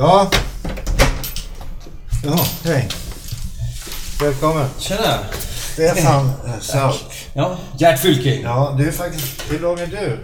Ja. 0.00 0.30
Ja, 2.24 2.46
hej. 2.64 2.88
Välkommen. 4.20 4.66
Tjena! 4.78 5.18
Stefan 5.72 6.32
Sauk. 6.60 6.94
Ja, 7.34 7.58
Gert 7.78 8.00
Fylking. 8.00 8.42
Ja, 8.42 8.74
du 8.78 8.88
är 8.88 8.92
faktiskt... 8.92 9.26
Hur 9.48 9.58
lång 9.58 9.78
är 9.80 9.86
du? 9.86 10.18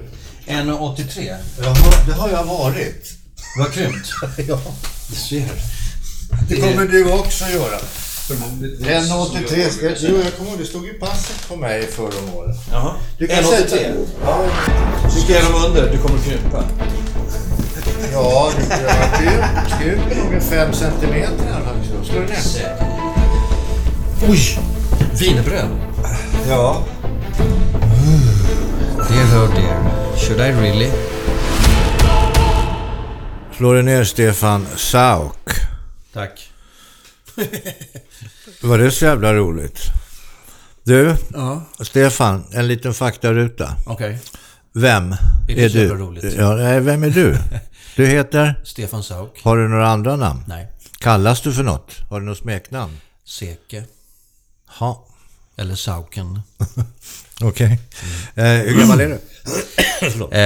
1,83. 0.53 1.37
Jaha, 1.63 1.75
det 2.07 2.13
har 2.13 2.29
jag 2.31 2.45
varit. 2.45 3.13
Har 3.59 3.71
krympt. 3.71 4.09
Ja. 4.49 4.59
Du 5.09 5.17
ser. 5.17 5.49
Det 6.49 6.57
kommer 6.57 6.87
du 6.87 7.13
också 7.13 7.45
göra. 7.45 7.79
1,83 8.29 9.71
ska... 9.71 10.07
Jo, 10.09 10.21
jag 10.25 10.37
kommer 10.37 10.51
ihåg. 10.51 10.59
Det 10.59 10.67
stod 10.67 10.85
ju 10.87 10.93
passet 10.93 11.49
på 11.49 11.57
mig 11.57 11.87
förra 11.87 12.33
året. 12.37 12.57
Jaha. 12.73 12.93
Du 13.19 13.27
kan 13.27 13.37
1,83. 13.37 13.45
sätta... 13.45 13.77
Ja, 14.25 14.45
Du 15.15 15.21
skrev 15.21 15.45
dem 15.45 15.65
under. 15.65 15.91
Du 15.93 15.99
kommer 15.99 16.19
krympa. 16.19 16.65
Ja 18.13 18.51
krympt. 19.19 19.79
Krymper 19.81 20.17
nog 20.17 20.33
en 20.35 20.41
5 20.41 20.73
centimeter 20.73 21.45
här 21.53 21.61
faktiskt. 21.65 22.11
Slår 22.11 22.21
du 22.21 22.27
ner? 22.27 22.77
Oj! 24.31 24.59
Wienerbröd. 25.21 25.69
Ja. 26.49 26.85
Dear 29.09 29.45
oh 29.45 29.55
dear. 29.55 29.91
Should 30.17 30.41
I 30.41 30.53
really? 30.53 30.91
Slår 33.57 33.75
du 33.75 33.83
ner 33.83 34.05
Stefan 34.05 34.67
Sauk? 34.77 35.49
Tack. 36.13 36.51
Var 38.63 38.79
det 38.79 38.91
så 38.91 39.05
jävla 39.05 39.35
roligt? 39.35 39.81
Du, 40.85 41.17
Ja. 41.35 41.63
Stefan, 41.81 42.45
en 42.53 42.69
liten 42.69 42.95
faktaruta. 42.95 43.75
Okej. 43.87 44.19
Vem 44.73 45.13
Är 45.13 45.19
är, 45.51 45.57
det 45.57 45.69
du? 45.69 45.89
roligt? 45.89 46.35
Ja, 46.39 46.55
nej, 46.55 46.81
vem 46.81 47.05
är 47.05 47.11
du? 47.11 47.39
Du 47.97 48.07
heter? 48.07 48.55
Stefan 48.65 49.03
Sauk. 49.03 49.41
Har 49.43 49.57
du 49.57 49.69
några 49.69 49.89
andra 49.89 50.17
namn? 50.17 50.45
Nej. 50.49 50.69
Kallas 50.99 51.41
du 51.41 51.53
för 51.53 51.63
något? 51.63 51.93
Har 52.11 52.21
du 52.21 52.27
något 52.27 52.39
smeknamn? 52.39 53.01
Seke. 53.25 53.85
Ja, 54.81 55.07
Eller 55.57 55.75
Sauken. 55.75 56.41
okej. 57.41 57.81
Eh, 58.35 58.45
hur 58.45 58.79
gammal 58.81 59.01
är 59.01 59.09
du? 59.09 59.19
Eh, 60.33 60.41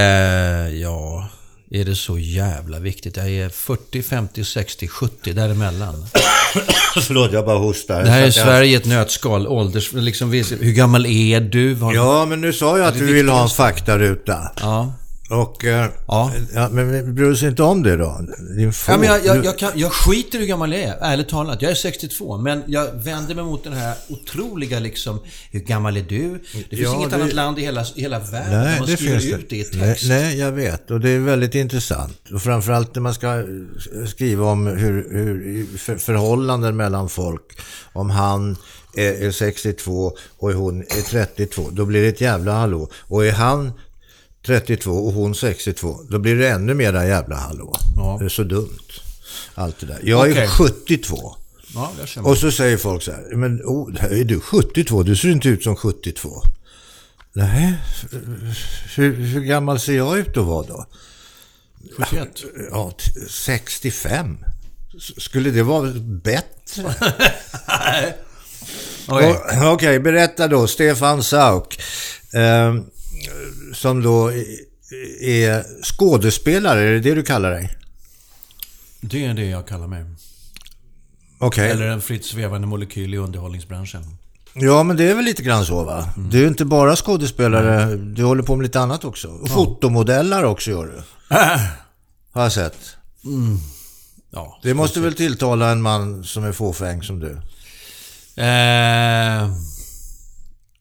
ja, 0.81 1.29
är 1.71 1.85
det 1.85 1.95
så 1.97 2.19
jävla 2.19 2.79
viktigt? 2.79 3.17
Jag 3.17 3.31
är 3.31 3.49
40, 3.49 4.03
50, 4.03 4.45
60, 4.45 4.89
70 4.89 5.33
däremellan. 5.33 6.07
Förlåt, 7.07 7.33
jag 7.33 7.45
bara 7.47 7.59
hostar. 7.59 8.03
Det 8.05 8.11
här 8.11 8.21
är 8.21 8.25
jag- 8.25 8.35
Sverige 8.35 8.71
i 8.73 8.75
ett 8.75 8.87
nötskal. 8.87 9.47
Ålders... 9.47 9.93
Liksom, 9.93 10.31
hur 10.33 10.73
gammal 10.73 11.07
är 11.07 11.41
du? 11.41 11.75
Har... 11.75 11.95
Ja, 11.95 12.27
men 12.27 12.41
nu 12.41 12.53
sa 12.53 12.79
jag 12.79 12.87
att 12.87 12.95
du 12.99 13.13
vill 13.15 13.29
ha 13.29 13.43
en 13.43 13.49
faktaruta. 13.49 14.53
Ja. 14.61 14.93
Och... 15.31 15.65
Eh, 15.65 15.87
Ja. 16.07 16.33
ja, 16.55 16.69
men 16.69 17.15
bryr 17.15 17.27
du 17.27 17.37
sig 17.37 17.49
inte 17.49 17.63
om 17.63 17.83
det 17.83 17.97
då? 17.97 18.21
Din 18.57 18.73
Ja, 18.89 18.97
men 18.99 19.07
jag, 19.09 19.25
jag, 19.25 19.45
jag, 19.45 19.59
kan, 19.59 19.73
jag 19.75 19.93
skiter 19.93 20.39
i 20.39 20.41
hur 20.41 20.49
gammal 20.49 20.73
jag 20.73 20.81
är, 20.83 20.97
ärligt 21.01 21.29
talat. 21.29 21.63
Jag 21.63 21.71
är 21.71 21.75
62, 21.75 22.39
men 22.39 22.63
jag 22.67 22.93
vänder 22.95 23.35
mig 23.35 23.45
mot 23.45 23.65
den 23.65 23.73
här 23.73 23.95
otroliga 24.09 24.79
liksom, 24.79 25.21
hur 25.51 25.61
gammal 25.61 25.97
är 25.97 26.03
du? 26.03 26.31
Det 26.71 26.77
finns 26.77 26.83
Ja, 26.83 26.95
inget 26.97 27.11
det- 27.11 27.17
annat 27.17 27.33
land 27.33 27.59
i 27.59 27.63
hela, 27.63 27.85
i 27.95 28.01
hela 28.01 28.19
världen 28.19 28.51
där 28.51 28.65
Nej, 28.65 28.79
man 28.79 28.89
det 28.89 28.97
skriver 28.97 29.19
finns 29.19 29.35
ut 29.35 29.51
det 29.51 29.57
i 29.57 29.63
det. 29.63 29.79
Nej, 29.79 29.89
text. 29.89 30.09
nej, 30.09 30.39
jag 30.39 30.53
vet. 30.53 30.91
Och 30.91 31.01
det 31.01 31.11
är 31.11 31.19
väldigt 31.19 31.55
intressant. 31.55 32.19
Och 32.35 32.43
framförallt 32.43 32.95
när 32.95 33.03
man 33.03 33.15
ska 33.15 33.39
eh, 33.39 33.45
skriva 34.09 34.45
om 34.47 34.67
hur, 34.67 35.07
hur 35.11 35.67
för, 35.79 35.97
förhållanden 35.97 36.77
mellan 36.77 37.09
folk. 37.09 37.59
Om 37.93 38.11
han 38.11 38.57
är, 38.97 39.27
är 39.27 39.31
62 39.31 40.13
och 40.39 40.53
hon 40.53 40.81
är 40.83 41.03
32, 41.11 41.69
då 41.73 41.85
blir 41.85 42.03
det 42.03 42.09
ett 42.09 42.21
jävla 42.21 42.53
hallå. 42.53 42.89
Och 43.09 43.27
är 43.27 43.33
han 43.33 43.73
32 44.47 44.91
och 44.91 45.13
hon 45.13 45.35
62, 45.35 46.01
då 46.11 46.19
blir 46.19 46.37
det 46.37 46.49
ännu 46.49 46.75
mera 46.75 47.07
jävla 47.07 47.37
hallå. 47.37 47.77
Ja. 47.97 48.17
Det 48.21 48.25
är 48.25 48.29
så 48.29 48.43
dumt. 48.43 48.79
Allt 49.55 49.81
det 49.81 49.87
där. 49.87 49.99
Jag 50.03 50.27
är 50.29 50.33
Okej. 50.33 50.49
72. 50.49 51.37
Ja. 51.75 51.93
Och 52.23 52.39
så 52.39 52.51
säger 52.53 52.77
folk 52.77 53.03
så 53.03 53.13
här, 53.13 53.37
men 53.37 53.61
oh, 53.65 54.05
är 54.05 54.25
du 54.25 54.41
72? 54.41 55.03
Du 55.03 55.17
ser 55.17 55.29
inte 55.29 55.49
ut 55.49 55.63
som 55.65 55.77
72. 55.77 56.43
Nej, 57.33 57.75
hur, 58.97 59.15
hur 59.15 59.41
gammal 59.41 59.81
ser 59.81 59.97
jag 59.97 60.19
ut 60.19 60.37
att 60.37 60.45
vara 60.45 60.67
då? 60.67 60.87
71. 61.99 62.29
Ja, 62.71 62.91
t- 62.91 63.11
65. 63.29 64.39
S- 64.97 65.23
Skulle 65.23 65.51
det 65.51 65.63
vara 65.63 65.91
bättre? 66.01 66.95
Okej. 69.09 69.31
Och- 69.63 69.73
Okej, 69.73 70.01
berätta 70.01 70.49
då. 70.49 70.67
Stefan 70.67 71.23
Sauk, 71.23 71.81
eh, 72.35 72.75
som 73.75 74.03
då 74.03 74.33
är 75.21 75.83
skådespelare, 75.83 76.81
är 76.81 76.93
det 76.93 77.01
det 77.01 77.15
du 77.15 77.23
kallar 77.23 77.51
dig? 77.51 77.77
Det 79.01 79.25
är 79.25 79.35
det 79.35 79.47
jag 79.47 79.69
kallar 79.69 79.87
mig. 79.87 80.05
Okej. 81.39 81.71
Eller 81.71 81.87
en 81.87 82.01
fritt 82.01 82.25
svävande 82.25 82.67
molekyl 82.67 83.15
i 83.15 83.17
underhållningsbranschen. 83.17 84.05
Ja, 84.55 84.83
men 84.83 84.97
det 84.97 85.05
är 85.05 85.15
väl 85.15 85.25
lite 85.25 85.43
grann 85.43 85.67
så 85.67 85.85
va? 85.85 86.09
Du 86.17 86.45
är 86.45 86.49
inte 86.49 86.65
bara 86.65 86.97
skådespelare, 86.97 87.97
du 87.97 88.25
håller 88.25 88.43
på 88.43 88.57
med 88.57 88.63
lite 88.63 88.81
annat 88.81 89.05
också. 89.05 89.29
Och 89.29 89.49
fotomodeller 89.49 90.45
också 90.45 90.71
gör 90.71 90.87
du. 90.87 91.03
Har 92.33 92.43
jag 92.43 92.53
sett. 92.53 92.77
Ja. 94.31 94.61
Det 94.63 94.75
måste 94.75 95.01
väl 95.01 95.15
tilltala 95.15 95.71
en 95.71 95.83
man 95.83 96.25
som 96.25 96.45
är 96.45 96.53
fåfäng 96.53 97.03
som 97.03 97.21
du. 97.21 97.31
Eh, 98.43 99.51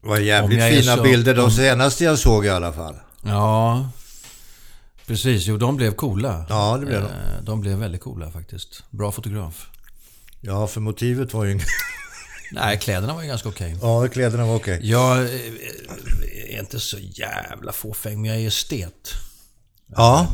Det 0.01 0.07
var 0.07 0.17
jävligt 0.17 0.59
jag 0.59 0.69
fina 0.81 0.95
så- 0.95 1.03
bilder 1.03 1.35
de 1.35 1.51
senaste 1.51 2.03
jag 2.03 2.19
såg 2.19 2.45
i 2.45 2.49
alla 2.49 2.73
fall. 2.73 2.95
ja. 3.23 3.89
Precis, 5.05 5.45
jo 5.47 5.57
de 5.57 5.75
blev 5.75 5.91
coola. 5.93 6.45
Ja, 6.49 6.77
det 6.79 6.85
blev 6.85 7.01
de. 7.01 7.07
Eh, 7.07 7.43
De 7.43 7.61
blev 7.61 7.77
väldigt 7.77 8.01
coola 8.01 8.31
faktiskt. 8.31 8.83
Bra 8.89 9.11
fotograf. 9.11 9.67
Ja, 10.41 10.67
för 10.67 10.81
motivet 10.81 11.33
var 11.33 11.45
ju 11.45 11.51
inget... 11.51 11.67
Nej, 12.51 12.77
kläderna 12.79 13.13
var 13.13 13.21
ju 13.21 13.27
ganska 13.27 13.49
okej. 13.49 13.77
Ja, 13.81 14.07
kläderna 14.07 14.45
var 14.45 14.55
okej. 14.55 14.79
Jag 14.83 15.17
eh, 15.17 15.29
är 16.55 16.59
inte 16.59 16.79
så 16.79 16.97
jävla 16.99 17.71
fåfäng, 17.71 18.21
men 18.21 18.31
jag 18.31 18.39
är 18.41 18.47
estet. 18.47 19.09
Ja. 19.87 20.27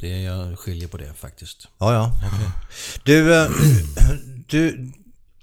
Det 0.00 0.12
är, 0.12 0.20
jag 0.20 0.58
skiljer 0.58 0.88
på 0.88 0.96
det 0.96 1.12
faktiskt. 1.18 1.68
ja, 1.78 1.92
ja. 1.94 2.12
Du, 3.04 3.34
eh, 3.36 3.50
du... 4.46 4.68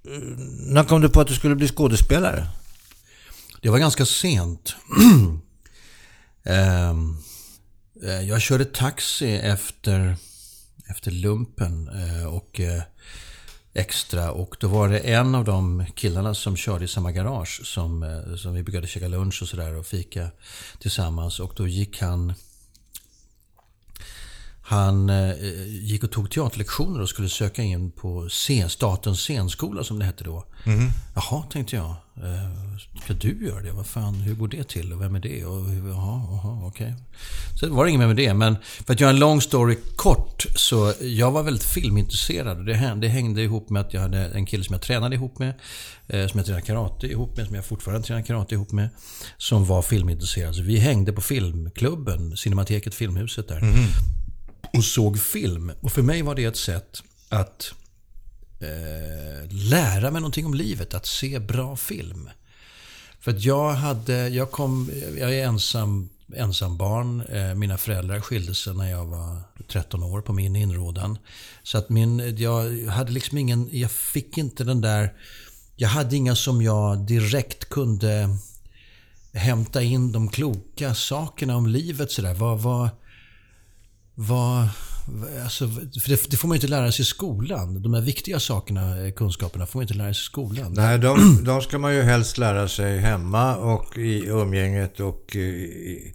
eh, 0.06 0.12
När 0.68 0.84
kom 0.84 1.02
du 1.02 1.09
på 1.09 1.22
att 1.22 1.28
du 1.28 1.35
skulle 1.35 1.56
bli 1.56 1.68
skådespelare? 1.68 2.47
Det 3.62 3.70
var 3.70 3.80
ganska 3.80 4.06
sent. 4.06 4.75
Ehm, 6.44 7.18
eh, 8.03 8.22
jag 8.22 8.42
körde 8.42 8.66
taxi 8.66 9.36
efter, 9.36 10.16
efter 10.90 11.12
lumpen 11.12 11.90
eh, 11.90 12.25
och 12.25 12.59
eh, 12.59 12.81
extra 13.74 14.31
och 14.31 14.56
då 14.59 14.68
var 14.68 14.90
det 14.90 15.00
en 15.00 15.36
av 15.36 15.46
de 15.46 15.86
killarna 15.96 16.34
som 16.34 16.56
körde 16.56 16.86
i 16.86 16.88
samma 16.88 17.12
garage 17.12 17.62
som, 17.64 18.24
som 18.38 18.53
vi 18.53 18.64
brukade 18.64 18.88
käka 18.88 19.08
lunch 19.08 19.42
och 19.42 19.47
sådär 19.47 19.76
och 19.76 19.86
fika 19.86 20.31
tillsammans 20.80 21.40
och 21.40 21.53
då 21.56 21.68
gick 21.68 22.02
han 22.02 22.34
han 24.62 25.12
gick 25.68 26.03
och 26.03 26.12
tog 26.12 26.31
teaterlektioner 26.31 27.02
och 27.02 27.09
skulle 27.09 27.30
söka 27.30 27.62
in 27.62 27.91
på 27.91 28.30
scen, 28.30 28.70
Statens 28.70 29.20
scenskola 29.20 29.84
som 29.84 30.00
det 30.00 30.06
hette 30.06 30.24
då. 30.24 30.46
Jaha, 31.16 31.44
tänkte 31.52 31.76
jag. 31.76 31.96
Ska 33.03 33.13
du 33.13 33.45
göra 33.47 33.62
det? 33.62 33.72
Vad 33.72 33.88
fan, 33.88 34.13
hur 34.16 34.35
går 34.35 34.47
det 34.47 34.63
till? 34.69 34.94
Och 34.94 35.01
vem 35.01 35.16
är 35.16 35.19
det? 35.19 35.45
Och, 35.45 35.66
hur- 35.69 35.90
jaha, 35.90 36.22
jaha, 36.31 36.67
okej. 36.67 36.95
Så 37.59 37.66
det 37.66 37.72
var 37.72 37.85
inget 37.85 38.00
mer 38.00 38.07
med 38.07 38.16
det. 38.16 38.34
Men 38.34 38.56
för 38.85 38.94
att 38.94 39.00
göra 39.00 39.09
en 39.12 39.19
lång 39.19 39.41
story 39.41 39.78
kort 39.95 40.45
så 40.56 40.94
jag 41.01 41.31
var 41.31 41.44
väldigt 41.44 41.63
filmintresserad. 41.63 42.66
Det 42.66 42.73
hängde, 42.73 43.07
det 43.07 43.13
hängde 43.13 43.41
ihop 43.41 43.69
med 43.69 43.81
att 43.81 43.94
jag 43.94 44.01
hade 44.01 44.25
en 44.25 44.45
kille 44.45 44.63
som 44.63 44.73
jag 44.73 44.81
tränade 44.81 45.16
ihop 45.16 45.40
med. 45.40 45.53
Eh, 46.07 46.28
som 46.28 46.38
jag 46.38 46.45
tränade 46.45 46.66
karate 46.66 47.07
ihop 47.07 47.38
med. 47.38 47.45
Som 47.47 47.56
jag 47.56 47.66
fortfarande 47.66 48.07
tränar 48.07 48.22
karate 48.22 48.56
ihop 48.56 48.72
med. 48.72 48.90
Som 49.38 49.66
var 49.66 49.81
filmintresserad. 49.81 50.56
Så 50.56 50.61
vi 50.61 50.78
hängde 50.79 51.13
på 51.13 51.22
filmklubben, 51.22 52.38
Cinemateket 52.38 52.96
Filmhuset 52.96 53.47
där 53.47 53.61
och 54.73 54.84
såg 54.84 55.19
film. 55.19 55.72
Och 55.81 55.91
för 55.91 56.02
mig 56.02 56.22
var 56.22 56.35
det 56.35 56.46
ett 56.46 56.58
sätt 56.58 57.03
att 57.29 57.73
eh, 58.59 59.52
lära 59.52 60.11
mig 60.11 60.22
någonting 60.22 60.46
om 60.46 60.53
livet, 60.53 60.93
att 60.93 61.05
se 61.05 61.40
bra 61.40 61.76
film. 61.76 62.29
För 63.19 63.31
att 63.31 63.43
jag 63.43 63.71
hade, 63.73 64.29
jag 64.29 64.51
kom, 64.51 64.91
jag 65.17 65.35
är 65.35 65.45
ensam, 65.45 66.09
ensam 66.35 66.77
barn. 66.77 67.21
Eh, 67.21 67.55
mina 67.55 67.77
föräldrar 67.77 68.19
skilde 68.19 68.55
sig 68.55 68.73
när 68.73 68.91
jag 68.91 69.05
var 69.05 69.41
13 69.67 70.03
år 70.03 70.21
på 70.21 70.33
min 70.33 70.55
inrådan. 70.55 71.17
Så 71.63 71.77
att 71.77 71.89
min, 71.89 72.37
jag 72.37 72.85
hade 72.87 73.11
liksom 73.11 73.37
ingen, 73.37 73.69
jag 73.71 73.91
fick 73.91 74.37
inte 74.37 74.63
den 74.63 74.81
där, 74.81 75.13
jag 75.75 75.89
hade 75.89 76.16
inga 76.16 76.35
som 76.35 76.61
jag 76.61 76.97
direkt 76.97 77.69
kunde 77.69 78.37
hämta 79.33 79.81
in 79.81 80.11
de 80.11 80.29
kloka 80.29 80.95
sakerna 80.95 81.57
om 81.57 81.67
livet 81.67 82.11
sådär. 82.11 82.33
Vad, 82.33 82.59
vad, 82.59 82.89
vad, 84.16 84.69
alltså, 85.44 85.67
för 86.02 86.09
det, 86.09 86.32
det 86.32 86.38
får 86.38 86.47
man 86.47 86.56
ju 86.56 86.58
inte 86.58 86.67
lära 86.67 86.91
sig 86.91 87.03
i 87.03 87.06
skolan. 87.06 87.82
De 87.82 87.94
här 87.94 88.02
viktiga 88.02 88.40
sakerna, 88.40 89.06
eh, 89.06 89.14
kunskaperna, 89.14 89.66
får 89.66 89.79
man 89.79 89.84
inte 89.84 89.94
lära 89.94 90.14
sig 90.14 90.22
i 90.22 90.26
skolan. 90.26 90.73
Nej, 90.73 91.00
de, 91.00 91.44
de 91.44 91.61
ska 91.61 91.78
man 91.78 91.96
ju 91.96 92.02
helst 92.02 92.38
lära 92.38 92.67
sig 92.67 93.00
hemma 93.00 93.56
och 93.56 93.97
i 93.97 94.26
umgänget 94.26 95.00
och, 95.00 95.35
i, 95.35 96.14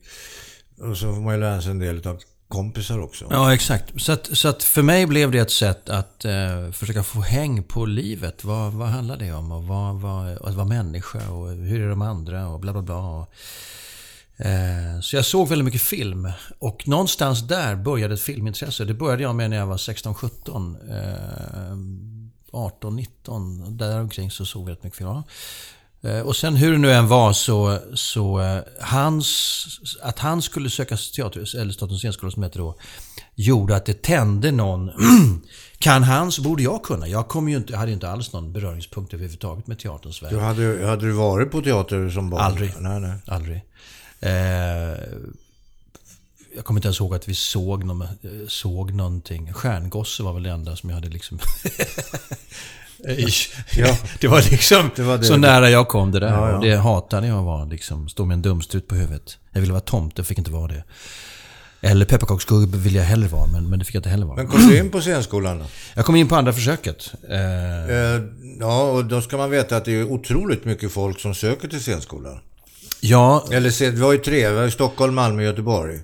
och 0.80 0.96
så 0.96 1.14
får 1.14 1.20
man 1.20 1.34
ju 1.34 1.40
lära 1.40 1.62
sig 1.62 1.70
en 1.70 1.78
del 1.78 2.08
av 2.08 2.20
kompisar 2.48 2.98
också. 2.98 3.26
Ja, 3.30 3.54
exakt. 3.54 4.02
Så 4.02 4.12
att, 4.12 4.26
så 4.32 4.48
att 4.48 4.62
för 4.62 4.82
mig 4.82 5.06
blev 5.06 5.30
det 5.30 5.38
ett 5.38 5.50
sätt 5.50 5.88
att 5.88 6.24
eh, 6.24 6.70
försöka 6.72 7.02
få 7.02 7.20
häng 7.20 7.62
på 7.62 7.86
livet. 7.86 8.44
Vad, 8.44 8.72
vad 8.72 8.88
handlar 8.88 9.16
det 9.16 9.32
om? 9.32 9.52
Och 9.52 9.64
vad, 9.64 10.00
vad, 10.00 10.28
att 10.28 10.54
vara 10.54 10.66
människa 10.66 11.30
och 11.30 11.48
hur 11.48 11.80
är 11.80 11.88
de 11.88 12.02
andra 12.02 12.48
och 12.48 12.60
bla 12.60 12.72
bla 12.72 12.82
bla. 12.82 12.96
Och, 12.96 13.32
så 15.02 15.16
jag 15.16 15.24
såg 15.24 15.48
väldigt 15.48 15.64
mycket 15.64 15.82
film. 15.82 16.28
Och 16.58 16.88
någonstans 16.88 17.40
där 17.40 17.76
började 17.76 18.14
ett 18.14 18.20
filmintresse. 18.20 18.84
Det 18.84 18.94
började 18.94 19.22
jag 19.22 19.34
med 19.34 19.50
när 19.50 19.56
jag 19.56 19.66
var 19.66 19.76
16-17. 19.76 20.76
Eh, 20.90 21.76
18-19. 22.52 23.70
Där 23.70 24.00
omkring 24.00 24.30
så 24.30 24.46
såg 24.46 24.62
jag 24.62 24.66
väldigt 24.66 24.84
mycket 24.84 24.98
film. 24.98 25.22
Eh, 26.04 26.20
och 26.20 26.36
sen 26.36 26.56
hur 26.56 26.72
det 26.72 26.78
nu 26.78 26.92
än 26.92 27.08
var 27.08 27.32
så, 27.32 27.78
så 27.94 28.40
eh, 28.40 28.60
hans, 28.80 29.66
att 30.02 30.18
han 30.18 30.42
skulle 30.42 30.70
söka 30.70 30.96
teater, 31.16 31.60
eller 31.60 31.72
Statens 31.72 32.00
scenskola 32.00 32.30
som 32.30 32.42
heter 32.42 32.58
då, 32.58 32.76
gjorde 33.34 33.76
att 33.76 33.86
det 33.86 34.02
tände 34.02 34.50
någon. 34.50 34.90
kan 35.78 36.02
han 36.02 36.32
så 36.32 36.42
borde 36.42 36.62
jag 36.62 36.82
kunna. 36.82 37.08
Jag, 37.08 37.28
kom 37.28 37.48
ju 37.48 37.56
inte, 37.56 37.72
jag 37.72 37.78
hade 37.78 37.90
ju 37.90 37.94
inte 37.94 38.10
alls 38.10 38.32
någon 38.32 38.52
beröringspunkt 38.52 39.14
överhuvudtaget 39.14 39.66
med 39.66 39.78
teaterns 39.78 40.22
värld. 40.22 40.32
Du 40.32 40.40
hade, 40.40 40.86
hade 40.86 41.06
du 41.06 41.12
varit 41.12 41.50
på 41.50 41.62
teater 41.62 42.10
som 42.10 42.30
barn? 42.30 42.40
Aldrig. 42.40 42.74
Nej, 42.78 43.00
nej. 43.00 43.18
Aldrig. 43.26 43.64
Eh, 44.24 44.98
jag 46.56 46.64
kommer 46.64 46.78
inte 46.78 46.88
ens 46.88 47.00
ihåg 47.00 47.14
att 47.14 47.28
vi 47.28 47.34
såg, 47.34 47.84
någon, 47.84 48.06
såg 48.48 48.92
någonting. 48.92 49.52
Stjärngosse 49.52 50.22
var 50.22 50.32
väl 50.32 50.42
det 50.42 50.50
enda 50.50 50.76
som 50.76 50.90
jag 50.90 50.94
hade 50.94 51.08
liksom... 51.08 51.38
ja. 53.76 53.98
Det 54.20 54.28
var 54.28 54.50
liksom 54.50 54.90
det 54.96 55.02
var 55.02 55.18
det. 55.18 55.24
så 55.24 55.36
nära 55.36 55.70
jag 55.70 55.88
kom 55.88 56.10
det 56.10 56.20
där. 56.20 56.32
Ja, 56.32 56.50
ja. 56.50 56.60
Det 56.60 56.76
hatade 56.76 57.26
jag 57.26 57.42
var 57.42 57.66
liksom. 57.66 58.08
Stå 58.08 58.24
med 58.24 58.34
en 58.34 58.42
dumstrut 58.42 58.88
på 58.88 58.94
huvudet. 58.94 59.38
Jag 59.52 59.60
ville 59.60 59.72
vara 59.72 59.80
tomte, 59.80 60.24
fick 60.24 60.38
inte 60.38 60.50
vara 60.50 60.68
det. 60.68 60.84
Eller 61.80 62.06
pepparkaksgubbe 62.06 62.78
ville 62.78 62.98
jag 62.98 63.04
hellre 63.04 63.28
vara, 63.28 63.46
men, 63.46 63.70
men 63.70 63.78
det 63.78 63.84
fick 63.84 63.94
jag 63.94 63.98
inte 63.98 64.08
heller 64.08 64.26
vara. 64.26 64.36
Men 64.36 64.48
kom 64.48 64.60
du 64.68 64.78
in 64.78 64.90
på 64.90 65.00
scenskolan 65.00 65.58
då? 65.58 65.64
Jag 65.94 66.04
kom 66.04 66.16
in 66.16 66.28
på 66.28 66.36
andra 66.36 66.52
försöket. 66.52 67.12
Eh... 67.30 67.90
Eh, 67.90 68.22
ja, 68.60 68.82
och 68.82 69.04
då 69.04 69.20
ska 69.20 69.36
man 69.36 69.50
veta 69.50 69.76
att 69.76 69.84
det 69.84 69.92
är 69.92 70.04
otroligt 70.04 70.64
mycket 70.64 70.92
folk 70.92 71.20
som 71.20 71.34
söker 71.34 71.68
till 71.68 71.80
scenskolan. 71.80 72.38
Ja. 73.08 73.44
Eller 73.50 73.90
vi 73.90 74.00
har 74.00 74.12
ju 74.12 74.18
tre, 74.18 74.50
vi 74.50 74.58
har 74.58 74.68
Stockholm, 74.68 75.14
Malmö 75.14 75.42
och 75.42 75.46
Göteborg. 75.46 76.00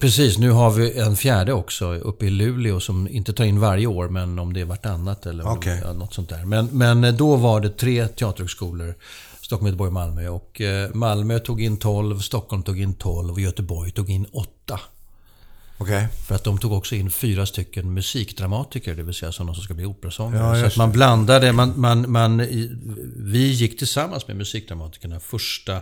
Precis, 0.00 0.38
nu 0.38 0.50
har 0.50 0.70
vi 0.70 0.98
en 0.98 1.16
fjärde 1.16 1.52
också 1.52 1.94
uppe 1.94 2.26
i 2.26 2.30
Luleå 2.30 2.80
som 2.80 3.08
inte 3.08 3.32
tar 3.32 3.44
in 3.44 3.60
varje 3.60 3.86
år 3.86 4.08
men 4.08 4.38
om 4.38 4.52
det 4.52 4.60
är 4.60 4.64
vartannat 4.64 5.26
eller 5.26 5.48
okay. 5.48 5.80
något 5.80 6.14
sånt 6.14 6.28
där. 6.28 6.44
Men, 6.44 6.66
men 6.66 7.16
då 7.16 7.36
var 7.36 7.60
det 7.60 7.70
tre 7.70 8.08
teaterhögskolor. 8.08 8.94
Stockholm, 9.40 9.66
Göteborg, 9.66 9.90
Malmö. 9.90 10.28
Och 10.28 10.60
eh, 10.60 10.90
Malmö 10.94 11.38
tog 11.38 11.62
in 11.62 11.76
12, 11.76 12.18
Stockholm 12.18 12.62
tog 12.62 12.80
in 12.80 12.94
12 12.94 13.32
och 13.32 13.40
Göteborg 13.40 13.90
tog 13.90 14.10
in 14.10 14.26
8. 14.32 14.80
Okay. 15.80 16.06
För 16.26 16.34
att 16.34 16.44
de 16.44 16.58
tog 16.58 16.72
också 16.72 16.94
in 16.94 17.10
fyra 17.10 17.46
stycken 17.46 17.94
musikdramatiker, 17.94 18.94
det 18.94 19.02
vill 19.02 19.14
säga 19.14 19.32
sådana 19.32 19.54
som 19.54 19.62
ska 19.62 19.74
bli 19.74 19.84
operasångare. 19.84 20.58
Ja, 20.58 20.60
så 20.60 20.66
att 20.66 20.76
man 20.76 20.92
blandade, 20.92 21.52
man, 21.52 21.80
man, 21.80 22.10
man, 22.10 22.38
vi 23.16 23.46
gick 23.48 23.78
tillsammans 23.78 24.28
med 24.28 24.36
musikdramatikerna 24.36 25.20
första 25.20 25.80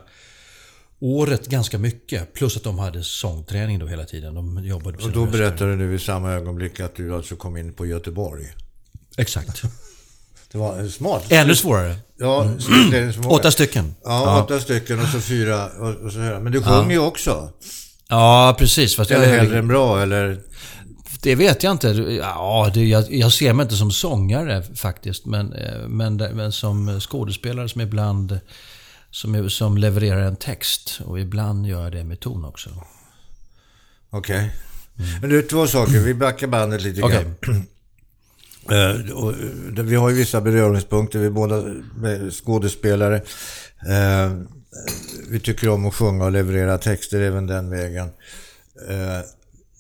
året 1.01 1.47
ganska 1.47 1.79
mycket. 1.79 2.33
Plus 2.35 2.57
att 2.57 2.63
de 2.63 2.79
hade 2.79 3.03
sångträning 3.03 3.79
då 3.79 3.87
hela 3.87 4.05
tiden. 4.05 4.35
De 4.35 4.65
jobbade 4.65 5.05
och 5.05 5.11
då 5.11 5.27
berättade 5.27 5.77
du 5.77 5.95
i 5.95 5.99
samma 5.99 6.33
ögonblick 6.33 6.81
att 6.81 6.97
du 6.97 7.15
alltså 7.15 7.37
kom 7.37 7.57
in 7.57 7.73
på 7.73 7.87
Göteborg. 7.87 8.47
Exakt. 9.17 9.63
Det 10.53 10.59
var 10.59 10.89
smart. 10.89 11.25
Ännu 11.29 11.57
svårare. 11.57 11.97
Ja, 12.19 12.45
mm. 12.45 13.13
Åtta 13.27 13.51
stycken. 13.51 13.95
Ja, 14.05 14.25
ja, 14.25 14.45
åtta 14.45 14.61
stycken 14.61 15.01
och 15.01 15.09
så 15.09 15.21
fyra. 15.21 15.67
Och, 15.67 15.95
och 15.95 16.13
så 16.13 16.19
här. 16.19 16.41
Men 16.41 16.53
du 16.53 16.63
sjunger 16.63 16.91
ju 16.91 16.99
också. 16.99 17.53
Ja, 18.09 18.57
precis. 18.59 18.97
Fast 18.97 19.11
eller 19.11 19.29
jag, 19.29 19.37
hellre 19.37 19.59
än 19.59 19.69
bra, 19.69 20.03
eller? 20.03 20.41
Det 21.23 21.35
vet 21.35 21.63
jag 21.63 21.73
inte. 21.73 21.89
Ja, 22.21 22.71
det, 22.75 22.85
jag, 22.85 23.13
jag, 23.13 23.33
ser 23.33 23.53
mig 23.53 23.65
inte 23.65 23.77
som 23.77 23.91
sångare 23.91 24.63
faktiskt. 24.63 25.27
Men, 25.27 25.53
eh, 25.53 25.89
men, 25.89 26.17
men 26.17 26.53
som 26.53 27.01
skådespelare 27.01 27.69
som 27.69 27.81
ibland 27.81 28.41
som, 29.11 29.51
som 29.51 29.79
levererar 29.79 30.21
en 30.21 30.37
text. 30.37 31.01
Och 31.05 31.21
ibland 31.21 31.67
gör 31.67 31.83
jag 31.83 31.93
det 31.93 32.05
med 32.05 32.21
ton 32.21 32.45
också. 32.45 32.71
Okej. 34.11 34.37
Okay. 34.37 34.51
Mm. 35.09 35.21
Men 35.21 35.31
du, 35.31 35.43
två 35.43 35.67
saker. 35.67 36.01
Vi 36.01 36.15
backar 36.15 36.47
bandet 36.47 36.83
lite 36.83 37.03
okay. 37.03 37.25
grann. 37.25 37.67
Uh, 38.71 39.13
och, 39.17 39.33
uh, 39.79 39.85
vi 39.85 39.97
har 39.97 40.11
ju 40.11 40.17
vissa 40.17 40.41
beröringspunkter. 40.41 41.19
Vi 41.19 41.27
är 41.27 41.31
båda 41.31 41.65
skådespelare. 42.31 43.17
Uh, 43.17 44.43
vi 45.29 45.41
tycker 45.41 45.69
om 45.69 45.87
att 45.87 45.95
sjunga 45.95 46.25
och 46.25 46.33
leverera 46.33 46.79
texter 46.79 47.21
även 47.21 47.47
den 47.47 47.71
vägen. 47.71 48.09
Eh, 48.89 49.21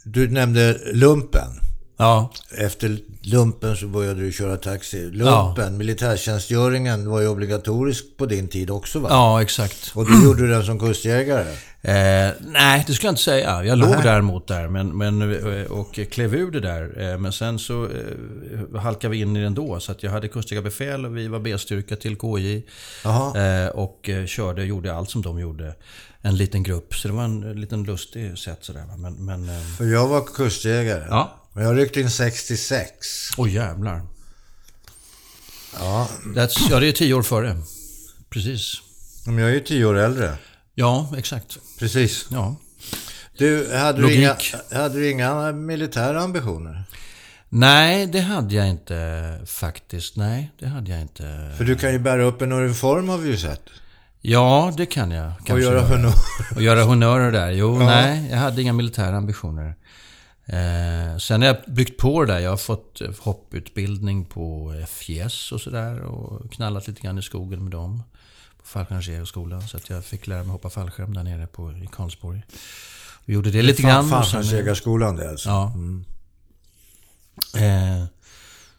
du 0.05 0.29
nämnde 0.29 0.81
lumpen. 0.93 1.66
Ja. 1.97 2.31
Efter 2.59 2.99
lumpen 3.23 3.77
så 3.77 3.87
började 3.87 4.21
du 4.21 4.33
köra 4.33 4.57
taxi. 4.57 5.11
Lumpen, 5.11 5.65
ja. 5.65 5.71
militärtjänstgöringen 5.71 7.11
var 7.11 7.21
ju 7.21 7.29
obligatorisk 7.29 8.05
på 8.17 8.27
din 8.27 8.49
tid 8.49 8.71
också 8.71 8.99
va? 8.99 9.09
Ja, 9.11 9.43
exakt. 9.43 9.93
Och 9.95 10.07
du 10.07 10.25
gjorde 10.25 10.49
den 10.49 10.65
som 10.65 10.79
kustjägare? 10.79 11.51
Eh, 11.83 12.33
nej, 12.41 12.85
det 12.87 12.95
skulle 12.95 13.07
jag 13.07 13.13
inte 13.13 13.23
säga. 13.23 13.65
Jag 13.65 13.79
låg 13.79 14.03
däremot 14.03 14.49
där 14.49 14.69
men, 14.69 14.99
men, 14.99 15.67
och 15.67 15.95
klev 16.11 16.35
ur 16.35 16.51
det 16.51 16.61
där. 16.61 17.13
Eh, 17.13 17.19
men 17.19 17.33
sen 17.33 17.59
så 17.59 17.85
eh, 17.85 18.81
halkade 18.81 19.11
vi 19.11 19.21
in 19.21 19.37
i 19.37 19.43
den 19.43 19.55
då. 19.55 19.81
Så 19.81 19.93
att 19.93 20.03
jag 20.03 20.11
hade 20.11 20.29
kustjägarbefäl 20.29 21.07
och 21.07 21.17
vi 21.17 21.29
var 21.29 21.39
B-styrka 21.39 21.97
till 21.97 22.17
KJ. 22.17 22.63
Eh, 23.37 23.69
och 23.69 24.09
eh, 24.09 24.27
körde, 24.27 24.65
gjorde 24.65 24.95
allt 24.95 25.11
som 25.11 25.23
de 25.23 25.39
gjorde. 25.39 25.75
En 26.23 26.37
liten 26.37 26.63
grupp. 26.63 26.95
Så 26.95 27.09
det 27.09 27.15
var 27.15 27.25
en 27.25 27.61
liten 27.61 27.85
lustig 27.85 28.39
sätt 28.39 28.59
sådär. 28.61 28.85
Men, 28.99 29.15
men, 29.15 29.49
eh, 29.49 29.61
För 29.79 29.85
jag 29.85 30.09
var 30.09 30.21
kustjägare. 30.21 31.07
Ja. 31.11 31.46
Men 31.57 31.65
jag 31.65 31.79
ryckte 31.79 32.01
in 32.01 32.11
66. 32.11 32.97
Åh 33.37 33.45
oh, 33.45 33.51
jävlar. 33.51 34.03
Ja. 35.79 36.09
That's, 36.25 36.67
ja, 36.71 36.81
det 36.81 36.89
är 36.89 36.93
tio 36.93 37.15
år 37.15 37.23
före. 37.23 37.57
Precis. 38.31 38.83
Men 39.27 39.39
jag 39.39 39.51
är 39.51 39.55
ju 39.55 39.61
tio 39.61 39.85
år 39.85 39.99
äldre. 39.99 40.37
Ja, 40.75 41.13
exakt. 41.17 41.59
Precis. 41.79 42.27
Ja. 42.31 42.57
Du, 43.39 43.77
hade 43.77 44.03
du, 44.03 44.15
inga, 44.15 44.37
hade 44.73 44.95
du 44.95 45.11
inga 45.11 45.53
militära 45.53 46.21
ambitioner? 46.21 46.85
Nej, 47.49 48.07
det 48.07 48.21
hade 48.21 48.55
jag 48.55 48.69
inte 48.69 49.41
faktiskt. 49.47 50.17
Nej, 50.17 50.51
det 50.59 50.67
hade 50.67 50.91
jag 50.91 51.01
inte. 51.01 51.55
För 51.57 51.65
du 51.65 51.77
kan 51.77 51.93
ju 51.93 51.99
bära 51.99 52.25
upp 52.25 52.43
en 52.43 52.53
uniform 52.53 53.09
har 53.09 53.19
vi 53.19 53.29
ju 53.29 53.37
sett. 53.37 53.63
Ja, 54.21 54.75
det 54.77 54.87
kan 54.87 55.11
jag. 55.11 55.33
Och 55.51 55.61
göra 55.61 55.81
honör. 55.81 56.15
Och 56.57 56.63
göra 56.63 56.83
honörer 56.83 57.33
där. 57.33 57.51
Jo, 57.51 57.81
ja. 57.81 57.87
nej, 57.87 58.29
jag 58.31 58.39
hade 58.39 58.63
inga 58.63 58.73
militära 58.73 59.17
ambitioner. 59.17 59.75
Eh, 60.47 61.19
sen 61.19 61.43
har 61.43 61.47
jag 61.47 61.57
byggt 61.67 62.01
på 62.01 62.25
det 62.25 62.33
där. 62.33 62.41
Jag 62.41 62.51
har 62.51 62.57
fått 62.57 63.03
hopputbildning 63.19 64.25
på 64.25 64.75
FJS 64.89 65.53
och 65.53 65.61
sådär. 65.61 66.01
Och 66.01 66.53
knallat 66.53 66.89
lite 66.89 67.01
grann 67.01 67.19
i 67.19 67.23
skogen 67.23 67.63
med 67.63 67.73
dem. 67.73 68.03
På 68.59 68.67
fallskärmsjägarskolan. 68.67 69.69
Så 69.69 69.77
att 69.77 69.91
jag 69.91 70.05
fick 70.05 70.27
lära 70.27 70.43
mig 70.43 70.53
hoppa 70.53 70.71
fallskärm 70.71 71.15
där 71.15 71.23
nere 71.23 71.47
på, 71.47 71.73
i 71.73 71.89
Karlsborg. 71.93 72.43
Vi 73.25 73.35
gjorde 73.35 73.51
det 73.51 73.63
lite 73.63 73.83
grann. 73.83 74.11
Fallskärmsjägarskolan 74.11 75.17
det 75.17 75.31
alltså? 75.31 75.49
Ja. 75.49 75.73
Mm. 75.75 76.05
Eh, 77.55 78.05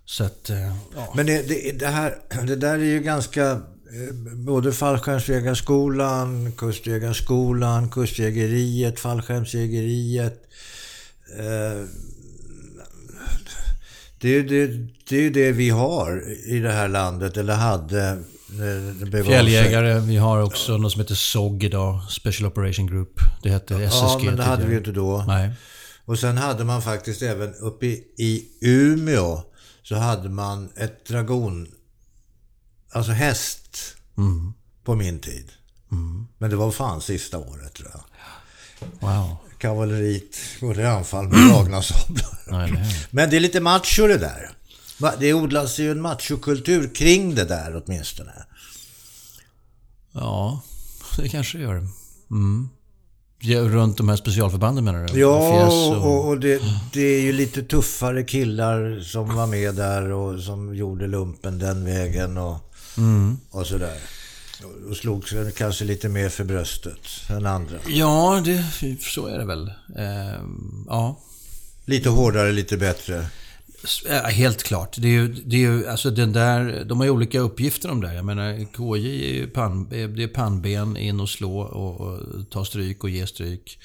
så 0.06 0.24
att, 0.24 0.50
eh, 0.50 0.76
ja. 0.96 1.14
Men 1.16 1.26
det, 1.26 1.42
det, 1.42 1.80
det, 1.80 1.88
här, 1.88 2.16
det 2.48 2.56
där 2.56 2.74
är 2.74 2.84
ju 2.84 3.00
ganska... 3.00 3.52
Eh, 3.52 4.14
både 4.34 4.74
fallskärmsjägarskolan, 4.74 6.52
kustjägarskolan, 6.52 7.90
kustjägeriet, 7.90 9.00
fallskärmsjägeriet. 9.00 10.44
Eh, 11.36 11.88
det 14.20 14.30
är 14.30 14.34
ju 14.34 14.44
det, 14.44 14.68
det, 15.10 15.30
det, 15.30 15.52
vi 15.52 15.70
har 15.70 16.24
i 16.46 16.60
det 16.60 16.72
här 16.72 16.88
landet, 16.88 17.38
eller 17.38 17.56
hade. 17.56 18.24
Fjälljägare, 19.26 20.00
vi 20.00 20.18
har 20.18 20.42
också 20.42 20.78
något 20.78 20.92
som 20.92 21.02
heter 21.02 21.16
SOG 21.16 21.64
idag, 21.64 22.02
Special 22.10 22.52
Operation 22.52 22.88
Group. 22.88 23.20
Det 23.44 23.50
hette 23.50 23.76
SSG 23.76 24.04
Ja, 24.04 24.20
men 24.24 24.36
det 24.36 24.44
hade 24.44 24.66
vi 24.66 24.72
ju 24.72 24.78
inte 24.78 24.92
då. 24.92 25.24
Nej. 25.28 25.52
Och 26.06 26.20
sen 26.20 26.38
hade 26.38 26.64
man 26.64 26.82
faktiskt 26.82 27.22
även 27.22 27.56
uppe 27.56 27.86
i, 27.86 28.06
i 28.18 28.46
Umeå 28.62 29.44
så 29.84 29.96
hade 29.96 30.30
man 30.30 30.70
ett 30.76 31.06
dragon, 31.06 31.68
alltså 32.92 33.12
häst, 33.12 33.96
mm. 34.18 34.54
på 34.84 34.96
min 34.96 35.20
tid. 35.20 35.52
Mm. 35.92 36.28
Men 36.38 36.50
det 36.50 36.56
var 36.56 36.72
fan 36.72 37.02
sista 37.02 37.38
året 37.38 37.74
tror 37.74 37.92
jag. 37.94 38.04
Wow 39.00 39.38
kavalleriet 39.58 40.38
går 40.60 40.80
i 40.80 40.86
anfall 40.86 41.28
med 41.28 41.50
dragna 41.50 41.82
sablar. 41.82 42.88
Men 43.12 43.30
det 43.30 43.36
är 43.36 43.40
lite 43.40 43.60
macho 43.60 44.08
det 44.08 44.18
där. 44.18 44.50
Det 45.20 45.34
odlas 45.34 45.80
ju 45.80 45.92
en 45.92 46.02
machokultur 46.02 46.96
kring 46.96 47.36
det 47.36 47.46
där 47.46 47.84
åtminstone. 47.86 48.34
Ja, 50.12 50.62
det 51.18 51.30
kanske 51.30 51.58
det 51.58 51.64
gör. 51.64 51.88
Mm. 52.32 52.70
Runt 53.46 53.98
de 53.98 54.10
här 54.10 54.16
specialförbanden 54.16 54.84
menar 54.84 55.08
du? 55.08 55.20
Ja, 55.20 55.68
och, 55.98 56.28
och 56.28 56.40
det, 56.40 56.62
det, 56.94 57.02
är 57.02 57.22
ju 57.22 57.32
lite 57.32 57.64
tuffare 57.64 58.24
killar 58.24 59.00
som 59.00 59.36
var 59.36 59.48
med 59.48 59.76
där 59.76 60.12
och 60.12 60.40
som 60.40 60.76
gjorde 60.76 61.08
lumpen 61.08 61.60
den 61.60 61.86
vägen 61.86 62.38
och, 62.38 62.58
mm. 62.98 63.38
och 63.52 63.68
sådär. 63.68 63.98
Och 64.90 64.98
slog 64.98 65.30
sig 65.30 65.52
kanske 65.52 65.86
lite 65.86 66.10
mer 66.10 66.30
för 66.30 66.44
bröstet 66.44 67.00
än 67.30 67.46
andra. 67.46 67.78
Ja, 67.88 68.42
det, 68.46 68.64
så 69.00 69.28
är 69.28 69.38
det 69.38 69.46
väl. 69.46 69.68
Eh, 69.98 70.42
ja. 70.88 71.20
Lite 71.86 72.10
hårdare, 72.10 72.52
lite 72.52 72.78
bättre. 72.78 73.26
Helt 74.24 74.64
klart. 74.64 74.96
Det 74.98 75.08
är 75.08 75.12
ju, 75.12 75.28
det 75.28 75.56
är 75.56 75.60
ju, 75.60 75.88
alltså 75.88 76.12
den 76.12 76.34
där, 76.34 76.84
de 76.86 76.98
har 76.98 77.06
ju 77.06 77.12
olika 77.12 77.40
uppgifter 77.40 77.90
de 77.90 78.02
där. 78.02 78.14
Jag 78.14 78.26
menar, 78.26 78.66
KJ 78.74 79.30
är 79.30 79.34
ju 79.34 79.48
pan, 79.48 79.90
det 79.90 80.24
är 80.24 80.28
pannben, 80.28 80.98
in 80.98 81.20
och 81.20 81.30
slå 81.30 81.60
och, 81.60 82.02
och 82.02 82.50
ta 82.50 82.66
stryk 82.66 83.04
och 83.04 83.10
ge 83.10 83.28
stryk. 83.28 83.80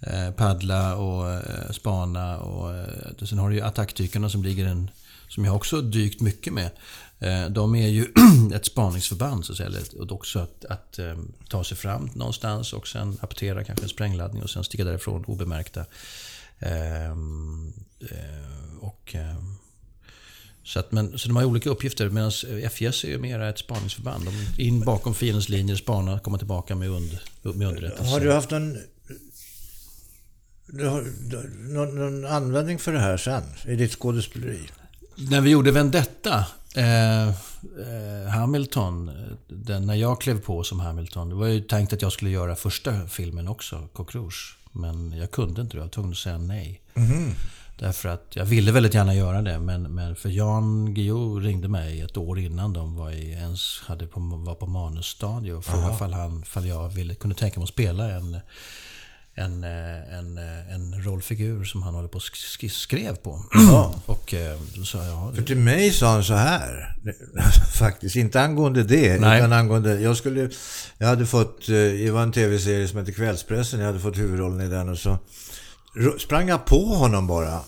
Eh, 0.00 0.30
paddla 0.30 0.96
och 0.96 1.30
eh, 1.30 1.70
spana 1.70 2.38
och 2.38 2.74
eh, 2.74 3.26
sen 3.26 3.38
har 3.38 3.50
du 3.50 3.56
ju 3.56 3.62
attackdykarna 3.62 4.28
som 4.28 4.42
ligger 4.42 4.66
en, 4.66 4.90
som 5.28 5.44
jag 5.44 5.56
också 5.56 5.80
dykt 5.80 6.20
mycket 6.20 6.52
med. 6.52 6.70
Eh, 7.18 7.46
de 7.50 7.74
är 7.74 7.88
ju 7.88 8.06
ett 8.54 8.66
spaningsförband 8.66 9.44
så 9.44 9.52
att 9.52 9.58
säga. 9.58 9.70
Och 9.98 10.12
också 10.12 10.38
att, 10.38 10.64
att 10.64 10.98
eh, 10.98 11.18
ta 11.48 11.64
sig 11.64 11.76
fram 11.76 12.10
någonstans 12.14 12.72
och 12.72 12.88
sen 12.88 13.18
apportera 13.20 13.64
kanske 13.64 13.84
en 13.84 13.88
sprängladdning 13.88 14.42
och 14.42 14.50
sen 14.50 14.64
sticka 14.64 14.84
därifrån 14.84 15.24
obemärkta. 15.24 15.84
Ehm, 16.58 17.72
eh, 18.00 18.78
och, 18.80 19.14
så, 20.62 20.78
att, 20.78 20.92
men, 20.92 21.18
så 21.18 21.28
de 21.28 21.36
har 21.36 21.44
olika 21.44 21.70
uppgifter 21.70 22.08
medan 22.08 22.32
FJS 22.70 23.04
är 23.04 23.08
ju 23.08 23.18
mera 23.18 23.48
ett 23.48 23.58
spaningsförband. 23.58 24.24
De 24.24 24.62
in 24.62 24.80
bakom 24.80 25.14
fiendens 25.14 25.48
linjer, 25.48 25.76
spana, 25.76 26.18
komma 26.18 26.38
tillbaka 26.38 26.74
med, 26.74 26.90
und, 26.90 27.18
med 27.42 27.68
underrättelse. 27.68 28.10
Har 28.10 28.20
du 28.20 28.32
haft 28.32 28.50
någon, 28.50 28.78
du 30.66 30.88
har, 30.88 31.06
någon, 31.72 31.94
någon 31.94 32.24
användning 32.24 32.78
för 32.78 32.92
det 32.92 33.00
här 33.00 33.16
sen 33.16 33.42
i 33.66 33.76
ditt 33.76 33.92
skådespeleri? 33.92 34.60
När 35.18 35.40
vi 35.40 35.50
gjorde 35.50 35.72
Vendetta, 35.72 36.44
eh, 36.74 37.28
eh, 37.28 38.28
Hamilton, 38.34 39.10
den, 39.48 39.86
när 39.86 39.94
jag 39.94 40.20
klev 40.20 40.40
på 40.40 40.64
som 40.64 40.80
Hamilton. 40.80 41.28
Det 41.28 41.34
var 41.34 41.46
ju 41.46 41.60
tänkt 41.60 41.92
att 41.92 42.02
jag 42.02 42.12
skulle 42.12 42.30
göra 42.30 42.56
första 42.56 43.06
filmen 43.08 43.48
också, 43.48 43.88
Coq 43.92 44.14
Rouge. 44.14 44.58
Men 44.72 45.12
jag 45.12 45.30
kunde 45.30 45.60
inte 45.60 45.76
det. 45.76 45.78
Jag 45.78 45.84
var 45.84 45.90
tvungen 45.90 46.12
att 46.12 46.18
säga 46.18 46.38
nej. 46.38 46.80
Mm. 46.94 47.34
Därför 47.78 48.08
att 48.08 48.26
jag 48.36 48.44
ville 48.44 48.72
väldigt 48.72 48.94
gärna 48.94 49.14
göra 49.14 49.42
det. 49.42 49.58
Men, 49.58 49.82
men 49.82 50.16
för 50.16 50.28
Jan 50.28 50.94
Guillou 50.94 51.40
ringde 51.40 51.68
mig 51.68 52.00
ett 52.00 52.16
år 52.16 52.38
innan 52.38 52.72
de 52.72 52.96
var, 52.96 53.10
i, 53.10 53.30
ens 53.30 53.80
hade 53.86 54.06
på, 54.06 54.20
var 54.20 54.54
på 54.54 54.66
manusstadie 54.66 55.52
och 55.52 55.64
frågade 55.64 55.94
ifall, 55.94 56.12
han, 56.12 56.42
ifall 56.42 56.66
jag 56.66 56.88
ville, 56.88 57.14
kunde 57.14 57.36
tänka 57.36 57.60
mig 57.60 57.64
att 57.64 57.70
spela 57.70 58.10
en 58.10 58.40
en, 59.38 59.64
eh, 59.64 60.18
en, 60.18 60.38
eh, 60.38 60.74
en 60.74 61.02
rollfigur 61.04 61.64
som 61.64 61.82
han 61.82 61.94
håller 61.94 62.08
på 62.08 62.16
och 62.16 62.70
skrev 62.70 63.16
på. 63.16 63.44
Ja. 63.52 63.94
och 64.06 64.34
eh, 64.34 64.58
då 64.76 64.84
sa 64.84 65.04
jag... 65.04 65.34
För 65.34 65.42
till 65.42 65.56
mig 65.56 65.90
sa 65.90 66.12
han 66.12 66.24
så 66.24 66.34
här. 66.34 66.96
Faktiskt, 67.78 68.16
inte 68.16 68.40
angående 68.40 68.82
det. 68.82 69.20
Nej. 69.20 69.38
Utan 69.38 69.52
angående... 69.52 70.00
Jag 70.00 70.16
skulle... 70.16 70.50
Jag 70.98 71.06
hade 71.06 71.26
fått... 71.26 71.66
Det 71.66 72.10
var 72.10 72.22
en 72.22 72.32
tv-serie 72.32 72.88
som 72.88 72.98
hette 72.98 73.12
Kvällspressen. 73.12 73.80
Jag 73.80 73.86
hade 73.86 74.00
fått 74.00 74.18
huvudrollen 74.18 74.60
i 74.60 74.68
den 74.68 74.88
och 74.88 74.98
så 74.98 75.18
sprang 76.18 76.48
jag 76.48 76.64
på 76.64 76.84
honom 76.84 77.26
bara. 77.26 77.60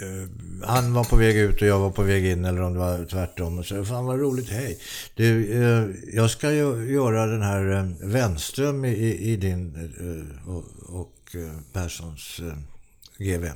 Eh, 0.00 0.28
han 0.66 0.92
var 0.92 1.04
på 1.04 1.16
väg 1.16 1.36
ut 1.36 1.62
och 1.62 1.68
jag 1.68 1.78
var 1.78 1.90
på 1.90 2.02
väg 2.02 2.26
in 2.26 2.44
eller 2.44 2.62
om 2.62 2.72
det 2.72 2.78
var 2.78 3.04
tvärtom. 3.04 3.58
Och 3.58 3.66
så, 3.66 3.84
fan 3.84 4.04
vad 4.04 4.20
roligt, 4.20 4.48
hej. 4.48 4.78
Du, 5.14 5.52
eh, 5.62 6.14
jag 6.14 6.30
ska 6.30 6.52
ju 6.52 6.92
göra 6.92 7.26
den 7.26 7.42
här 7.42 7.70
eh, 7.70 8.08
Wenström 8.08 8.84
i, 8.84 9.16
i 9.18 9.36
din 9.36 9.92
och, 10.46 10.64
och 11.00 11.36
Perssons 11.72 12.40
GV. 13.18 13.46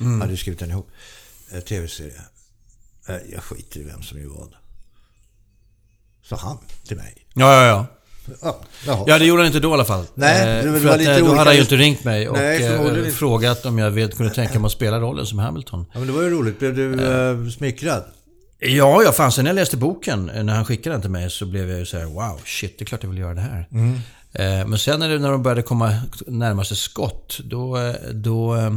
Mm. 0.00 0.20
Hade 0.20 0.36
skrivit 0.36 0.60
den 0.60 0.70
ihop. 0.70 0.90
Tv-serie. 1.68 2.22
Jag 3.32 3.42
skiter 3.42 3.80
i 3.80 3.82
vem 3.82 4.02
som 4.02 4.20
gör 4.20 4.28
vad. 4.28 4.54
Sa 6.22 6.36
han 6.36 6.58
till 6.84 6.96
mig. 6.96 7.26
Ja, 7.34 7.54
ja, 7.54 7.66
ja. 7.66 7.86
Ja, 8.42 8.60
ja, 9.06 9.18
det 9.18 9.24
gjorde 9.24 9.42
han 9.42 9.46
inte 9.46 9.60
då 9.60 9.70
i 9.70 9.72
alla 9.72 9.84
fall. 9.84 10.04
Nej, 10.14 10.64
det, 10.64 10.72
det 10.72 10.80
för 10.80 10.88
att, 10.88 10.98
lite 10.98 11.20
då 11.20 11.26
hade 11.26 11.50
han 11.50 11.54
ju 11.54 11.60
inte 11.60 11.76
ringt 11.76 12.04
mig 12.04 12.28
och 12.28 12.36
Nej, 12.36 12.64
eh, 12.64 13.12
frågat 13.12 13.66
om 13.66 13.78
jag 13.78 13.90
vet, 13.90 14.16
kunde 14.16 14.34
tänka 14.34 14.58
mig 14.58 14.66
att 14.66 14.72
spela 14.72 15.00
rollen 15.00 15.26
som 15.26 15.38
Hamilton. 15.38 15.86
Ja, 15.92 15.98
men 15.98 16.08
det 16.08 16.14
var 16.14 16.22
ju 16.22 16.30
roligt. 16.30 16.58
Blev 16.58 16.74
du 16.74 17.04
eh, 17.04 17.48
smickrad? 17.50 18.04
Ja, 18.58 19.02
ja, 19.02 19.12
fan. 19.12 19.32
Sen 19.32 19.44
när 19.44 19.50
jag 19.50 19.54
läste 19.54 19.76
boken, 19.76 20.30
när 20.34 20.54
han 20.54 20.64
skickade 20.64 20.94
den 20.94 21.00
till 21.00 21.10
mig, 21.10 21.30
så 21.30 21.46
blev 21.46 21.70
jag 21.70 21.78
ju 21.78 21.86
så 21.86 21.98
här, 21.98 22.04
wow, 22.04 22.40
shit, 22.44 22.78
det 22.78 22.82
är 22.82 22.86
klart 22.86 23.02
jag 23.02 23.10
vill 23.10 23.18
göra 23.18 23.34
det 23.34 23.40
här. 23.40 23.68
Mm. 23.72 23.98
Eh, 24.32 24.66
men 24.66 24.78
sen 24.78 25.00
när, 25.00 25.18
när 25.18 25.30
de 25.30 25.42
började 25.42 25.62
komma 25.62 26.02
närmare 26.26 26.66
sig 26.66 26.76
skott, 26.76 27.40
då, 27.44 27.76
eh, 27.76 27.94
då 28.12 28.56
eh, 28.56 28.70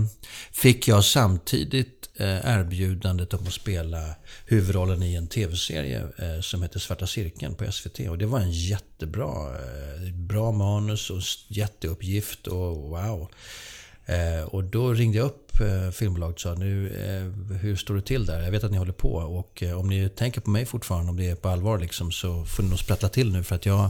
fick 0.51 0.87
jag 0.87 1.03
samtidigt 1.03 1.99
erbjudandet 2.19 3.33
om 3.33 3.47
att 3.47 3.53
spela 3.53 4.15
huvudrollen 4.45 5.03
i 5.03 5.15
en 5.15 5.27
tv-serie 5.27 6.07
som 6.41 6.61
heter 6.61 6.79
Svarta 6.79 7.07
Cirkeln 7.07 7.55
på 7.55 7.71
SVT. 7.71 7.99
Och 8.09 8.17
det 8.17 8.25
var 8.25 8.39
en 8.39 8.51
jättebra 8.51 9.31
bra 10.13 10.51
manus 10.51 11.09
och 11.09 11.21
jätteuppgift 11.47 12.47
och 12.47 12.75
wow. 12.75 13.29
Och 14.45 14.63
då 14.63 14.93
ringde 14.93 15.17
jag 15.17 15.25
upp 15.25 15.42
filmbolaget 15.93 16.35
och 16.35 16.41
sa 16.41 16.53
nu, 16.53 16.89
hur 17.61 17.75
står 17.75 17.95
det 17.95 18.01
till 18.01 18.25
där? 18.25 18.41
Jag 18.41 18.51
vet 18.51 18.63
att 18.63 18.71
ni 18.71 18.77
håller 18.77 18.93
på 18.93 19.13
och 19.13 19.63
om 19.75 19.89
ni 19.89 20.09
tänker 20.09 20.41
på 20.41 20.49
mig 20.49 20.65
fortfarande, 20.65 21.09
om 21.09 21.17
det 21.17 21.29
är 21.29 21.35
på 21.35 21.49
allvar 21.49 21.79
liksom, 21.79 22.11
så 22.11 22.45
får 22.45 22.63
ni 22.63 22.69
nog 22.69 22.79
sprattla 22.79 23.09
till 23.09 23.31
nu 23.31 23.43
för 23.43 23.55
att 23.55 23.65
jag, 23.65 23.89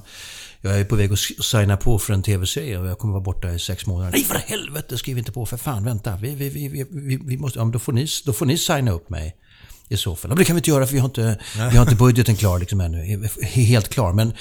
jag 0.62 0.80
är 0.80 0.86
på 0.86 0.96
väg 0.96 1.14
att 1.14 1.20
signa 1.20 1.78
på 1.78 2.00
för 2.00 2.14
en 2.14 2.24
tv-serie 2.24 2.78
och 2.78 2.88
jag 2.88 2.98
kommer 2.98 3.14
vara 3.14 3.24
borta 3.24 3.52
i 3.52 3.60
sex 3.60 3.86
månader. 3.86 4.12
Nej 4.12 4.24
för 4.24 4.36
helvete, 4.36 4.98
skriv 4.98 5.18
inte 5.18 5.32
på 5.32 5.46
för 5.46 5.58
fan, 5.58 5.84
vänta. 5.84 6.18
Vi, 6.22 6.36
vi, 6.36 6.50
vi, 6.50 6.86
vi, 6.90 7.20
vi 7.26 7.38
måste, 7.38 7.60
ja, 7.60 7.66
då, 7.66 7.80
får 7.80 7.94
ni, 7.94 8.08
då 8.26 8.34
får 8.34 8.46
ni 8.46 8.58
signa 8.58 8.92
upp 8.92 9.10
mig 9.10 9.36
i 9.90 9.98
så 9.98 10.16
fall. 10.16 10.30
Men 10.30 10.38
det 10.38 10.46
kan 10.46 10.56
vi 10.56 10.60
inte 10.60 10.70
göra 10.70 10.86
för 10.86 10.94
vi 10.94 11.00
har 11.00 11.08
inte, 11.08 11.40
vi 11.56 11.78
har 11.78 11.82
inte 11.82 11.96
budgeten 11.96 12.36
klar 12.36 12.60
liksom 12.60 12.82
ännu. 12.82 13.28
Helt 13.42 13.90
klar. 13.90 14.14
Men 14.14 14.34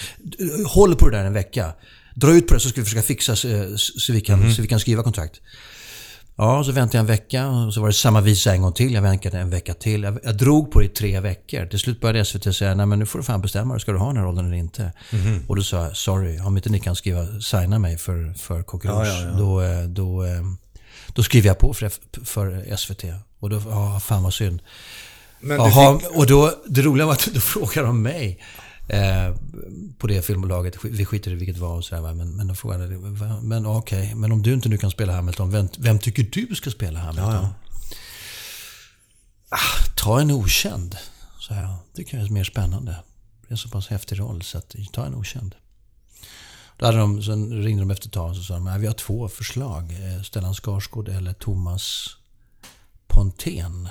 håll 0.66 0.96
på 0.96 1.08
det 1.08 1.16
där 1.16 1.24
en 1.24 1.32
vecka. 1.32 1.72
Dra 2.14 2.34
ut 2.34 2.46
på 2.46 2.54
det 2.54 2.60
så 2.60 2.68
ska 2.68 2.80
vi 2.80 2.84
försöka 2.84 3.02
fixa 3.02 3.36
så, 3.36 3.74
så, 3.76 4.12
vi, 4.12 4.20
kan, 4.20 4.40
mm. 4.40 4.52
så 4.52 4.62
vi 4.62 4.68
kan 4.68 4.80
skriva 4.80 5.02
kontrakt. 5.02 5.40
Ja, 6.36 6.64
så 6.64 6.72
väntade 6.72 6.98
jag 6.98 7.00
en 7.00 7.06
vecka 7.06 7.48
och 7.48 7.74
så 7.74 7.80
var 7.80 7.88
det 7.88 7.94
samma 7.94 8.20
visa 8.20 8.52
en 8.52 8.62
gång 8.62 8.72
till. 8.72 8.92
Jag 8.92 9.02
väntade 9.02 9.38
en 9.38 9.50
vecka 9.50 9.74
till. 9.74 10.02
Jag, 10.02 10.18
jag 10.22 10.36
drog 10.36 10.70
på 10.70 10.80
det 10.80 10.86
i 10.86 10.88
tre 10.88 11.20
veckor. 11.20 11.66
Till 11.66 11.78
slut 11.78 12.00
började 12.00 12.24
SVT 12.24 12.56
säga, 12.56 12.74
nej 12.74 12.86
men 12.86 12.98
nu 12.98 13.06
får 13.06 13.18
du 13.18 13.24
fan 13.24 13.40
bestämma 13.40 13.74
dig. 13.74 13.80
Ska 13.80 13.92
du 13.92 13.98
ha 13.98 14.06
den 14.06 14.16
här 14.16 14.24
rollen 14.24 14.46
eller 14.46 14.56
inte? 14.56 14.92
Mm. 15.10 15.44
Och 15.48 15.56
då 15.56 15.62
sa 15.62 15.84
jag, 15.84 15.96
sorry, 15.96 16.40
om 16.40 16.56
inte 16.56 16.70
ni 16.70 16.80
kan 16.80 16.96
skriva, 16.96 17.40
signa 17.40 17.78
mig 17.78 17.98
för, 17.98 18.34
för 18.38 18.62
konkurrens, 18.62 19.08
ja, 19.08 19.20
ja, 19.20 19.26
ja. 19.26 19.38
Då, 19.38 19.62
eh, 19.62 19.82
då, 19.82 20.24
eh, 20.24 20.42
då 21.14 21.22
skriver 21.22 21.48
jag 21.48 21.58
på 21.58 21.74
för, 21.74 21.90
för 22.24 22.76
SVT. 22.76 23.04
Och 23.38 23.50
då, 23.50 23.62
ja, 23.70 24.00
fan 24.00 24.22
vad 24.22 24.34
synd. 24.34 24.62
Jaha, 25.40 25.98
fick... 25.98 26.10
och 26.10 26.26
då, 26.26 26.52
det 26.66 26.82
roliga 26.82 27.06
var 27.06 27.12
att 27.12 27.28
då 27.34 27.40
frågade 27.40 27.86
de 27.86 28.02
mig 28.02 28.40
eh, 28.88 29.34
på 29.98 30.06
det 30.06 30.22
filmbolaget. 30.22 30.84
Vi 30.84 31.04
skiter 31.04 31.30
i 31.30 31.34
vilket 31.34 31.58
var 31.58 31.76
och 31.76 31.84
sådär. 31.84 32.14
Men, 32.14 32.36
men 32.36 32.46
de 32.46 32.56
frågade, 32.56 32.88
men 33.42 33.66
okej, 33.66 34.02
okay, 34.02 34.14
men 34.14 34.32
om 34.32 34.42
du 34.42 34.52
inte 34.52 34.68
nu 34.68 34.78
kan 34.78 34.90
spela 34.90 35.14
Hamilton, 35.14 35.50
vem, 35.50 35.68
vem 35.78 35.98
tycker 35.98 36.22
du 36.22 36.54
ska 36.54 36.70
spela 36.70 36.98
Hamilton? 36.98 37.34
Ja, 37.34 37.42
ja. 37.42 37.54
Ah, 39.48 39.84
ta 39.96 40.20
en 40.20 40.30
okänd, 40.30 40.96
så 41.38 41.54
här. 41.54 41.76
Det 41.94 42.04
kan 42.04 42.20
vara 42.20 42.30
mer 42.30 42.44
spännande. 42.44 42.96
Det 43.40 43.48
är 43.48 43.52
en 43.52 43.58
så 43.58 43.68
pass 43.68 43.88
häftig 43.88 44.20
roll, 44.20 44.42
så 44.42 44.58
att, 44.58 44.74
ta 44.92 45.06
en 45.06 45.14
okänd. 45.14 45.54
Då 46.76 46.86
hade 46.86 46.98
de, 46.98 47.22
sen 47.22 47.62
ringde 47.62 47.82
de 47.82 47.90
efter 47.90 48.06
ett 48.06 48.12
tag 48.12 48.30
och 48.30 48.36
sa 48.36 48.54
de, 48.54 48.80
vi 48.80 48.86
har 48.86 48.94
två 48.94 49.28
förslag. 49.28 49.92
Eh, 49.92 50.22
Stellan 50.22 50.54
Skarsgård 50.54 51.08
eller 51.08 51.32
Thomas 51.32 52.16
Pontén. 53.06 53.88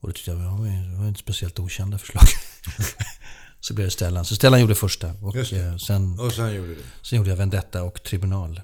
Och 0.00 0.08
då 0.08 0.12
tyckte 0.12 0.30
jag, 0.30 0.40
det 0.40 0.96
var 0.98 1.08
inte 1.08 1.20
speciellt 1.20 1.58
okända 1.58 1.98
förslag. 1.98 2.24
så 3.60 3.74
blev 3.74 3.86
det 3.86 3.90
Stellan. 3.90 4.24
Så 4.24 4.34
Stellan 4.34 4.60
gjorde 4.60 4.74
första. 4.74 5.12
Och, 5.22 5.36
eh, 5.36 5.76
sen, 5.76 6.20
och 6.20 6.32
sen 6.32 6.54
gjorde 6.54 6.68
du? 6.68 6.82
Sen 7.02 7.18
gjorde 7.18 7.30
jag 7.30 7.36
Vendetta 7.36 7.82
och 7.82 8.02
Tribunal. 8.02 8.60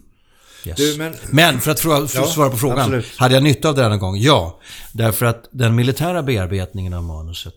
yes. 0.64 0.76
du, 0.76 0.94
men, 0.98 1.14
men, 1.30 1.60
för 1.60 1.70
att, 1.70 1.80
för 1.80 2.04
att 2.04 2.14
ja, 2.14 2.26
svara 2.26 2.50
på 2.50 2.56
frågan. 2.56 2.78
Absolut. 2.78 3.06
Hade 3.16 3.34
jag 3.34 3.42
nytta 3.42 3.68
av 3.68 3.74
det 3.74 3.88
någon 3.88 3.98
gång? 3.98 4.16
Ja. 4.16 4.60
Därför 4.92 5.26
att 5.26 5.48
den 5.50 5.74
militära 5.74 6.22
bearbetningen 6.22 6.94
av 6.94 7.02
manuset, 7.02 7.54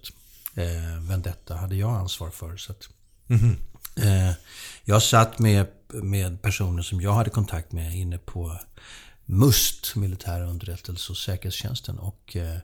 eh, 0.56 0.66
Vendetta, 1.10 1.56
hade 1.56 1.76
jag 1.76 1.92
ansvar 1.92 2.30
för. 2.30 2.58
Så 2.58 2.72
att, 2.72 2.90
mm 3.30 3.42
-hmm. 3.42 4.30
eh, 4.30 4.36
jag 4.84 5.04
satt 5.04 5.40
med, 5.40 5.68
med 5.88 6.42
personer 6.42 6.84
som 6.84 7.02
jag 7.02 7.14
hade 7.14 7.30
kontakt 7.30 7.72
med 7.72 7.96
inne 7.96 8.18
på 8.18 8.60
MUST, 9.26 9.96
militära 9.96 10.46
underrättelse 10.46 11.12
och 11.12 11.18
säkerhetstjänsten. 11.18 12.00
Och 12.00 12.36
eh, 12.36 12.58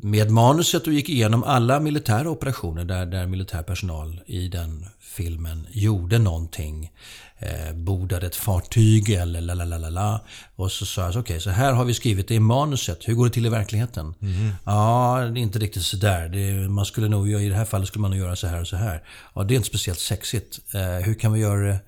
med 0.00 0.30
manuset 0.30 0.86
och 0.86 0.92
gick 0.92 1.08
igenom 1.08 1.44
alla 1.44 1.80
militära 1.80 2.30
operationer 2.30 2.84
där, 2.84 3.06
där 3.06 3.26
militär 3.26 3.62
personal 3.62 4.20
i 4.26 4.48
den 4.48 4.86
filmen 5.00 5.66
gjorde 5.70 6.18
någonting. 6.18 6.90
Eh, 7.38 7.74
bordade 7.74 8.26
ett 8.26 8.36
fartyg 8.36 9.10
eller 9.10 9.40
la 9.40 9.54
la 9.54 9.64
la 9.64 9.88
la 9.90 10.20
Och 10.56 10.72
så 10.72 10.86
sa 10.86 11.02
jag, 11.02 11.10
okej, 11.10 11.20
okay, 11.20 11.40
så 11.40 11.50
här 11.50 11.72
har 11.72 11.84
vi 11.84 11.94
skrivit 11.94 12.28
det 12.28 12.34
i 12.34 12.40
manuset. 12.40 13.08
Hur 13.08 13.14
går 13.14 13.24
det 13.24 13.32
till 13.32 13.46
i 13.46 13.48
verkligheten? 13.48 14.14
Mm. 14.22 14.50
Ja, 14.64 15.30
det 15.34 15.40
är 15.40 15.42
inte 15.42 15.58
riktigt 15.58 15.82
sådär. 15.82 16.28
Det, 16.28 16.68
man 16.68 16.86
skulle 16.86 17.08
nog, 17.08 17.28
I 17.28 17.48
det 17.48 17.54
här 17.54 17.64
fallet 17.64 17.88
skulle 17.88 18.02
man 18.02 18.10
nog 18.10 18.20
göra 18.20 18.36
så 18.36 18.46
här 18.46 18.60
och 18.60 18.68
så 18.68 18.76
här. 18.76 19.02
Ja, 19.34 19.44
det 19.44 19.54
är 19.54 19.56
inte 19.56 19.68
speciellt 19.68 19.98
sexigt. 19.98 20.60
Eh, 20.74 21.06
hur 21.06 21.14
kan 21.14 21.32
vi 21.32 21.40
göra 21.40 21.66
det 21.66 21.78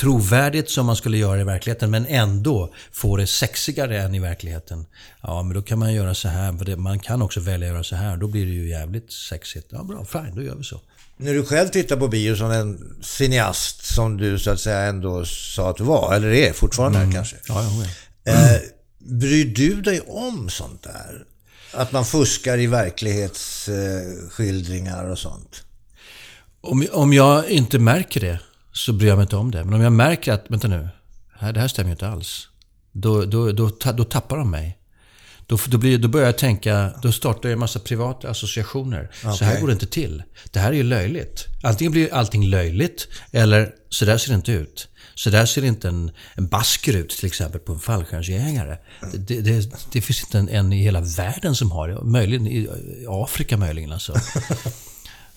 trovärdigt 0.00 0.70
som 0.70 0.86
man 0.86 0.96
skulle 0.96 1.18
göra 1.18 1.40
i 1.40 1.44
verkligheten 1.44 1.90
men 1.90 2.06
ändå 2.06 2.74
få 2.92 3.16
det 3.16 3.26
sexigare 3.26 4.02
än 4.02 4.14
i 4.14 4.18
verkligheten. 4.18 4.86
Ja, 5.22 5.42
men 5.42 5.54
då 5.54 5.62
kan 5.62 5.78
man 5.78 5.94
göra 5.94 6.14
så 6.14 6.28
här. 6.28 6.76
Man 6.76 6.98
kan 6.98 7.22
också 7.22 7.40
välja 7.40 7.68
att 7.68 7.72
göra 7.72 7.84
så 7.84 7.96
här. 7.96 8.16
Då 8.16 8.26
blir 8.26 8.46
det 8.46 8.52
ju 8.52 8.68
jävligt 8.68 9.12
sexigt. 9.12 9.66
Ja, 9.70 9.82
bra. 9.82 10.04
Fine, 10.04 10.34
då 10.34 10.42
gör 10.42 10.54
vi 10.54 10.64
så. 10.64 10.80
när 11.16 11.34
du 11.34 11.44
själv 11.44 11.68
tittar 11.68 11.96
på 11.96 12.08
bio 12.08 12.36
som 12.36 12.50
en 12.50 12.96
cineast 13.02 13.94
som 13.94 14.16
du 14.16 14.38
så 14.38 14.50
att 14.50 14.60
säga 14.60 14.80
ändå 14.80 15.24
sa 15.24 15.70
att 15.70 15.76
du 15.76 15.84
var, 15.84 16.14
eller 16.14 16.28
är 16.28 16.52
fortfarande 16.52 16.98
mm. 16.98 17.12
kanske. 17.12 17.36
Ja, 17.48 17.62
ja, 17.62 17.70
ja. 18.24 18.32
Eh, 18.32 18.60
bryr 18.98 19.44
du 19.44 19.82
dig 19.82 20.00
om 20.00 20.50
sånt 20.50 20.82
där? 20.82 21.24
Att 21.72 21.92
man 21.92 22.04
fuskar 22.04 22.58
i 22.58 22.66
verklighetsskildringar 22.66 25.04
och 25.04 25.18
sånt? 25.18 25.62
Om, 26.60 26.86
om 26.92 27.12
jag 27.12 27.48
inte 27.48 27.78
märker 27.78 28.20
det 28.20 28.38
så 28.76 28.92
bryr 28.92 29.08
jag 29.08 29.16
mig 29.16 29.22
inte 29.22 29.36
om 29.36 29.50
det. 29.50 29.64
Men 29.64 29.74
om 29.74 29.80
jag 29.80 29.92
märker 29.92 30.32
att, 30.32 30.44
vänta 30.48 30.68
nu, 30.68 30.88
det 31.40 31.60
här 31.60 31.68
stämmer 31.68 31.88
ju 31.88 31.92
inte 31.92 32.08
alls. 32.08 32.48
Då, 32.92 33.24
då, 33.24 33.52
då, 33.52 33.70
då 33.92 34.04
tappar 34.04 34.36
de 34.36 34.50
mig. 34.50 34.78
Då, 35.46 35.58
då, 35.66 35.78
blir, 35.78 35.98
då 35.98 36.08
börjar 36.08 36.26
jag 36.26 36.38
tänka, 36.38 36.92
då 37.02 37.12
startar 37.12 37.48
jag 37.48 37.52
en 37.52 37.58
massa 37.58 37.78
privata 37.78 38.30
associationer. 38.30 39.10
Okay. 39.20 39.36
Så 39.36 39.44
här 39.44 39.60
går 39.60 39.66
det 39.66 39.72
inte 39.72 39.86
till. 39.86 40.22
Det 40.50 40.58
här 40.58 40.68
är 40.68 40.76
ju 40.76 40.82
löjligt. 40.82 41.46
Antingen 41.62 41.92
blir 41.92 42.14
allting 42.14 42.46
löjligt, 42.46 43.08
eller 43.32 43.72
så 43.88 44.04
där 44.04 44.18
ser 44.18 44.28
det 44.28 44.34
inte 44.34 44.52
ut. 44.52 44.88
Så 45.14 45.30
där 45.30 45.46
ser 45.46 45.64
inte 45.64 45.88
en, 45.88 46.10
en 46.34 46.48
basker 46.48 46.96
ut 46.96 47.10
till 47.10 47.26
exempel 47.26 47.60
på 47.60 47.72
en 47.72 47.78
fallskärmsjägare. 47.78 48.76
Det, 49.14 49.40
det, 49.40 49.70
det, 49.92 50.00
finns 50.00 50.24
inte 50.24 50.38
en, 50.38 50.48
en, 50.48 50.72
i 50.72 50.82
hela 50.82 51.00
världen 51.00 51.54
som 51.54 51.70
har 51.70 51.88
det. 51.88 52.04
Möjligen 52.04 52.46
i 52.46 52.68
Afrika 53.08 53.56
möjligen 53.56 53.92
alltså. 53.92 54.14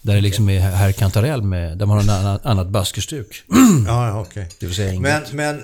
Där 0.02 0.16
det 0.16 0.22
liksom 0.22 0.50
är 0.50 0.60
herr 0.60 0.92
Cantarell 0.92 1.42
med, 1.42 1.78
där 1.78 1.86
man 1.86 1.98
har 1.98 2.04
en 2.04 2.10
annan, 2.10 2.40
annat 2.44 2.68
baskerstuk. 2.68 3.44
Ja, 3.88 4.22
okej. 4.22 4.32
Okay. 4.32 4.46
Det 4.60 4.66
vill 4.66 4.76
säga 4.76 4.94
inget. 4.94 5.02
Men, 5.02 5.24
men 5.32 5.64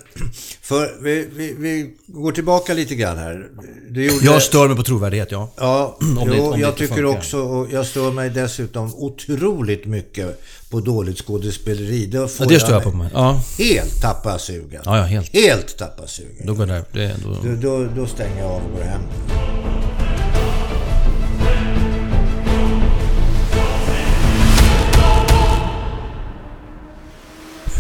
för, 0.62 1.04
vi, 1.04 1.28
vi, 1.36 1.56
vi 1.58 1.94
går 2.08 2.32
tillbaka 2.32 2.74
lite 2.74 2.96
grann 2.96 3.18
här. 3.18 3.48
Gjorde... 3.90 4.26
Jag 4.26 4.42
stör 4.42 4.68
mig 4.68 4.78
på 4.78 4.84
trovärdighet, 4.84 5.32
ja. 5.32 5.52
Ja, 5.58 5.98
om 6.00 6.34
jo, 6.36 6.54
om 6.54 6.60
jag 6.60 6.76
tycker 6.76 6.96
funkar. 6.96 7.18
också, 7.18 7.38
och 7.38 7.68
jag 7.72 7.86
stör 7.86 8.12
mig 8.12 8.30
dessutom 8.30 8.96
otroligt 8.96 9.86
mycket 9.86 10.42
på 10.70 10.80
dåligt 10.80 11.18
skådespeleri. 11.18 12.06
Då 12.06 12.28
får 12.28 12.46
ja, 12.46 12.50
det 12.50 12.60
stör 12.60 12.74
jag 12.74 12.84
på 12.84 12.92
mig. 12.92 13.10
Ja. 13.14 13.42
Helt 13.58 14.02
tappa 14.02 14.40
sugen. 14.40 14.82
Ja, 14.86 14.98
ja, 14.98 15.04
helt. 15.04 15.34
Helt 15.34 15.78
tappa 15.78 16.08
sugen. 16.08 16.46
Då 16.48 16.54
går 16.54 16.66
det, 16.66 16.86
det 16.92 17.16
då... 17.24 17.50
Då, 17.50 17.56
då, 17.56 17.88
då 17.96 18.08
stänger 18.08 18.40
jag 18.40 18.52
av 18.52 18.62
och 18.66 18.72
går 18.78 18.84
hem. 18.84 19.02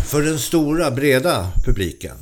För 0.05 0.21
den 0.21 0.39
stora, 0.39 0.91
breda 0.91 1.51
publiken, 1.63 2.17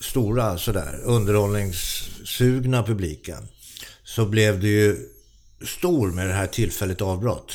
stora 0.00 0.58
sådär, 0.58 1.00
underhållningssugna 1.04 2.82
publiken, 2.82 3.48
så 4.04 4.26
blev 4.26 4.60
det 4.60 4.68
ju 4.68 4.96
stor 5.78 6.12
med 6.12 6.26
det 6.26 6.32
här 6.32 6.46
tillfälligt 6.46 7.00
avbrott. 7.00 7.52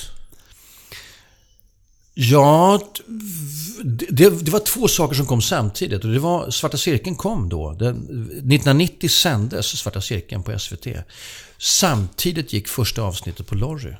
Ja, 2.13 2.81
det, 4.09 4.29
det, 4.29 4.51
var 4.51 4.59
två 4.59 4.87
saker 4.87 5.15
som 5.15 5.25
kom 5.25 5.41
samtidigt. 5.41 6.03
Och 6.05 6.11
det 6.11 6.19
var 6.19 6.49
Svarta 6.49 6.77
Cirkeln 6.77 7.15
kom 7.15 7.49
då. 7.49 7.73
Den, 7.73 7.95
1990 7.95 9.09
sändes 9.09 9.67
Svarta 9.67 10.01
Cirkeln 10.01 10.43
på 10.43 10.59
SVT. 10.59 10.87
Samtidigt 11.57 12.53
gick 12.53 12.67
första 12.67 13.01
avsnittet 13.01 13.47
på 13.47 13.55
Lorry. 13.55 13.93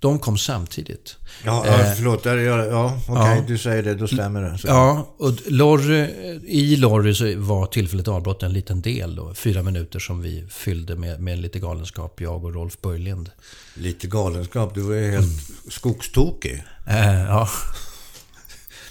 De 0.00 0.18
kom 0.18 0.38
samtidigt. 0.38 1.16
Ja, 1.44 1.66
eh, 1.66 1.92
förlåt. 1.96 2.24
Ja, 2.24 2.36
ja 2.36 3.00
okej, 3.08 3.14
okay, 3.14 3.36
ja. 3.36 3.44
du 3.46 3.58
säger 3.58 3.82
det. 3.82 3.94
Då 3.94 4.06
stämmer 4.06 4.42
det. 4.42 4.58
Så. 4.58 4.66
Ja, 4.66 5.14
och 5.18 5.32
Lorry, 5.46 6.06
i 6.46 6.76
Lorry 6.76 7.14
så 7.14 7.38
var 7.38 7.66
tillfälligt 7.66 8.08
avbrott 8.08 8.42
en 8.42 8.52
liten 8.52 8.80
del. 8.80 9.14
Då, 9.14 9.34
fyra 9.34 9.62
minuter 9.62 9.98
som 9.98 10.22
vi 10.22 10.46
fyllde 10.50 10.96
med, 10.96 11.20
med 11.20 11.38
lite 11.38 11.58
galenskap, 11.58 12.20
jag 12.20 12.44
och 12.44 12.54
Rolf 12.54 12.80
Börjlind. 12.80 13.30
Lite 13.74 14.06
galenskap? 14.06 14.74
Du 14.74 14.80
var 14.80 14.94
ju 14.94 15.10
helt 15.10 15.26
mm. 15.26 15.70
skogstokig. 15.70 16.64
Eh, 16.86 17.22
ja. 17.22 17.48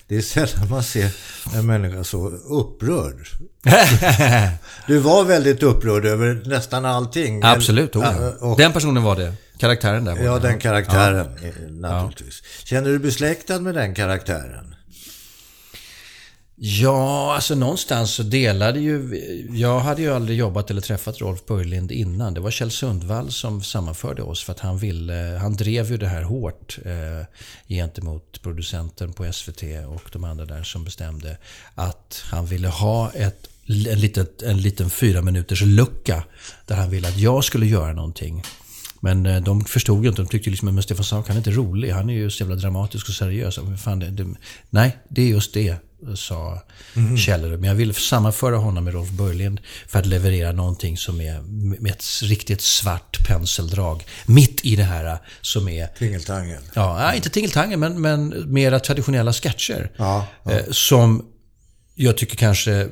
Det 0.09 0.17
är 0.17 0.21
sällan 0.21 0.69
man 0.69 0.83
ser 0.83 1.11
en 1.55 1.65
människa 1.65 2.03
så 2.03 2.27
upprörd. 2.27 3.27
du 4.87 4.97
var 4.97 5.23
väldigt 5.23 5.63
upprörd 5.63 6.05
över 6.05 6.41
nästan 6.45 6.85
allting. 6.85 7.43
Absolut, 7.43 7.95
oh, 7.95 8.27
och, 8.27 8.57
Den 8.57 8.73
personen 8.73 9.03
var 9.03 9.15
det. 9.15 9.33
Karaktären 9.57 10.05
där. 10.05 10.23
Ja, 10.23 10.39
den 10.39 10.59
karaktären 10.59 11.27
ja. 11.41 11.89
naturligtvis. 11.89 12.43
Känner 12.63 12.89
du 12.89 12.99
besläktad 12.99 13.59
med 13.59 13.75
den 13.75 13.95
karaktären? 13.95 14.75
Ja, 16.61 17.35
alltså 17.35 17.55
någonstans 17.55 18.11
så 18.11 18.23
delade 18.23 18.79
ju... 18.79 19.21
Jag 19.51 19.79
hade 19.79 20.01
ju 20.01 20.13
aldrig 20.13 20.37
jobbat 20.37 20.71
eller 20.71 20.81
träffat 20.81 21.21
Rolf 21.21 21.45
Börjlind 21.45 21.91
innan. 21.91 22.33
Det 22.33 22.39
var 22.39 22.51
Kjell 22.51 22.71
Sundvall 22.71 23.31
som 23.31 23.63
sammanförde 23.63 24.21
oss 24.21 24.43
för 24.43 24.51
att 24.51 24.59
han 24.59 24.77
ville... 24.77 25.37
Han 25.41 25.55
drev 25.55 25.91
ju 25.91 25.97
det 25.97 26.07
här 26.07 26.21
hårt 26.21 26.77
eh, 26.85 27.25
gentemot 27.67 28.41
producenten 28.41 29.13
på 29.13 29.33
SVT 29.33 29.63
och 29.87 30.09
de 30.11 30.23
andra 30.23 30.45
där 30.45 30.63
som 30.63 30.83
bestämde 30.83 31.37
att 31.75 32.23
han 32.31 32.45
ville 32.45 32.67
ha 32.67 33.11
ett, 33.11 33.47
en, 33.67 33.99
litet, 33.99 34.41
en 34.41 34.61
liten 34.61 34.89
fyra 34.89 35.21
minuters 35.21 35.61
lucka 35.61 36.23
där 36.65 36.75
han 36.75 36.89
ville 36.89 37.07
att 37.07 37.17
jag 37.17 37.43
skulle 37.43 37.65
göra 37.65 37.93
någonting. 37.93 38.43
Men 38.99 39.25
eh, 39.25 39.41
de 39.41 39.65
förstod 39.65 40.03
ju 40.03 40.09
inte. 40.09 40.21
De 40.21 40.27
tyckte 40.27 40.49
liksom 40.49 40.77
att 40.77 40.83
Stefan 40.83 41.05
Sauk, 41.05 41.27
han 41.27 41.35
är 41.35 41.39
inte 41.39 41.51
rolig. 41.51 41.91
Han 41.91 42.09
är 42.09 42.13
ju 42.13 42.29
så 42.29 42.43
jävla 42.43 42.55
dramatisk 42.55 43.09
och 43.09 43.15
seriös. 43.15 43.59
Fan, 43.83 43.99
det, 43.99 44.09
det, 44.09 44.27
nej, 44.69 44.97
det 45.09 45.21
är 45.21 45.27
just 45.27 45.53
det, 45.53 45.88
sa 46.15 46.61
mm. 46.95 47.17
Kjell. 47.17 47.57
Men 47.57 47.63
jag 47.63 47.75
vill 47.75 47.95
sammanföra 47.95 48.57
honom 48.57 48.83
med 48.83 48.93
Rolf 48.93 49.09
Börjlind 49.09 49.61
för 49.87 49.99
att 49.99 50.05
leverera 50.05 50.51
någonting 50.51 50.97
som 50.97 51.21
är 51.21 51.41
med 51.81 51.91
ett 51.91 52.05
riktigt 52.23 52.61
svart 52.61 53.27
penseldrag. 53.27 54.05
Mitt 54.25 54.65
i 54.65 54.75
det 54.75 54.83
här 54.83 55.17
som 55.41 55.67
är... 55.69 55.87
Tingeltangel. 55.87 56.61
Ja, 56.73 57.13
inte 57.13 57.29
tingeltangel, 57.29 57.79
men, 57.79 58.01
men 58.01 58.53
mera 58.53 58.79
traditionella 58.79 59.33
sketcher. 59.33 59.91
Ja, 59.97 60.27
ja. 60.43 60.51
Eh, 60.51 60.63
som 60.71 61.25
jag 61.95 62.17
tycker 62.17 62.35
kanske 62.35 62.89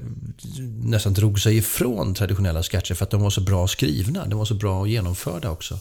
nästan 0.83 1.13
drog 1.13 1.39
sig 1.39 1.57
ifrån 1.57 2.13
traditionella 2.13 2.63
sketcher 2.63 2.93
för 2.93 3.03
att 3.03 3.11
de 3.11 3.21
var 3.21 3.29
så 3.29 3.41
bra 3.41 3.67
skrivna. 3.67 4.25
De 4.25 4.39
var 4.39 4.45
så 4.45 4.55
bra 4.55 4.87
genomförda 4.87 5.49
också. 5.49 5.79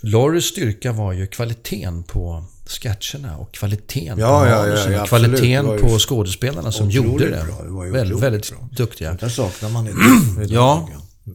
Lorrys 0.00 0.44
styrka 0.44 0.92
var 0.92 1.12
ju 1.12 1.26
kvaliteten 1.26 2.02
på 2.02 2.44
sketcherna 2.70 3.36
och 3.36 3.54
kvaliteten 3.54 4.18
ja, 4.18 4.40
på 4.40 4.46
ja, 4.46 4.66
ja, 4.66 4.90
ja, 4.90 5.06
kvaliteten 5.06 5.78
på 5.80 5.98
skådespelarna 5.98 6.72
som 6.72 6.90
gjorde 6.90 7.24
det. 7.24 7.44
Bra. 7.46 7.64
det 7.64 7.70
var 7.70 7.86
väldigt, 7.86 8.22
väldigt 8.22 8.50
bra. 8.50 8.68
duktiga. 8.72 9.16
Det 9.20 9.30
saknar 9.30 9.68
man 9.68 9.86
inte. 9.86 10.54
ja, 10.54 10.88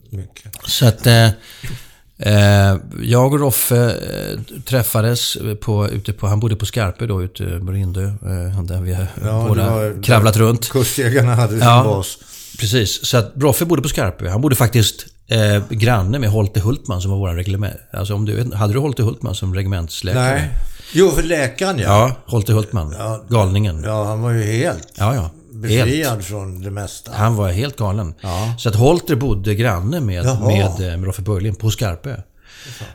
mycket. 0.09 0.51
så 0.65 0.85
att... 0.85 1.07
Eh, 1.07 1.29
Eh, 2.17 2.77
jag 3.01 3.33
och 3.33 3.39
Roffe 3.39 3.77
eh, 3.77 4.59
träffades 4.61 5.37
på, 5.61 5.89
ute 5.89 6.13
på, 6.13 6.27
han 6.27 6.39
bodde 6.39 6.55
på 6.55 6.65
Skarpe 6.65 7.05
då 7.05 7.23
ute 7.23 7.59
på 7.65 7.71
Rindö. 7.71 8.03
Eh, 8.03 8.63
där 8.63 8.81
vi 8.81 8.97
ja, 9.23 9.45
båda 9.47 9.93
kravlat 10.03 10.37
runt. 10.37 10.69
Kustjägarna 10.69 11.35
hade 11.35 11.51
sin 11.51 11.59
ja, 11.59 11.83
bas. 11.83 12.17
Precis, 12.59 13.05
så 13.05 13.17
att 13.17 13.33
Roffe 13.35 13.65
bodde 13.65 13.81
på 13.81 13.89
Skarpe. 13.89 14.29
Han 14.29 14.41
bodde 14.41 14.55
faktiskt 14.55 15.05
eh, 15.27 15.69
granne 15.69 16.19
med 16.19 16.29
Holte 16.29 16.59
Hultman 16.59 17.01
som 17.01 17.11
var 17.11 17.17
vår 17.17 17.33
reglement. 17.33 17.75
Alltså 17.91 18.13
om 18.13 18.25
du, 18.25 18.53
hade 18.53 18.73
du 18.73 18.79
Holte 18.79 19.03
Hultman 19.03 19.35
som 19.35 19.55
regementsläkare? 19.55 20.31
Nej. 20.31 20.49
Jo, 20.91 21.11
för 21.11 21.23
läkaren 21.23 21.79
ja. 21.79 21.85
Ja, 21.85 22.15
Holte 22.25 22.53
Hultman. 22.53 22.95
Ja, 22.97 23.23
galningen. 23.29 23.83
Ja, 23.85 24.03
han 24.03 24.21
var 24.21 24.31
ju 24.31 24.43
helt... 24.43 24.93
Ja, 24.95 25.15
ja 25.15 25.29
befriad 25.61 25.87
helt. 25.87 26.25
från 26.25 26.61
det 26.61 26.71
mesta. 26.71 27.11
Han 27.13 27.35
var 27.35 27.51
helt 27.51 27.77
galen. 27.77 28.13
Ja. 28.21 28.53
Så 28.59 28.69
att 28.69 28.75
Holter 28.75 29.15
bodde 29.15 29.55
granne 29.55 29.99
med, 29.99 30.25
med, 30.25 30.41
med 30.41 30.93
eh, 30.93 31.03
Roffe 31.03 31.21
Börjlind 31.21 31.59
på 31.59 31.71
Skarpö. 31.71 32.15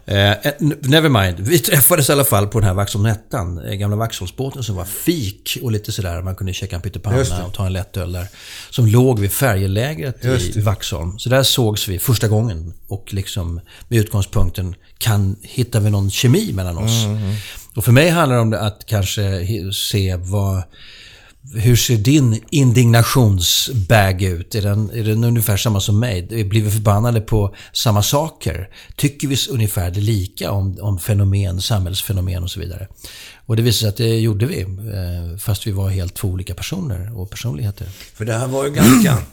Eh, 0.07 0.31
eh 0.31 0.53
never 0.81 1.09
mind. 1.09 1.41
Vi 1.41 1.59
träffades 1.59 2.09
i 2.09 2.13
alla 2.13 2.25
fall 2.25 2.47
på 2.47 2.61
den 2.61 2.69
här 2.69 2.75
Vaxholmnettan, 2.75 3.65
eh, 3.67 3.75
gamla 3.75 3.97
Vaxholmsbåten 3.97 4.63
som 4.63 4.77
var 4.77 4.85
fik 4.85 5.59
och 5.63 5.73
lite 5.73 5.93
sådär. 5.93 6.23
Man 6.23 6.35
kunde 6.35 6.53
käka 6.53 6.77
en 6.77 6.83
pyttipanna 6.83 7.45
och 7.47 7.55
ta 7.55 7.67
en 7.67 7.73
lättöl 7.73 8.13
där. 8.13 8.27
Som 8.71 8.87
låg 8.87 9.19
vid 9.19 9.33
färjelägret 9.33 10.25
i 10.57 10.61
Vaxholm. 10.61 11.19
Så 11.19 11.29
där 11.29 11.43
sågs 11.43 11.89
vi 11.89 11.99
första 11.99 12.29
gången 12.29 12.75
och 12.89 13.15
liksom 13.15 13.61
med 13.89 13.99
utgångspunkten, 13.99 14.75
kan, 14.99 15.37
hittar 15.43 15.81
vi 15.81 15.91
någon 15.91 16.11
kemi 16.11 16.53
mellan 16.53 16.79
oss? 16.79 17.05
Mm, 17.05 17.17
mm. 17.17 17.37
Och 17.75 17.85
för 17.85 17.93
mig 17.93 18.09
handlar 18.09 18.37
det 18.37 18.43
om 18.43 18.53
att 18.53 18.87
kanske 18.87 19.47
se 19.73 20.17
vad 20.17 20.63
hur 21.55 21.77
ser 21.77 21.97
din 21.97 22.45
indignationsbag 22.51 24.23
ut? 24.23 24.55
Är 24.55 24.63
den, 24.63 24.91
är 24.91 25.05
den 25.05 25.25
ungefär 25.25 25.57
samma 25.57 25.81
som 25.81 26.01
mig? 26.01 26.23
Blir 26.23 26.63
vi 26.63 26.71
förbannade 26.71 27.21
på 27.21 27.55
samma 27.73 28.03
saker? 28.03 28.69
Tycker 28.97 29.29
vi 29.29 29.37
ungefär 29.51 29.91
det 29.91 30.01
lika 30.01 30.51
om, 30.51 30.79
om 30.81 30.99
fenomen, 30.99 31.61
samhällsfenomen 31.61 32.43
och 32.43 32.51
så 32.51 32.61
vidare? 32.61 32.89
Och 33.47 33.57
det 33.57 33.63
visade 33.63 33.81
sig 33.81 33.89
att 33.89 33.97
det 33.97 34.21
gjorde 34.21 34.47
vi, 34.47 34.61
eh, 34.61 35.39
fast 35.39 35.67
vi 35.67 35.71
var 35.71 35.89
helt 35.89 36.15
två 36.15 36.29
olika 36.29 36.55
personer 36.55 37.19
och 37.19 37.31
personligheter. 37.31 37.87
För 38.15 38.25
det 38.25 38.33
här 38.35 38.47
var 38.47 38.65
ju 38.65 38.71
ganska... 38.71 39.19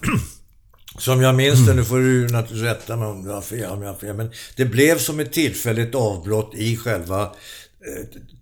Som 0.99 1.21
jag 1.21 1.35
minns 1.35 1.65
det, 1.65 1.73
nu 1.73 1.83
får 1.83 1.97
du 1.97 2.21
naturligtvis 2.21 2.61
rätta 2.61 2.95
mig 2.95 3.07
om 3.07 3.27
jag 3.27 3.33
har 3.33 3.41
fel, 3.41 3.71
om 3.71 3.81
jag 3.81 3.89
har 3.89 3.99
fel, 3.99 4.15
men 4.15 4.31
det 4.55 4.65
blev 4.65 4.97
som 4.97 5.19
ett 5.19 5.33
tillfälligt 5.33 5.95
avbrott 5.95 6.51
i 6.55 6.77
själva 6.77 7.31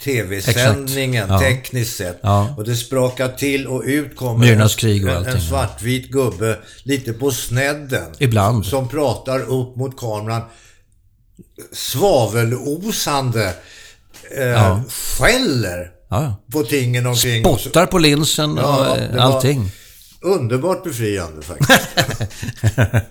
tv-sändningen 0.03 1.29
ja. 1.29 1.39
tekniskt 1.39 1.97
sett. 1.97 2.19
Ja. 2.21 2.53
Och 2.57 2.63
det 2.63 2.75
sprakar 2.75 3.29
till 3.29 3.67
och 3.67 3.83
ut 3.85 4.15
kommer 4.15 4.45
Myrnas 4.45 4.75
krig 4.75 5.05
och 5.05 5.11
en, 5.11 5.25
en 5.25 5.41
svartvit 5.41 6.09
gubbe 6.09 6.59
lite 6.83 7.13
på 7.13 7.31
snedden. 7.31 8.11
Ibland. 8.19 8.65
Som 8.65 8.87
pratar 8.87 9.39
upp 9.39 9.75
mot 9.75 9.97
kameran. 9.97 10.41
Svavelosande. 11.71 13.53
Eh, 14.37 14.43
ja. 14.43 14.83
Skäller 14.89 15.91
Ja, 16.09 16.35
på 16.51 16.63
tingen 16.63 17.05
omkring. 17.05 17.43
Spottar 17.43 17.85
på 17.85 17.97
linsen 17.97 18.51
och 18.51 18.59
Ja, 18.59 18.97
eh, 18.97 19.25
allting. 19.25 19.71
Underbart 20.21 20.83
befriande 20.83 21.41
faktiskt. 21.41 21.79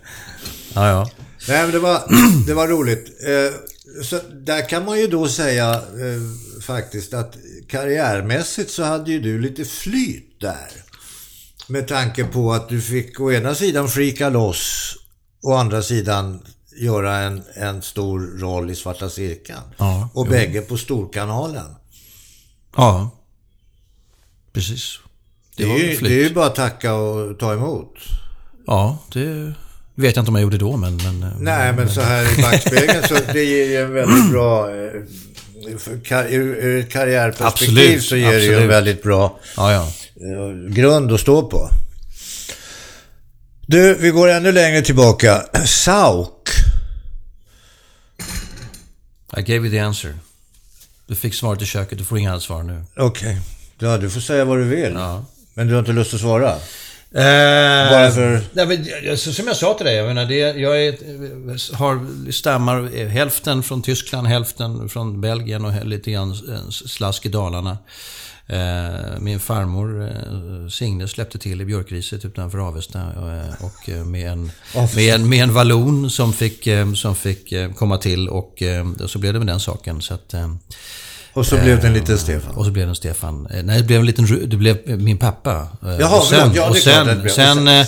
Ja, 0.77 0.88
ja. 0.88 1.11
Nej, 1.49 1.62
men 1.62 1.73
det 1.73 1.79
var, 1.79 2.03
det 2.47 2.55
var 2.55 2.68
roligt. 2.68 3.07
Eh, 3.27 3.55
Så 4.02 4.20
där 4.33 4.68
kan 4.68 4.85
man 4.85 4.98
ju 5.00 5.07
då 5.07 5.28
säga 5.28 5.72
eh, 5.74 6.61
faktiskt 6.62 7.14
att 7.14 7.37
karriärmässigt 7.68 8.70
så 8.70 8.83
hade 8.83 9.12
ju 9.12 9.20
du 9.20 9.40
lite 9.40 9.64
flyt 9.64 10.40
där. 10.40 10.70
Med 11.68 11.88
tanke 11.88 12.24
på 12.24 12.52
att 12.52 12.68
du 12.68 12.80
fick 12.80 13.20
å 13.20 13.33
ena 13.33 13.54
sidan 13.54 13.88
freaka 13.88 14.28
loss 14.28 14.94
och 15.42 15.50
å 15.50 15.54
andra 15.54 15.83
sidan 15.83 16.42
göra 16.76 17.16
en, 17.16 17.42
en 17.54 17.83
stor 17.83 18.38
roll 18.38 18.70
i 18.70 18.74
Svarta 18.74 19.11
Cirkeln. 19.11 19.62
Ja, 19.76 20.09
och 20.14 20.26
bägge 20.26 20.61
på 20.61 20.76
Storkanalen. 20.76 21.74
Ja. 22.76 23.11
Precis. 24.52 24.98
Det, 25.57 25.66
var 25.66 25.74
är, 25.74 25.78
ju, 25.78 25.96
det 25.96 26.14
är 26.14 26.28
ju 26.28 26.35
bara 26.35 26.46
att 26.46 26.54
tacka 26.54 26.94
och 26.94 27.38
ta 27.38 27.52
emot. 27.52 27.94
Ja, 28.66 28.98
det 29.12 29.54
vet 29.94 30.16
jag 30.16 30.22
inte 30.22 30.28
om 30.30 30.35
jag 30.35 30.42
gjorde 30.42 30.59
då, 30.59 30.76
men... 30.76 30.96
men 30.96 31.22
eh, 31.22 31.28
Nej, 31.40 31.72
men 31.72 31.88
så 31.90 32.00
här 32.00 32.38
i 32.38 32.42
backspegeln 32.42 33.02
så 33.09 33.14
det 33.33 33.44
ger 33.44 33.64
ju 33.64 33.76
en 33.76 33.92
väldigt 33.94 34.30
bra... 34.30 34.70
eh, 34.70 34.90
kar- 36.04 36.28
Ur, 36.30 36.78
ett 36.80 36.90
karriärperspektiv 36.90 37.78
Absolut, 37.78 38.04
så 38.04 38.16
ger 38.16 38.33
det 38.33 38.38
ju 38.40 38.46
en 38.48 38.52
absolut. 38.54 38.70
väldigt 38.70 39.02
bra 39.02 39.38
Ja, 39.57 39.72
ja. 39.72 39.83
eh, 40.16 40.72
grund 40.74 41.12
att 41.12 41.20
stå 41.20 41.42
på. 41.48 41.68
Du, 43.66 43.94
vi 43.94 44.11
går 44.11 44.28
ännu 44.28 44.52
längre 44.52 44.83
tillbaka. 44.83 45.42
Sauk. 45.66 46.48
I 49.37 49.42
gave 49.42 49.54
you 49.66 49.70
the 49.70 49.78
answer. 49.78 50.14
Du 51.07 51.14
fick 51.14 51.35
svaret 51.35 51.62
i 51.62 51.66
köket, 51.66 51.98
du 51.98 52.04
får 52.04 52.18
inga 52.18 52.40
svar 52.40 52.62
nu. 52.62 52.83
Okej. 52.96 53.40
Ja, 53.78 53.98
du 53.98 54.11
får 54.11 54.20
säga 54.20 54.44
vad 54.44 54.59
du 54.59 54.64
vill. 54.64 54.92
Ja. 54.94 55.24
Men 55.54 55.66
du 55.66 55.72
har 55.72 55.80
inte 55.80 55.92
lust 55.92 56.14
att 56.14 56.20
svara? 56.20 56.54
Eh, 57.16 57.90
Bara 57.90 58.11
för- 58.11 58.40
Nej, 58.53 58.66
men, 58.66 59.16
så, 59.18 59.33
som 59.33 59.46
jag 59.46 59.57
sa 59.57 59.74
till 59.74 59.87
dig, 59.87 59.96
jag 59.96 60.07
menar, 60.07 60.24
det, 60.27 60.37
jag 60.38 60.85
är, 60.87 60.94
har, 61.77 62.07
stammar 62.33 62.90
eh, 62.96 63.07
hälften 63.09 63.62
från 63.62 63.83
Tyskland, 63.83 64.27
hälften 64.27 64.88
från 64.88 65.20
Belgien 65.20 65.64
och 65.64 65.87
lite 65.87 66.11
grann 66.11 66.31
eh, 66.31 66.68
slask 66.70 67.27
i 67.27 67.29
Dalarna. 67.29 67.79
Eh, 68.46 69.18
min 69.20 69.40
farmor 69.40 70.03
eh, 70.09 70.68
Signe 70.70 71.09
släppte 71.09 71.38
till 71.38 71.61
i 71.61 71.64
björkriset 71.64 72.24
utanför 72.24 72.59
Avesta 72.68 72.98
eh, 73.00 73.64
och 73.66 73.88
eh, 73.88 74.05
med 74.05 74.33
en, 74.33 74.50
med, 74.96 75.14
en, 75.14 75.29
med 75.29 75.42
en 75.42 75.55
vallon 75.55 76.11
som 76.11 76.33
fick, 76.33 76.66
eh, 76.66 76.92
som 76.92 77.16
fick 77.16 77.53
eh, 77.53 77.72
komma 77.72 77.98
till 77.98 78.29
och 78.29 78.62
eh, 78.62 78.87
så 79.07 79.18
blev 79.18 79.33
det 79.33 79.38
med 79.38 79.48
den 79.48 79.61
saken. 79.61 80.03
Så 80.03 80.14
att, 80.14 80.35
eh, 80.35 80.55
Och 81.35 81.47
så 81.47 81.57
blev 81.57 81.81
det 81.81 81.87
en 81.87 81.92
liten 81.92 82.18
Stefan. 82.18 82.55
och 82.55 82.64
så 82.64 82.70
blev 82.70 82.87
det 82.87 82.90
en 82.90 82.94
Stefan. 82.94 83.47
Eh, 83.51 83.62
Nej, 83.64 83.79
det 83.79 83.85
blev 83.85 84.01
en 84.01 84.07
liten... 84.07 84.49
Det 84.51 84.57
blev 84.57 85.01
min 85.01 85.18
pappa. 85.18 85.68
Eh, 85.83 85.97
Jaha, 86.01 86.16
och 86.18 86.25
sen. 86.25 86.53
Ja, 86.55 86.68
och 86.68 86.77
sen. 86.77 87.20
Och 87.25 87.31
sen, 87.31 87.68
eh, 87.68 87.87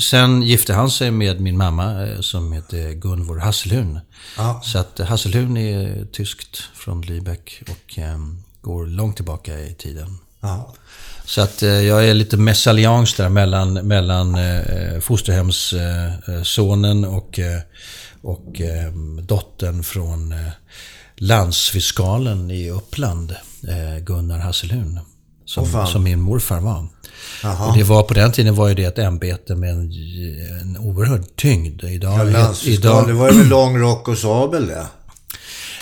sen 0.00 0.42
gifte 0.42 0.74
han 0.74 0.90
sig 0.90 1.10
med 1.10 1.40
min 1.40 1.56
mamma 1.56 2.06
som 2.20 2.52
heter 2.52 2.92
Gunvor 2.92 3.38
Hasselhun. 3.38 3.98
Ja. 4.36 4.60
Så 4.64 4.78
att 4.78 4.98
Hasselhun 4.98 5.56
är 5.56 6.04
tyskt 6.12 6.62
från 6.74 7.04
Lübeck 7.04 7.62
och 7.70 7.98
eh, 7.98 8.18
går 8.62 8.86
långt 8.86 9.16
tillbaka 9.16 9.58
i 9.60 9.74
tiden. 9.74 10.18
Ja. 10.40 10.74
Så 11.24 11.40
att 11.40 11.62
eh, 11.62 11.68
jag 11.68 12.08
är 12.08 12.14
lite 12.14 12.36
mesallians 12.36 13.14
där 13.14 13.28
mellan, 13.28 13.72
mellan 13.74 14.34
eh, 14.34 15.00
fosterhemssonen 15.00 17.04
och, 17.04 17.38
eh, 17.38 17.60
och 18.22 18.60
eh, 18.60 18.92
dottern 19.22 19.82
från 19.82 20.34
landsfiskalen 21.20 22.50
i 22.50 22.70
Uppland, 22.70 23.34
eh, 23.68 24.04
Gunnar 24.04 24.38
Hasselhun. 24.38 25.00
Som, 25.44 25.66
fan. 25.66 25.86
som 25.86 26.02
min 26.02 26.20
morfar 26.20 26.60
var. 26.60 26.86
Och 27.68 27.76
det 27.76 27.82
var, 27.82 28.02
på 28.02 28.14
den 28.14 28.32
tiden 28.32 28.54
var 28.54 28.68
ju 28.68 28.74
det 28.74 28.84
ett 28.84 28.98
ämbete 28.98 29.54
med 29.54 29.70
en, 29.70 29.92
en 30.60 30.76
oerhörd 30.78 31.24
tyngd. 31.36 31.84
Idag, 31.84 32.18
Ja, 32.18 32.22
landsfiskal, 32.22 33.06
det 33.06 33.12
var 33.12 33.30
ju 33.30 33.38
med 33.38 33.46
lång 33.46 33.78
rock 33.78 34.08
och 34.08 34.18
sabel 34.18 34.66
det. 34.66 34.86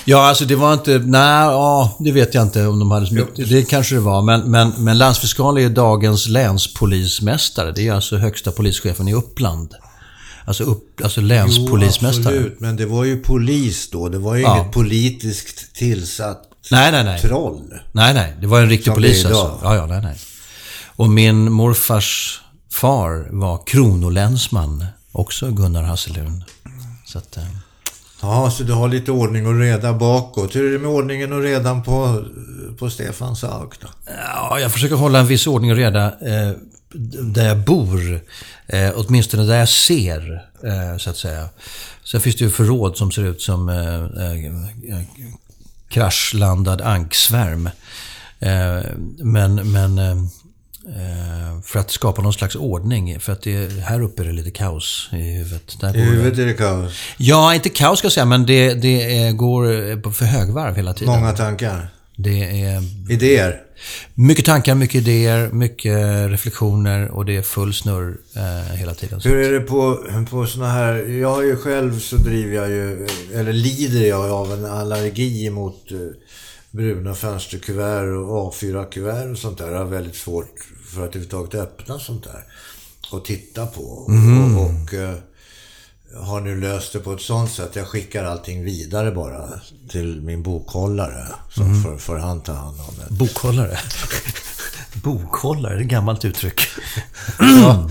Ja, 0.05 0.29
alltså 0.29 0.45
det 0.45 0.57
var 0.57 0.73
inte... 0.73 0.99
Nej, 0.99 1.45
ja, 1.47 1.97
det 2.01 2.13
vet 2.13 2.35
jag 2.35 2.43
inte 2.43 2.67
om 2.67 2.79
de 2.79 2.91
hade 2.91 3.15
mycket. 3.15 3.49
Det 3.49 3.63
kanske 3.63 3.95
det 3.95 4.01
var. 4.01 4.23
Men, 4.23 4.51
men, 4.51 4.73
men 4.77 4.99
landsfiskal 4.99 5.57
är 5.57 5.61
ju 5.61 5.69
dagens 5.69 6.29
länspolismästare. 6.29 7.73
Det 7.73 7.89
är 7.89 7.93
alltså 7.93 8.17
högsta 8.17 8.53
polischefen 8.53 9.09
i 9.09 9.15
Uppland. 9.15 9.75
Alltså, 10.49 10.65
upp, 10.65 11.01
alltså 11.05 11.21
länspolismästare. 11.21 12.35
absolut. 12.35 12.61
Men 12.61 12.77
det 12.77 12.87
var 12.87 13.05
ju 13.05 13.17
polis 13.23 13.91
då. 13.91 14.09
Det 14.09 14.19
var 14.19 14.35
ju 14.35 14.43
Ja. 14.43 14.61
inget 14.61 14.73
politiskt 14.73 15.75
tillsatt 15.75 16.43
nej, 16.71 16.93
nej, 16.93 17.05
nej. 17.05 17.21
troll. 17.21 17.75
Nej, 17.93 18.15
nej. 18.15 18.35
Det 18.41 18.47
var 18.47 18.61
en 18.61 18.69
riktig 18.69 18.85
Som 18.87 18.95
polis 18.95 19.25
alltså. 19.25 19.59
Ja, 19.63 19.75
ja, 19.77 19.87
nej, 19.87 20.01
nej. 20.03 20.17
Och 20.87 21.11
min 21.11 21.53
morfars 21.53 22.41
far 22.73 23.29
var 23.31 23.63
kronolänsman. 23.67 24.85
Också 25.13 25.51
Gunnar 25.51 25.83
Hasselun. 25.83 26.45
Så 27.07 27.19
att... 27.19 27.37
eh, 27.37 27.43
Ja, 28.23 28.51
så 28.51 28.63
du 28.63 28.73
har 28.73 28.89
lite 28.89 29.11
ordning 29.13 29.47
och 29.47 29.59
reda 29.59 29.93
bakåt. 29.93 30.57
Hur 30.57 30.69
är 30.69 30.73
det 30.73 30.79
med 30.79 30.91
ordningen 30.91 31.33
och 31.33 31.43
redan 31.43 31.83
på, 31.83 32.25
på 32.79 32.91
Stefan 32.91 33.37
Sauk 33.37 33.81
då? 33.81 33.89
Ja, 34.35 34.61
jag 34.61 34.73
försöker 34.73 34.95
hålla 34.95 35.19
en 35.19 35.27
viss 35.27 35.47
ordning 35.47 35.71
och 35.71 35.77
reda 35.77 36.05
eh, 36.07 36.53
där 37.35 37.49
jag 37.49 37.59
bor. 37.59 38.21
Eh, 38.67 38.91
åtminstone 38.95 39.43
där 39.43 39.59
jag 39.59 39.69
ser, 39.69 40.49
eh, 40.65 40.99
så 40.99 41.11
att 41.11 41.17
säga. 41.17 41.49
Sen 42.05 42.21
finns 42.21 42.37
det 42.37 42.45
ju 42.45 42.51
förråd 42.51 42.97
som 42.97 43.11
ser 43.11 43.25
ut 43.25 43.43
som 43.43 43.69
eh, 43.69 44.97
eh, 44.97 45.05
kraschlandad 45.89 46.81
anksvärm. 46.81 47.71
Eh, 48.41 48.81
men 49.19 49.73
men 49.73 49.99
eh, 49.99 50.11
eh, 50.97 51.61
för 51.65 51.79
att 51.79 51.91
skapa 51.91 52.23
någon 52.23 52.33
slags 52.33 52.57
ordning. 52.57 53.21
För 53.21 53.33
att 53.33 53.43
det, 53.43 53.73
här 53.83 54.03
uppe 54.03 54.23
är 54.23 54.27
det 54.27 54.33
lite 54.33 54.51
kaos 54.51 55.09
i 55.13 55.17
huvudet. 55.17 55.81
Där 55.81 55.97
I 55.97 56.01
huvudet 56.01 56.39
är 56.39 56.47
det 56.47 56.55
kaos. 56.55 56.93
Ja, 57.17 57.55
inte 57.55 57.69
kaos 57.69 57.99
ska 57.99 58.07
jag 58.07 58.13
säga, 58.13 58.27
men 58.27 58.47
det, 58.47 58.75
det 58.75 59.27
eh, 59.27 59.33
går 59.33 60.13
för 60.13 60.25
högvarv 60.25 60.77
hela 60.77 60.95
tiden. 60.95 61.15
Många 61.15 61.33
tankar. 61.33 61.89
Det 62.17 62.63
är 62.63 62.83
Idéer. 63.13 63.63
Mycket 64.15 64.45
tankar, 64.45 64.75
mycket 64.75 64.95
idéer, 64.95 65.51
mycket 65.53 66.31
reflektioner 66.31 67.09
och 67.11 67.25
det 67.25 67.37
är 67.37 67.43
full 67.43 67.75
snurr 67.75 68.17
eh, 68.37 68.77
hela 68.77 68.95
tiden. 68.95 69.21
Hur 69.25 69.37
är 69.37 69.53
det 69.53 69.61
på, 69.61 69.99
på 70.31 70.47
såna 70.47 70.69
här... 70.69 70.95
Jag 70.95 71.29
har 71.29 71.43
ju 71.43 71.57
själv 71.57 71.99
så 71.99 72.17
driver 72.17 72.55
jag 72.55 72.71
ju... 72.71 73.07
Eller 73.35 73.53
lider 73.53 74.07
jag 74.07 74.31
av 74.31 74.53
en 74.53 74.65
allergi 74.65 75.51
mot 75.51 75.93
eh, 75.93 75.99
bruna 76.71 77.15
fönsterkuvert 77.15 78.17
och 78.17 78.55
A4-kuvert 78.55 79.31
och 79.31 79.39
sånt 79.39 79.59
där. 79.59 79.71
Jag 79.71 79.79
har 79.79 79.85
väldigt 79.85 80.17
svårt 80.17 80.69
för 80.85 81.03
att 81.03 81.09
överhuvudtaget 81.09 81.55
öppna 81.55 81.99
sånt 81.99 82.25
där. 82.25 82.45
Och 83.13 83.25
titta 83.25 83.67
på. 83.67 83.83
Och, 83.83 84.11
och 84.65 84.95
eh, 84.95 85.15
har 86.17 86.41
nu 86.41 86.61
löst 86.61 86.93
det 86.93 86.99
på 86.99 87.13
ett 87.13 87.21
sånt 87.21 87.51
sätt. 87.53 87.71
Jag 87.77 87.87
skickar 87.87 88.25
allting 88.25 88.65
vidare 88.65 89.11
bara 89.11 89.49
till 89.89 90.21
min 90.21 90.43
bokhållare. 90.43 91.27
Så 91.51 91.61
får, 91.61 91.99
får 91.99 92.17
han 92.17 92.41
ta 92.41 92.53
hand 92.53 92.81
om 92.89 92.95
det. 92.99 93.15
Bokhållare. 93.15 93.79
Bokhållare, 94.95 95.75
det 95.75 95.81
är 95.81 95.85
ett 95.85 95.91
gammalt 95.91 96.25
uttryck. 96.25 96.61
Ja, 97.39 97.91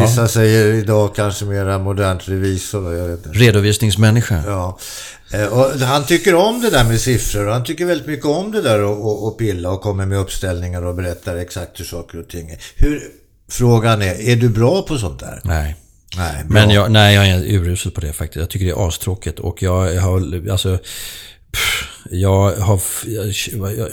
vissa 0.00 0.28
säger 0.28 0.74
idag 0.74 1.14
kanske 1.14 1.44
mera 1.44 1.78
modernt 1.78 2.28
revisor. 2.28 2.94
Jag 2.94 3.08
vet 3.08 3.26
inte. 3.26 3.38
Redovisningsmänniska. 3.38 4.42
Ja. 4.46 4.78
Eh, 5.32 5.46
Och 5.46 5.80
han 5.80 6.04
tycker 6.04 6.34
om 6.34 6.60
det 6.60 6.70
där 6.70 6.84
med 6.84 7.00
siffror 7.00 7.46
han 7.46 7.64
tycker 7.64 7.84
väldigt 7.86 8.06
mycket 8.06 8.26
om 8.26 8.52
det 8.52 8.62
där 8.62 8.82
och, 8.82 9.04
och, 9.06 9.26
och 9.26 9.38
pilla 9.38 9.70
och 9.70 9.80
kommer 9.80 10.06
med 10.06 10.18
uppställningar 10.18 10.82
och 10.82 10.94
berättar 10.94 11.36
exakt 11.36 11.80
hur 11.80 11.84
saker 11.84 12.20
och 12.20 12.28
ting 12.28 12.50
är. 12.50 12.58
Hur, 12.76 13.02
frågan 13.50 14.02
är, 14.02 14.28
är 14.28 14.36
du 14.36 14.48
bra 14.48 14.82
på 14.82 14.98
sånt 14.98 15.20
där? 15.20 15.40
Nej. 15.44 15.76
Nej, 16.16 16.44
bra. 16.44 16.44
Men 16.48 16.70
jag, 16.70 16.90
nej, 16.90 17.14
jag 17.14 17.26
är 17.26 17.52
urusel 17.52 17.92
på 17.92 18.00
det 18.00 18.12
faktiskt. 18.12 18.36
Jag 18.40 18.50
tycker 18.50 18.66
det 18.66 18.72
är 18.72 18.88
astråkigt 18.88 19.38
och 19.38 19.62
jag 19.62 20.00
har, 20.00 20.50
alltså... 20.50 20.78
pff, 21.52 21.88
Jag 22.10 22.56
har... 22.56 22.80
Jag, 23.06 23.26
jag, 23.78 23.88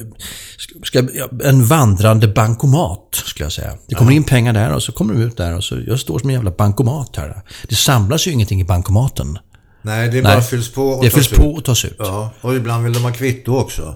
ska, 0.83 1.07
jag, 1.13 1.45
en 1.45 1.65
vandrande 1.65 2.27
bankomat, 2.27 3.15
skulle 3.25 3.45
jag 3.45 3.51
säga. 3.53 3.77
Det 3.87 3.95
kommer 3.95 4.11
in 4.11 4.23
pengar 4.23 4.53
där 4.53 4.73
och 4.73 4.83
så 4.83 4.91
kommer 4.91 5.13
de 5.13 5.21
ut 5.21 5.37
där 5.37 5.55
och 5.55 5.63
så... 5.63 5.79
Jag 5.87 5.99
står 5.99 6.19
som 6.19 6.29
en 6.29 6.35
jävla 6.35 6.51
bankomat 6.51 7.15
här. 7.15 7.41
Det 7.67 7.75
samlas 7.75 8.27
ju 8.27 8.31
ingenting 8.31 8.61
i 8.61 8.65
bankomaten. 8.65 9.39
Nej, 9.81 10.07
det 10.07 10.13
Nej. 10.13 10.23
bara 10.23 10.41
fylls 10.41 10.71
på 10.71 10.83
och 10.89 11.03
Det 11.03 11.09
tas 11.09 11.15
fylls 11.15 11.31
ut. 11.31 11.37
på 11.37 11.51
och 11.53 11.65
tas 11.65 11.85
ut. 11.85 11.95
Ja, 11.99 12.31
och 12.41 12.55
ibland 12.55 12.83
vill 12.83 12.93
de 12.93 13.03
ha 13.03 13.11
kvitto 13.11 13.55
också. 13.57 13.95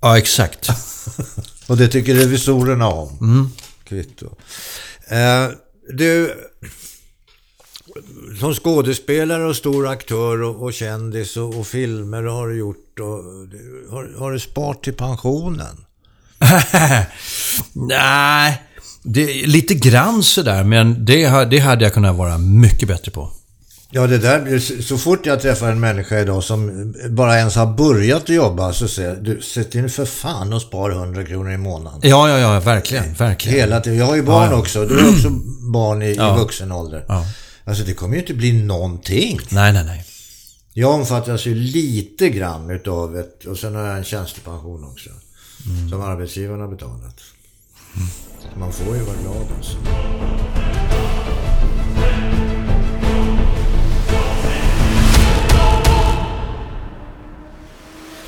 Ja, 0.00 0.18
exakt. 0.18 0.68
Och 1.66 1.76
det 1.76 1.88
tycker 1.88 2.14
revisorerna 2.14 2.88
om. 2.88 3.18
Mm. 3.20 3.50
Kvitto. 3.84 4.26
Eh, 5.08 5.48
du, 5.94 6.34
som 8.40 8.54
skådespelare 8.54 9.44
och 9.44 9.56
stor 9.56 9.88
aktör 9.88 10.42
och, 10.42 10.62
och 10.62 10.72
kändis 10.72 11.36
och, 11.36 11.54
och 11.54 11.66
filmer 11.66 12.22
har 12.22 12.48
du 12.48 12.58
gjort. 12.58 13.00
Och, 13.00 13.24
har, 13.90 14.18
har 14.18 14.32
du 14.32 14.40
sparat 14.40 14.82
till 14.82 14.94
pensionen? 14.94 15.84
Nej, 17.72 18.62
det, 19.02 19.46
lite 19.46 19.74
grann 19.74 20.22
sådär, 20.22 20.64
men 20.64 21.04
det, 21.04 21.44
det 21.44 21.58
hade 21.58 21.84
jag 21.84 21.94
kunnat 21.94 22.16
vara 22.16 22.38
mycket 22.38 22.88
bättre 22.88 23.10
på. 23.10 23.30
Ja, 23.90 24.06
det 24.06 24.18
där, 24.18 24.58
så 24.82 24.98
fort 24.98 25.26
jag 25.26 25.40
träffar 25.40 25.70
en 25.70 25.80
människa 25.80 26.18
idag 26.18 26.44
som 26.44 26.94
bara 27.10 27.38
ens 27.38 27.56
har 27.56 27.66
börjat 27.66 28.22
att 28.22 28.28
jobba 28.28 28.72
så 28.72 28.88
säger 28.88 29.08
jag, 29.08 29.24
du, 29.24 29.40
sätt 29.42 29.74
in 29.74 29.90
för 29.90 30.04
fan 30.04 30.52
och 30.52 30.62
spar 30.62 30.90
100 30.90 31.24
kronor 31.24 31.52
i 31.52 31.56
månaden. 31.56 32.00
Ja, 32.02 32.28
ja, 32.28 32.38
ja, 32.38 32.60
verkligen, 32.60 33.14
verkligen. 33.14 33.58
Hela 33.58 33.80
tiden. 33.80 33.98
Jag 33.98 34.06
har 34.06 34.16
ju 34.16 34.22
barn 34.22 34.44
ja, 34.44 34.50
ja. 34.50 34.58
också. 34.58 34.84
Du 34.84 35.02
har 35.02 35.10
också 35.10 35.30
barn 35.72 36.02
i, 36.02 36.14
ja. 36.14 36.34
i 36.34 36.38
vuxen 36.38 36.72
ålder. 36.72 37.04
Ja. 37.08 37.24
Alltså 37.68 37.84
det 37.84 37.94
kommer 37.94 38.14
ju 38.14 38.20
inte 38.20 38.34
bli 38.34 38.52
någonting. 38.52 39.40
Nej, 39.50 39.72
nej, 39.72 39.84
nej. 39.84 40.04
Jag 40.72 40.94
omfattas 40.94 41.46
ju 41.46 41.54
lite 41.54 42.28
grann 42.28 42.70
utav 42.70 43.18
ett, 43.18 43.44
och 43.44 43.58
sen 43.58 43.74
har 43.74 43.82
jag 43.82 43.98
en 43.98 44.04
tjänstepension 44.04 44.84
också. 44.84 45.10
Mm. 45.66 45.88
Som 45.88 46.00
arbetsgivaren 46.00 46.60
har 46.60 46.68
betalat. 46.68 47.20
Mm. 47.96 48.08
Man 48.60 48.72
får 48.72 48.96
ju 48.96 49.02
vara 49.02 49.16
glad 49.16 49.46
alltså. 49.56 49.78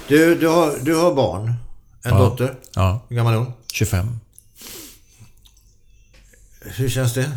Du, 0.09 0.35
du 0.35 0.48
har, 0.48 0.79
du 0.83 0.96
har 0.96 1.14
barn. 1.14 1.55
En 2.03 2.11
ja. 2.11 2.18
dotter. 2.18 2.59
Ja. 2.74 3.07
Hur 3.09 3.16
gammal 3.16 3.35
är 3.35 3.38
hon? 3.38 3.53
25. 3.72 4.18
Hur 6.61 6.88
känns 6.88 7.14
det? 7.14 7.31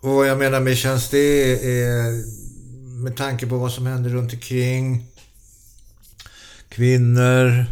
Och 0.00 0.10
vad 0.10 0.28
jag 0.28 0.38
menar 0.38 0.60
med 0.60 0.76
känns 0.76 1.08
det 1.08 1.52
är 1.82 2.24
med 3.02 3.16
tanke 3.16 3.46
på 3.46 3.58
vad 3.58 3.72
som 3.72 3.86
händer 3.86 4.10
runt 4.10 4.32
omkring. 4.32 5.04
Kvinnor, 6.68 7.66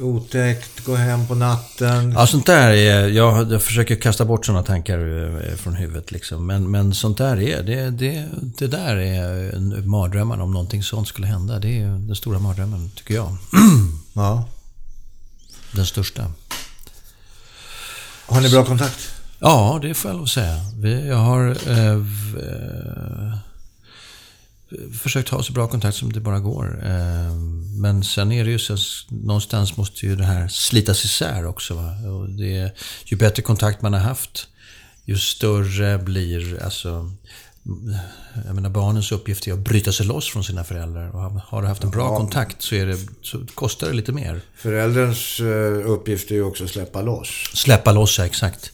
otäckt, 0.00 0.84
gå 0.84 0.94
hem 0.94 1.26
på 1.26 1.34
natten. 1.34 2.12
Ja, 2.12 2.26
sånt 2.26 2.46
där 2.46 2.70
är... 2.70 3.08
Jag, 3.08 3.52
jag 3.52 3.62
försöker 3.62 3.96
kasta 3.96 4.24
bort 4.24 4.46
sådana 4.46 4.62
tankar 4.62 4.98
eh, 5.50 5.56
från 5.56 5.74
huvudet 5.74 6.12
liksom. 6.12 6.46
Men, 6.46 6.70
men 6.70 6.94
sånt 6.94 7.18
där 7.18 7.40
är... 7.40 7.62
Det, 7.62 7.90
det, 7.90 8.28
det 8.58 8.66
där 8.66 8.96
är 8.96 9.82
mardrömmen 9.86 10.40
om 10.40 10.52
någonting 10.52 10.82
sånt 10.82 11.08
skulle 11.08 11.26
hända. 11.26 11.58
Det 11.58 11.78
är 11.78 11.86
den 11.88 12.16
stora 12.16 12.38
mardrömmen, 12.38 12.90
tycker 12.96 13.14
jag. 13.14 13.36
Ja. 14.12 14.48
Den 15.72 15.86
största. 15.86 16.32
Har 18.26 18.40
ni 18.40 18.50
bra 18.50 18.64
kontakt? 18.64 19.15
Ja, 19.38 19.78
det 19.82 19.94
får 19.94 20.10
jag 20.10 20.16
lov 20.16 20.24
att 20.24 20.30
säga. 20.30 20.60
Jag 21.08 21.16
har 21.16 21.56
eh, 21.68 21.92
eh, 21.92 22.02
försökt 25.02 25.28
ha 25.28 25.42
så 25.42 25.52
bra 25.52 25.68
kontakt 25.68 25.96
som 25.96 26.12
det 26.12 26.20
bara 26.20 26.40
går. 26.40 26.80
Eh, 26.84 27.34
men 27.80 28.04
sen 28.04 28.32
är 28.32 28.44
det 28.44 28.50
ju 28.50 28.58
så 28.58 28.76
någonstans 29.08 29.76
måste 29.76 30.06
ju 30.06 30.16
det 30.16 30.24
här 30.24 30.48
slitas 30.48 31.04
isär 31.04 31.46
också. 31.46 31.74
Va? 31.74 32.10
Och 32.10 32.28
det, 32.28 32.72
ju 33.04 33.16
bättre 33.16 33.42
kontakt 33.42 33.82
man 33.82 33.92
har 33.92 34.00
haft, 34.00 34.48
ju 35.04 35.18
större 35.18 35.98
blir 35.98 36.62
alltså 36.62 37.10
jag 38.46 38.54
menar, 38.54 38.70
barnens 38.70 39.12
uppgift 39.12 39.48
är 39.48 39.52
att 39.52 39.58
bryta 39.58 39.92
sig 39.92 40.06
loss 40.06 40.28
från 40.28 40.44
sina 40.44 40.64
föräldrar. 40.64 41.14
Och 41.14 41.20
har 41.20 41.62
du 41.62 41.68
haft 41.68 41.84
en 41.84 41.90
bra 41.90 42.04
ja. 42.04 42.16
kontakt 42.16 42.62
så, 42.62 42.74
är 42.74 42.86
det, 42.86 42.98
så 43.22 43.46
kostar 43.54 43.86
det 43.86 43.92
lite 43.92 44.12
mer. 44.12 44.40
Förälderns 44.56 45.40
eh, 45.40 45.90
uppgift 45.90 46.30
är 46.30 46.34
ju 46.34 46.42
också 46.42 46.64
att 46.64 46.70
släppa 46.70 47.02
loss. 47.02 47.28
Släppa 47.54 47.92
loss, 47.92 48.18
ja, 48.18 48.26
exakt. 48.26 48.72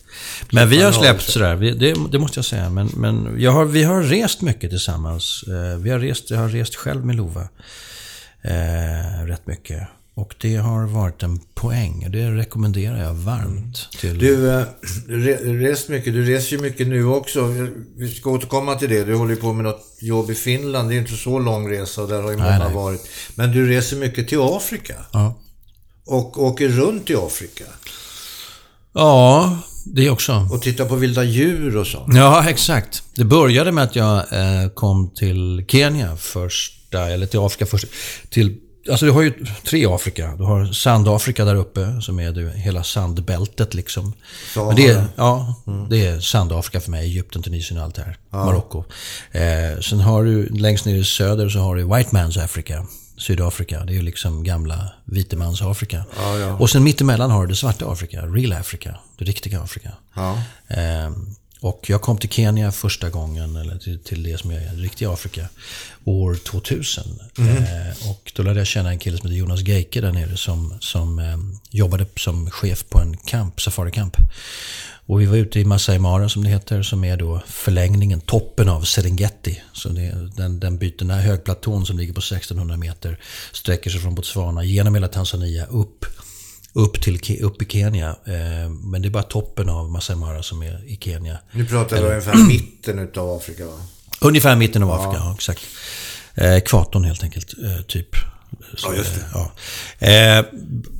Men 0.50 0.68
vi 0.68 0.82
har 0.82 0.92
släppt 0.92 1.22
sådär, 1.22 1.56
det, 1.56 1.94
det 2.10 2.18
måste 2.18 2.38
jag 2.38 2.44
säga. 2.44 2.70
Men, 2.70 2.90
men 2.96 3.36
jag 3.38 3.52
har, 3.52 3.64
vi 3.64 3.82
har 3.82 4.02
rest 4.02 4.40
mycket 4.40 4.70
tillsammans. 4.70 5.44
Eh, 5.48 5.78
vi 5.78 5.90
har 5.90 5.98
rest, 5.98 6.30
jag 6.30 6.38
har 6.38 6.48
rest 6.48 6.74
själv 6.74 7.06
med 7.06 7.16
Lova. 7.16 7.48
Eh, 8.42 9.26
rätt 9.26 9.46
mycket. 9.46 9.88
Och 10.14 10.34
det 10.40 10.56
har 10.56 10.86
varit 10.86 11.22
en 11.22 11.40
poäng. 11.54 12.06
Det 12.10 12.30
rekommenderar 12.30 13.02
jag 13.02 13.14
varmt. 13.14 13.88
Till... 14.00 14.18
Du 14.18 14.50
äh, 14.50 14.64
rest 15.40 15.88
mycket. 15.88 16.12
Du 16.12 16.24
reser 16.24 16.56
ju 16.56 16.62
mycket 16.62 16.86
nu 16.86 17.04
också. 17.04 17.46
Vi 17.96 18.08
ska 18.08 18.30
återkomma 18.30 18.74
till 18.74 18.88
det. 18.88 19.04
Du 19.04 19.14
håller 19.14 19.34
ju 19.34 19.40
på 19.40 19.52
med 19.52 19.64
något 19.64 19.84
jobb 20.00 20.30
i 20.30 20.34
Finland. 20.34 20.88
Det 20.88 20.94
är 20.94 20.98
inte 20.98 21.16
så 21.16 21.38
lång 21.38 21.70
resa 21.70 22.02
och 22.02 22.08
där 22.08 22.22
har 22.22 22.30
ju 22.30 22.36
många 22.36 22.68
varit. 22.68 23.08
Men 23.34 23.52
du 23.52 23.68
reser 23.68 23.96
mycket 23.96 24.28
till 24.28 24.38
Afrika. 24.40 24.94
Ja. 25.12 25.40
Och 26.06 26.42
åker 26.42 26.68
runt 26.68 27.10
i 27.10 27.14
Afrika. 27.16 27.64
Ja, 28.92 29.58
det 29.84 30.10
också. 30.10 30.48
Och 30.52 30.62
tittar 30.62 30.84
på 30.84 30.96
vilda 30.96 31.24
djur 31.24 31.76
och 31.76 31.86
så. 31.86 32.08
Ja, 32.14 32.48
exakt. 32.48 33.02
Det 33.14 33.24
började 33.24 33.72
med 33.72 33.84
att 33.84 33.96
jag 33.96 34.16
eh, 34.16 34.68
kom 34.74 35.10
till 35.10 35.64
Kenya 35.68 36.16
första, 36.16 37.10
eller 37.10 37.26
till 37.26 37.40
Afrika 37.40 37.66
först. 37.66 37.86
Till 38.30 38.56
Alltså 38.90 39.06
du 39.06 39.12
har 39.12 39.22
ju 39.22 39.32
tre 39.64 39.86
Afrika. 39.86 40.34
Du 40.38 40.44
har 40.44 40.66
Sandafrika 40.66 41.44
där 41.44 41.54
uppe 41.54 42.00
som 42.00 42.20
är 42.20 42.32
det, 42.32 42.50
hela 42.50 42.82
sandbältet 42.82 43.74
liksom. 43.74 44.12
Så, 44.54 44.64
Men 44.64 44.76
det, 44.76 44.88
är, 44.88 45.04
ja, 45.16 45.54
mm. 45.66 45.88
det 45.88 46.06
är 46.06 46.20
Sandafrika 46.20 46.80
för 46.80 46.90
mig. 46.90 47.04
Egypten, 47.04 47.42
Tunisien 47.42 47.78
och 47.78 47.84
allt 47.84 47.94
det 47.94 48.02
här. 48.02 48.16
Ja. 48.30 48.44
Marocko. 48.44 48.84
Eh, 49.32 49.80
sen 49.80 50.00
har 50.00 50.24
du 50.24 50.48
längst 50.48 50.84
ner 50.84 50.96
i 50.96 51.04
söder 51.04 51.48
så 51.48 51.58
har 51.58 51.76
du 51.76 51.84
White 51.84 52.10
Man's 52.10 52.44
Africa. 52.44 52.86
Sydafrika. 53.16 53.84
Det 53.84 53.92
är 53.92 53.94
ju 53.94 54.02
liksom 54.02 54.44
gamla 54.44 54.92
vitemans 55.04 55.62
Afrika. 55.62 56.04
Ja, 56.16 56.38
ja. 56.38 56.56
Och 56.56 56.70
sen 56.70 56.84
mittemellan 56.84 57.30
har 57.30 57.42
du 57.42 57.48
det 57.48 57.56
svarta 57.56 57.92
Afrika. 57.92 58.26
Real 58.26 58.52
Africa. 58.52 58.98
Det 59.18 59.24
riktiga 59.24 59.60
Afrika. 59.60 59.90
Ja. 60.14 60.42
Eh, 60.68 61.10
och 61.62 61.84
jag 61.86 62.02
kom 62.02 62.18
till 62.18 62.30
Kenya 62.30 62.72
första 62.72 63.10
gången, 63.10 63.56
eller 63.56 63.78
till, 63.78 63.98
till 63.98 64.22
det 64.22 64.38
som 64.38 64.50
är 64.50 64.76
riktiga 64.76 65.12
Afrika, 65.12 65.48
år 66.04 66.34
2000. 66.34 67.04
Mm. 67.38 67.56
Eh, 67.56 68.10
och 68.10 68.32
då 68.36 68.42
lärde 68.42 68.60
jag 68.60 68.66
känna 68.66 68.90
en 68.90 68.98
kille 68.98 69.18
som 69.18 69.26
heter 69.26 69.38
Jonas 69.38 69.60
Geike 69.60 70.00
där 70.00 70.12
nere 70.12 70.36
som, 70.36 70.74
som 70.80 71.18
eh, 71.18 71.38
jobbade 71.70 72.06
som 72.16 72.50
chef 72.50 72.84
på 72.88 72.98
en 72.98 73.16
camp, 73.16 73.60
safarikamp. 73.60 74.16
Och 75.06 75.20
vi 75.20 75.26
var 75.26 75.36
ute 75.36 75.60
i 75.60 75.64
Masai 75.64 75.98
Mara 75.98 76.28
som 76.28 76.44
det 76.44 76.50
heter, 76.50 76.82
som 76.82 77.04
är 77.04 77.16
då 77.16 77.42
förlängningen, 77.46 78.20
toppen 78.20 78.68
av 78.68 78.82
Serengeti. 78.82 79.62
Så 79.72 79.88
den, 79.88 80.60
den 80.60 80.78
byter, 80.78 80.98
den 80.98 81.10
här 81.10 81.20
högplatån 81.20 81.86
som 81.86 81.98
ligger 81.98 82.12
på 82.12 82.18
1600 82.18 82.76
meter 82.76 83.18
sträcker 83.52 83.90
sig 83.90 84.00
från 84.00 84.14
Botswana 84.14 84.64
genom 84.64 84.94
hela 84.94 85.08
Tanzania 85.08 85.66
upp 85.66 86.04
upp, 86.72 87.02
till, 87.02 87.44
upp 87.44 87.62
i 87.62 87.64
Kenya. 87.64 88.08
Eh, 88.08 88.70
men 88.70 89.02
det 89.02 89.08
är 89.08 89.10
bara 89.10 89.22
toppen 89.22 89.68
av 89.68 89.90
Masai 89.90 90.16
Mara 90.16 90.42
som 90.42 90.62
är 90.62 90.84
i 90.86 90.96
Kenya. 90.96 91.38
Nu 91.52 91.66
pratar 91.66 92.02
vi 92.02 92.08
ungefär 92.08 92.48
mitten 92.48 92.98
utav 92.98 93.30
Afrika 93.30 93.66
va? 93.66 93.82
Ungefär 94.20 94.56
mitten 94.56 94.82
av 94.82 94.90
Afrika, 94.90 95.16
ja, 95.16 95.24
ja 95.24 95.34
exakt. 95.34 95.62
Eh, 96.34 96.56
ekvatorn 96.56 97.04
helt 97.04 97.22
enkelt, 97.22 97.54
eh, 97.64 97.82
typ. 97.82 98.16
Så, 98.76 98.88
ja, 98.88 98.94
just 98.94 99.14
det. 99.14 99.24
Ja. 99.34 100.44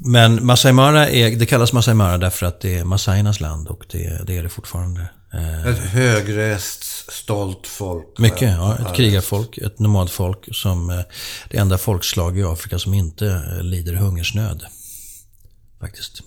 men 0.05 0.47
Masai 0.47 0.73
Mara 0.73 1.09
är, 1.09 1.37
det 1.37 1.47
kallas 1.47 1.73
Masai 1.73 1.95
Mara 1.95 2.19
därför 2.19 2.47
att 2.47 2.61
det 2.61 2.79
är 2.79 2.85
Masaiernas 2.85 3.41
land 3.41 3.69
och 3.69 3.85
det, 3.91 4.27
det 4.27 4.37
är 4.37 4.43
det 4.43 4.49
fortfarande. 4.49 5.09
Ett 5.67 5.79
högrest, 5.79 6.85
stolt 7.13 7.67
folk. 7.67 8.19
Mycket, 8.19 8.51
ja. 8.51 8.79
Ett 8.79 8.97
krigarfolk, 8.97 9.59
ett 9.59 9.79
nomadfolk 9.79 10.49
som 10.53 11.03
det 11.51 11.57
enda 11.57 11.79
folkslag 11.79 12.39
i 12.39 12.43
Afrika 12.43 12.79
som 12.79 12.95
inte 12.95 13.43
lider 13.63 13.95
hungersnöd 13.95 14.65
faktiskt. 15.81 16.23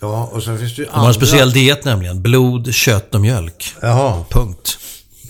Ja, 0.00 0.30
och 0.32 0.42
sen 0.42 0.58
finns 0.58 0.76
det 0.76 0.82
ju 0.82 0.88
De 0.88 1.00
har 1.00 1.08
en 1.08 1.14
speciell 1.14 1.52
diet 1.52 1.84
nämligen. 1.84 2.22
Blod, 2.22 2.74
kött 2.74 3.14
och 3.14 3.20
mjölk. 3.20 3.74
Jaha. 3.82 4.24
Punkt. 4.30 4.78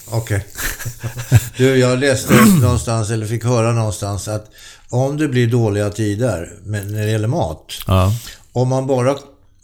Okej. 0.06 0.18
Okay. 0.18 1.38
Du, 1.56 1.76
jag 1.76 1.98
läste 1.98 2.34
någonstans, 2.34 3.10
eller 3.10 3.26
fick 3.26 3.44
höra 3.44 3.72
någonstans 3.72 4.28
att 4.28 4.50
om 4.90 5.16
det 5.16 5.28
blir 5.28 5.46
dåliga 5.46 5.90
tider 5.90 6.52
när 6.64 7.04
det 7.04 7.10
gäller 7.10 7.28
mat. 7.28 7.72
Ja. 7.86 8.12
Om 8.52 8.68
man 8.68 8.86
bara 8.86 9.16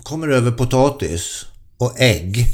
kommer 0.02 0.28
över 0.28 0.50
potatis 0.50 1.46
och 1.78 2.00
ägg 2.00 2.46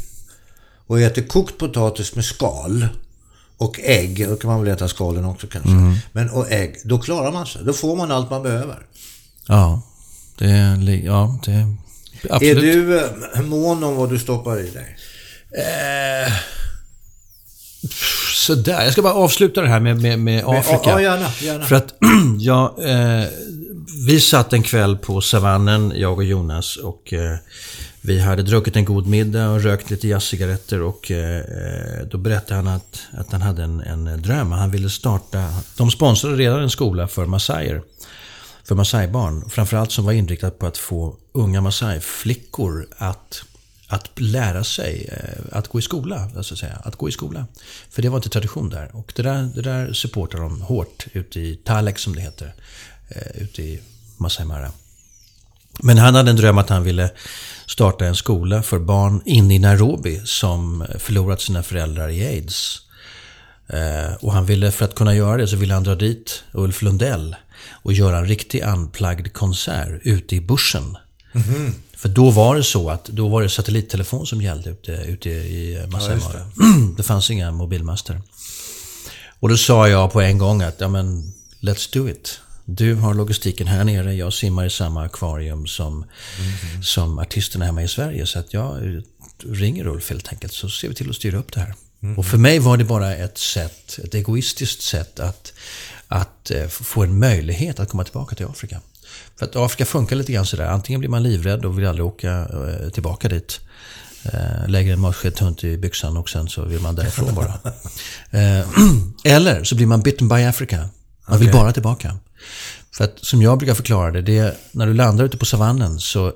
och 0.87 1.01
äter 1.01 1.23
kokt 1.23 1.59
potatis 1.59 2.15
med 2.15 2.25
skal 2.25 2.89
och 3.57 3.81
ägg, 3.81 4.29
då 4.29 4.37
kan 4.37 4.51
man 4.51 4.65
väl 4.65 4.73
äta 4.73 4.89
skalen 4.89 5.25
också 5.25 5.47
kanske. 5.47 5.71
Mm. 5.71 5.95
Men 6.13 6.31
och 6.31 6.53
ägg, 6.53 6.77
då 6.85 6.99
klarar 6.99 7.33
man 7.33 7.47
sig. 7.47 7.65
Då 7.65 7.73
får 7.73 7.97
man 7.97 8.11
allt 8.11 8.31
man 8.31 8.43
behöver. 8.43 8.87
Ja. 9.47 9.83
Det, 10.39 10.47
ja, 11.05 11.39
det... 11.45 11.77
Absolut. 12.31 12.57
Är 12.57 12.63
du 12.63 13.01
eh, 13.35 13.43
mån 13.43 13.85
om 13.85 13.97
vad 13.97 14.11
du 14.11 14.19
stoppar 14.19 14.61
i 14.61 14.71
dig? 14.71 14.97
Eh, 15.59 16.33
sådär. 18.43 18.85
Jag 18.85 18.93
ska 18.93 19.03
bara 19.03 19.15
avsluta 19.15 19.61
det 19.61 19.69
här 19.69 19.81
med, 19.81 20.03
med, 20.03 20.19
med 20.19 20.45
Afrika. 20.47 20.91
Ja, 20.91 21.01
gärna, 21.01 21.27
gärna. 21.41 21.65
För 21.65 21.77
att 21.77 21.95
ja, 22.39 22.77
eh, 22.79 23.25
vi 24.07 24.21
satt 24.21 24.53
en 24.53 24.63
kväll 24.63 24.97
på 24.97 25.21
savannen, 25.21 25.93
jag 25.97 26.19
och 26.19 26.25
Jonas. 26.25 26.77
Och 26.77 27.13
eh, 27.13 27.37
vi 28.01 28.21
hade 28.21 28.43
druckit 28.43 28.77
en 28.77 28.85
god 28.85 29.07
middag 29.07 29.51
och 29.51 29.63
rökt 29.63 29.91
lite 29.91 30.09
jazzcigaretter. 30.09 30.83
Och 30.83 31.11
eh, 31.11 31.43
då 32.11 32.19
berättade 32.19 32.55
han 32.55 32.69
att, 32.69 33.01
att 33.13 33.33
han 33.33 33.43
hade 33.43 33.63
en, 33.63 33.81
en 33.81 34.23
dröm. 34.23 34.53
Han 34.53 34.71
ville 34.71 34.91
starta... 34.91 35.45
De 35.77 35.91
sponsrade 35.91 36.37
redan 36.37 36.63
en 36.63 36.71
skola 36.71 37.09
för 37.09 37.27
massajer 37.27 37.83
för 38.65 38.75
Masai-barn. 38.75 39.51
Framförallt 39.51 39.93
som 39.93 40.05
var 40.05 40.13
inriktat 40.13 40.59
på 40.59 40.67
att 40.67 40.79
få 40.79 41.17
unga 41.33 41.61
Masai-flickor 41.61 42.87
att, 42.97 43.43
att 43.93 44.21
lära 44.21 44.65
sig 44.65 45.09
eh, 45.13 45.59
att 45.59 45.69
gå 45.69 45.79
i 45.79 45.83
skola. 45.83 46.31
Alltså 46.37 46.57
säga, 46.57 46.77
att 46.85 46.97
gå 46.97 47.09
i 47.09 47.13
skola. 47.13 47.47
För 47.91 48.03
det 48.03 48.09
var 48.09 48.17
inte 48.17 48.29
tradition 48.29 48.71
där. 48.71 48.97
Och 48.97 49.13
det 49.17 49.23
där, 49.23 49.51
det 49.55 49.63
där 49.63 49.93
supportar 49.93 50.39
de 50.39 50.63
hårt 50.63 51.07
ute 51.13 51.41
i 51.41 51.57
Talek 51.57 51.99
som 51.99 52.15
det 52.15 52.21
heter. 52.21 52.55
Eh, 53.09 53.43
ute 53.43 53.63
i 53.63 53.81
Masai 54.17 54.47
Mara. 54.47 54.73
Men 55.83 55.99
han 55.99 56.15
hade 56.15 56.31
en 56.31 56.37
dröm 56.37 56.59
att 56.59 56.69
han 56.69 56.83
ville 56.83 57.11
starta 57.67 58.07
en 58.07 58.17
skola 58.17 58.63
för 58.63 58.79
barn 58.79 59.23
inne 59.25 59.55
i 59.55 59.59
Nairobi 59.59 60.21
som 60.25 60.87
förlorat 60.99 61.41
sina 61.41 61.63
föräldrar 61.63 62.09
i 62.09 62.27
aids. 62.27 62.81
Eh, 63.67 64.15
och 64.21 64.33
han 64.33 64.47
ville, 64.47 64.71
för 64.71 64.85
att 64.85 64.95
kunna 64.95 65.15
göra 65.15 65.37
det 65.37 65.49
så 65.49 65.57
ville 65.57 65.75
han 65.75 65.85
dra 65.85 65.95
dit 65.95 66.45
Ulf 66.53 66.83
Lundell 66.83 67.37
och 67.71 67.93
göra 67.93 68.19
en 68.19 68.27
riktig 68.27 68.63
unplugged 68.63 69.33
konsert 69.33 70.01
ute 70.03 70.37
i 70.37 70.41
bushen. 70.41 70.97
Mhm. 71.33 71.75
För 72.03 72.09
då 72.09 72.31
var 72.31 72.57
det 72.57 72.65
så 72.65 72.91
att 72.91 73.05
då 73.05 73.29
var 73.29 73.43
det 73.43 73.49
satellittelefon 73.49 74.27
som 74.27 74.43
gällde 74.43 74.71
ute, 74.71 74.93
ute 74.93 75.31
i 75.31 75.87
Masai 75.91 76.19
Ja, 76.21 76.29
Mara. 76.29 76.67
det 76.97 77.03
fanns 77.03 77.31
inga 77.31 77.51
mobilmaster. 77.51 78.21
Och 79.41 79.49
då 79.49 79.57
sa 79.57 79.89
jag 79.89 80.13
på 80.13 80.21
en 80.21 80.39
gång 80.39 80.63
att, 80.63 80.81
ja 80.81 80.89
men, 80.89 81.33
let's 81.61 81.93
do 81.93 82.09
it. 82.09 82.41
Du 82.65 82.95
har 82.95 83.15
logistiken 83.15 83.67
här 83.67 83.85
nere, 83.85 84.15
jag 84.15 84.33
simmar 84.33 84.67
i 84.67 84.71
samma 84.71 85.05
akvarium 85.05 85.67
som, 85.67 86.05
som 86.83 87.19
artisterna 87.19 87.65
hemma 87.65 87.83
i 87.83 87.89
Sverige. 87.89 88.27
Så 88.27 88.39
att 88.39 88.53
jag 88.53 88.77
eh, 88.77 89.01
ringer 89.45 89.87
Ulf 89.87 90.11
helt 90.11 90.29
enkelt, 90.29 90.53
så 90.53 90.71
ser 90.71 90.89
vi 90.89 90.95
till 90.95 91.11
att 91.11 91.17
styra 91.17 91.39
upp 91.39 91.53
det 91.53 91.61
här. 91.61 91.75
Och 92.17 92.27
för 92.27 92.39
mig 92.39 92.59
var 92.59 92.77
det 92.77 92.85
bara 92.85 93.17
ett 93.17 93.39
sätt, 93.39 93.99
ett 94.05 94.15
egoistiskt 94.15 94.83
sätt 94.83 95.21
att, 95.21 95.53
att 96.09 96.51
eh, 96.51 96.67
få 96.69 97.03
en 97.03 97.19
möjlighet 97.19 97.81
att 97.81 97.89
komma 97.89 98.05
tillbaka 98.05 98.37
till 98.37 98.47
Afrika. 98.47 98.81
För 99.39 99.47
att 99.47 99.57
Afrika 99.57 99.85
funkar 99.85 100.17
lite 100.17 100.33
grann 100.33 100.47
sådär. 100.47 100.67
Antingen 100.67 101.01
blir 101.01 101.11
man 101.11 101.23
livrädd 101.23 101.65
och 101.65 101.79
vill 101.79 101.87
aldrig 101.87 102.07
åka 102.07 102.31
eh, 102.31 102.91
tillbaka 102.91 103.29
dit. 103.29 103.61
Eh, 104.25 104.69
lägger 104.69 104.93
en 104.93 105.01
matsked 105.01 105.35
tunt 105.35 105.65
i 105.65 105.77
byxan 105.77 106.17
och 106.17 106.31
sen 106.31 106.49
så 106.49 106.65
vill 106.65 106.81
man 106.81 106.95
därifrån 106.95 107.35
bara. 107.35 107.55
Eh, 108.31 108.67
Eller 109.25 109.65
så 109.65 109.75
blir 109.75 109.87
man 109.87 110.01
bitten 110.01 110.29
by 110.29 110.43
Africa. 110.43 110.89
Man 111.29 111.39
vill 111.39 111.49
Okej. 111.49 111.61
bara 111.61 111.73
tillbaka. 111.73 112.17
För 112.95 113.05
att 113.05 113.25
som 113.25 113.43
jag 113.43 113.59
brukar 113.59 113.75
förklara 113.75 114.11
det, 114.11 114.23
det 114.23 114.39
är, 114.39 114.55
när 114.73 114.87
du 114.87 114.95
landar 114.95 115.25
ute 115.25 115.37
på 115.37 115.47
savannen 115.47 116.01
så 116.01 116.33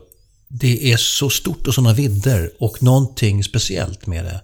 det 0.49 0.93
är 0.93 0.97
så 0.97 1.31
stort 1.31 1.67
och 1.67 1.75
sådana 1.75 1.95
vidder 1.95 2.51
och 2.59 2.83
någonting 2.83 3.45
speciellt 3.45 4.07
med 4.07 4.25
det. 4.25 4.41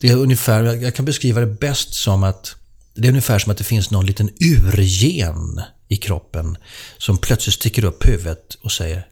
Det 0.00 0.08
är 0.08 0.16
ungefär, 0.16 0.64
jag 0.64 0.94
kan 0.94 1.04
beskriva 1.04 1.40
det 1.40 1.46
bäst 1.46 1.94
som 1.94 2.22
att 2.22 2.54
det 2.94 3.06
är 3.06 3.10
ungefär 3.10 3.38
som 3.38 3.52
att 3.52 3.58
det 3.58 3.64
finns 3.64 3.90
någon 3.90 4.06
liten 4.06 4.30
urgen 4.40 5.60
i 5.90 5.96
kroppen 5.96 6.56
som 6.98 7.18
plötsligt 7.18 7.54
sticker 7.54 7.84
upp 7.84 8.08
huvudet 8.08 8.54
och 8.62 8.72
säger 8.72 9.06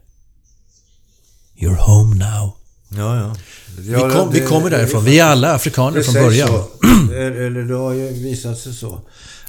You're 1.57 1.75
home 1.75 2.15
now. 2.15 2.51
Ja, 2.89 3.15
ja. 3.15 3.35
Vi, 3.77 3.93
kom, 3.93 4.31
vi 4.31 4.39
kommer 4.39 4.69
därifrån. 4.69 5.03
Vi 5.03 5.19
är 5.19 5.25
alla 5.25 5.53
afrikaner 5.53 5.97
Det 5.97 6.03
från 6.03 6.13
början. 6.13 6.49
eller 7.13 7.63
det 7.63 7.75
har 7.75 7.93
ju 7.93 8.07
visat 8.07 8.57
sig 8.57 8.73
så. 8.73 9.01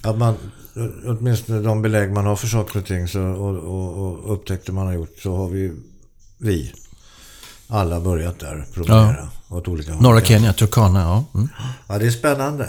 Att 0.02 0.18
man, 0.18 0.34
åtminstone 1.06 1.62
de 1.62 1.82
belägg 1.82 2.12
man 2.12 2.26
har 2.26 2.36
för 2.36 2.46
saker 2.46 2.78
och 2.78 2.86
ting 2.86 3.08
så, 3.08 3.20
och, 3.20 3.56
och, 3.56 3.98
och 3.98 4.34
upptäckter 4.34 4.72
man 4.72 4.86
har 4.86 4.94
gjort 4.94 5.18
så 5.22 5.36
har 5.36 5.48
vi, 5.48 5.72
vi 6.38 6.72
alla 7.70 8.00
börjat 8.00 8.38
där 8.38 8.64
promenera 8.74 9.28
åt 9.48 9.68
olika 9.68 9.92
håll. 9.92 10.02
Norra 10.02 10.20
Kenya, 10.20 10.52
Turkana, 10.52 11.00
ja. 11.00 11.24
Mm. 11.34 11.48
Ja, 11.88 11.98
det 11.98 12.06
är 12.06 12.10
spännande. 12.10 12.68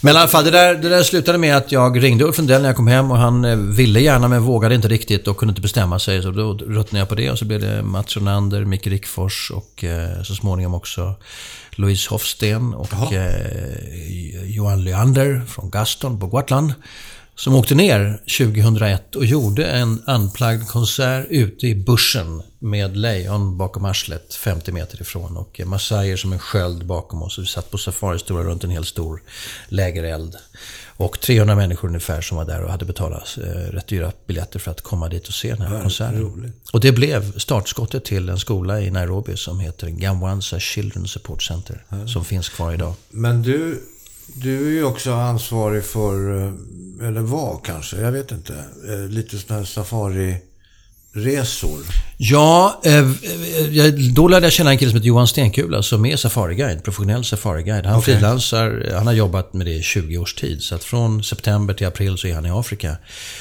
Men 0.00 0.14
i 0.14 0.18
alla 0.18 0.28
fall, 0.28 0.44
det 0.44 0.50
där, 0.50 0.74
det 0.74 0.88
där 0.88 1.02
slutade 1.02 1.38
med 1.38 1.56
att 1.56 1.72
jag 1.72 2.02
ringde 2.02 2.24
Ulf 2.24 2.38
Lundell 2.38 2.62
när 2.62 2.68
jag 2.68 2.76
kom 2.76 2.86
hem 2.86 3.10
och 3.10 3.18
han 3.18 3.44
eh, 3.44 3.56
ville 3.56 4.00
gärna 4.00 4.28
men 4.28 4.42
vågade 4.42 4.74
inte 4.74 4.88
riktigt 4.88 5.28
och 5.28 5.36
kunde 5.36 5.50
inte 5.50 5.62
bestämma 5.62 5.98
sig. 5.98 6.22
Så 6.22 6.30
då 6.30 6.54
ruttnade 6.54 6.98
jag 6.98 7.08
på 7.08 7.14
det 7.14 7.30
och 7.30 7.38
så 7.38 7.44
blev 7.44 7.60
det 7.60 7.82
Mats 7.82 8.16
Ronander, 8.16 8.64
Micke 8.64 8.86
Rickfors 8.86 9.50
och 9.50 9.84
eh, 9.84 10.22
så 10.22 10.34
småningom 10.34 10.74
också 10.74 11.14
Louise 11.70 12.10
Hofsten 12.10 12.74
och 12.74 13.12
eh, 13.12 14.44
Johan 14.44 14.84
Leander 14.84 15.42
från 15.48 15.70
Gaston 15.70 16.20
på 16.20 16.26
Gotland. 16.26 16.72
Som 17.36 17.54
åkte 17.54 17.74
ner 17.74 18.20
2001 18.38 19.16
och 19.16 19.24
gjorde 19.24 19.66
en 19.66 20.02
unplugged 20.06 20.68
konsert 20.68 21.26
ute 21.30 21.66
i 21.66 21.74
bushen 21.74 22.42
med 22.58 22.96
lejon 22.96 23.58
bakom 23.58 23.84
arslet 23.84 24.34
50 24.34 24.72
meter 24.72 25.02
ifrån 25.02 25.36
och 25.36 25.60
massajer 25.66 26.16
som 26.16 26.32
en 26.32 26.38
sköld 26.38 26.86
bakom 26.86 27.22
oss. 27.22 27.38
Vi 27.38 27.46
satt 27.46 27.70
på 27.70 27.78
safaristora 27.78 28.44
runt 28.44 28.64
en 28.64 28.70
hel 28.70 28.84
stor 28.84 29.22
lägereld. 29.68 30.36
Och 30.96 31.20
300 31.20 31.54
människor 31.54 31.88
ungefär 31.88 32.20
som 32.20 32.36
var 32.36 32.44
där 32.44 32.62
och 32.62 32.70
hade 32.70 32.84
betalat 32.84 33.38
eh, 33.38 33.48
rätt 33.48 33.86
dyra 33.86 34.12
biljetter 34.26 34.58
för 34.58 34.70
att 34.70 34.80
komma 34.80 35.08
dit 35.08 35.28
och 35.28 35.34
se 35.34 35.54
den 35.54 35.62
här 35.62 35.82
konserten. 35.82 36.52
Och 36.72 36.80
det 36.80 36.92
blev 36.92 37.38
startskottet 37.38 38.04
till 38.04 38.28
en 38.28 38.38
skola 38.38 38.80
i 38.80 38.90
Nairobi 38.90 39.36
som 39.36 39.60
heter 39.60 39.88
Gamwanza 39.88 40.58
Children's 40.58 41.06
Support 41.06 41.42
Center. 41.42 41.84
Som 42.06 42.24
finns 42.24 42.48
kvar 42.48 42.72
idag. 42.72 42.94
Men 43.10 43.42
du, 43.42 43.82
du 44.26 44.66
är 44.66 44.70
ju 44.70 44.84
också 44.84 45.12
ansvarig 45.12 45.84
för, 45.84 46.36
eh, 46.36 46.52
eller 47.08 47.20
var 47.20 47.60
kanske, 47.64 47.96
jag 47.96 48.12
vet 48.12 48.30
inte, 48.30 48.64
eh, 48.88 49.08
lite 49.08 49.38
sådana 49.38 49.60
här 49.60 49.66
safari-resor. 49.66 51.78
Ja, 52.16 52.80
eh, 52.84 53.08
då 54.14 54.28
lärde 54.28 54.46
jag 54.46 54.52
känna 54.52 54.70
en 54.70 54.78
kille 54.78 54.90
som 54.90 54.96
heter 54.96 55.08
Johan 55.08 55.28
Stenkula 55.28 55.82
som 55.82 56.06
är 56.06 56.16
safariguide, 56.16 56.84
professionell 56.84 57.24
safariguide. 57.24 57.86
Han 57.86 57.98
Okej. 57.98 58.14
frilansar, 58.14 58.90
han 58.94 59.06
har 59.06 59.14
jobbat 59.14 59.52
med 59.52 59.66
det 59.66 59.74
i 59.74 59.82
20 59.82 60.18
års 60.18 60.34
tid. 60.34 60.62
Så 60.62 60.74
att 60.74 60.84
från 60.84 61.24
september 61.24 61.74
till 61.74 61.86
april 61.86 62.18
så 62.18 62.26
är 62.26 62.34
han 62.34 62.46
i 62.46 62.50
Afrika 62.50 62.96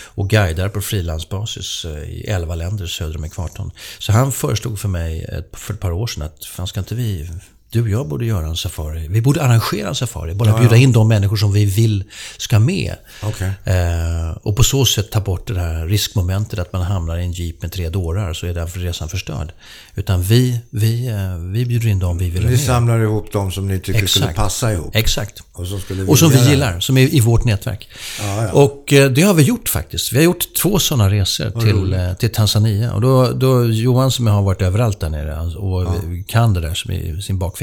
och 0.06 0.30
guidar 0.30 0.70
på 0.70 0.82
frilansbasis 0.82 1.86
i 1.86 2.26
11 2.28 2.56
länder 2.56 2.88
söder 2.88 3.18
om 3.18 3.24
ekvatorn. 3.24 3.72
Så 4.00 4.12
han 4.12 4.32
föreslog 4.32 4.80
för 4.80 4.88
mig 4.88 5.24
ett, 5.24 5.50
för 5.54 5.74
ett 5.74 5.80
par 5.80 5.92
år 5.92 6.08
sedan 6.08 6.24
att 6.24 6.46
fan 6.46 6.68
ska 6.68 6.80
inte 6.80 6.96
vi 6.96 7.30
du 7.74 7.82
och 7.82 7.90
jag 7.90 8.08
borde 8.08 8.26
göra 8.26 8.46
en 8.46 8.58
safari. 8.58 9.08
Vi 9.10 9.22
borde 9.22 9.44
arrangera 9.44 9.88
en 9.88 9.96
safari. 9.96 10.34
Bara 10.34 10.60
bjuda 10.60 10.76
in 10.76 10.92
de 10.92 11.08
människor 11.08 11.36
som 11.36 11.52
vi 11.52 11.66
vill 11.66 12.04
ska 12.38 12.60
med. 12.60 12.96
Okej. 13.24 13.52
Eh, 13.64 14.38
och 14.44 14.56
på 14.56 14.64
så 14.64 14.86
sätt 14.86 15.12
ta 15.12 15.20
bort 15.20 15.48
det 15.48 15.60
här 15.60 15.86
riskmomentet 15.86 16.60
att 16.60 16.74
man 16.74 16.82
hamnar 16.82 17.18
i 17.18 17.24
en 17.24 17.32
jeep 17.32 17.62
med 17.62 17.72
tre 17.72 17.90
dårar 17.90 18.34
så 18.34 18.46
är 18.48 18.54
därför 18.54 18.80
resan 18.80 19.10
förstörd. 19.10 19.52
Utan 19.96 20.22
vi, 20.24 20.60
vi, 20.70 21.08
eh, 21.08 21.38
vi 21.38 21.66
bjuder 21.66 21.88
in 21.88 22.00
dem 22.00 22.18
vi 22.18 22.30
vill 22.30 22.42
ha 22.44 22.50
Ni 22.50 22.56
med. 22.56 22.66
samlar 22.66 23.00
ihop 23.00 23.32
de 23.32 23.52
som 23.52 23.68
ni 23.68 23.80
tycker 23.80 24.08
skulle 24.08 24.26
Exakt. 24.26 24.36
passa 24.38 24.74
ihop. 24.74 24.96
Exakt. 24.96 25.44
Och, 25.54 25.68
så 25.68 25.80
skulle 25.80 26.04
Och 26.04 26.20
som 26.20 26.30
vi 26.30 26.50
gillar, 26.50 26.80
som 26.80 26.98
är 26.98 27.16
i 27.16 27.20
vårt 27.20 27.46
nätverk. 27.46 27.90
Ja, 28.20 28.44
ja. 28.44 28.52
Och 28.52 28.94
eh, 28.94 29.10
det 29.12 29.22
har 29.22 29.34
vi 29.34 29.44
gjort 29.44 29.70
faktiskt. 29.70 30.14
Vi 30.14 30.18
har 30.18 30.24
gjort 30.24 30.54
två 30.62 30.80
sådana 30.80 31.10
resor 31.10 31.62
till, 31.62 31.94
eh, 31.94 32.14
till 32.14 32.32
Tanzania. 32.32 32.94
Och 32.94 33.02
då, 33.02 33.32
då 33.32 33.66
Johan 33.66 34.12
som 34.12 34.28
har 34.28 34.42
varit 34.42 34.62
överallt 34.62 35.00
där 35.00 35.10
nere 35.10 35.38
alltså, 35.38 35.60
och 35.60 35.88
kan 36.28 36.54
det 36.54 36.62
där 36.62 36.74
som 36.74 36.92
i 36.92 37.22
sin 37.22 37.40
bakficka. 37.40 37.63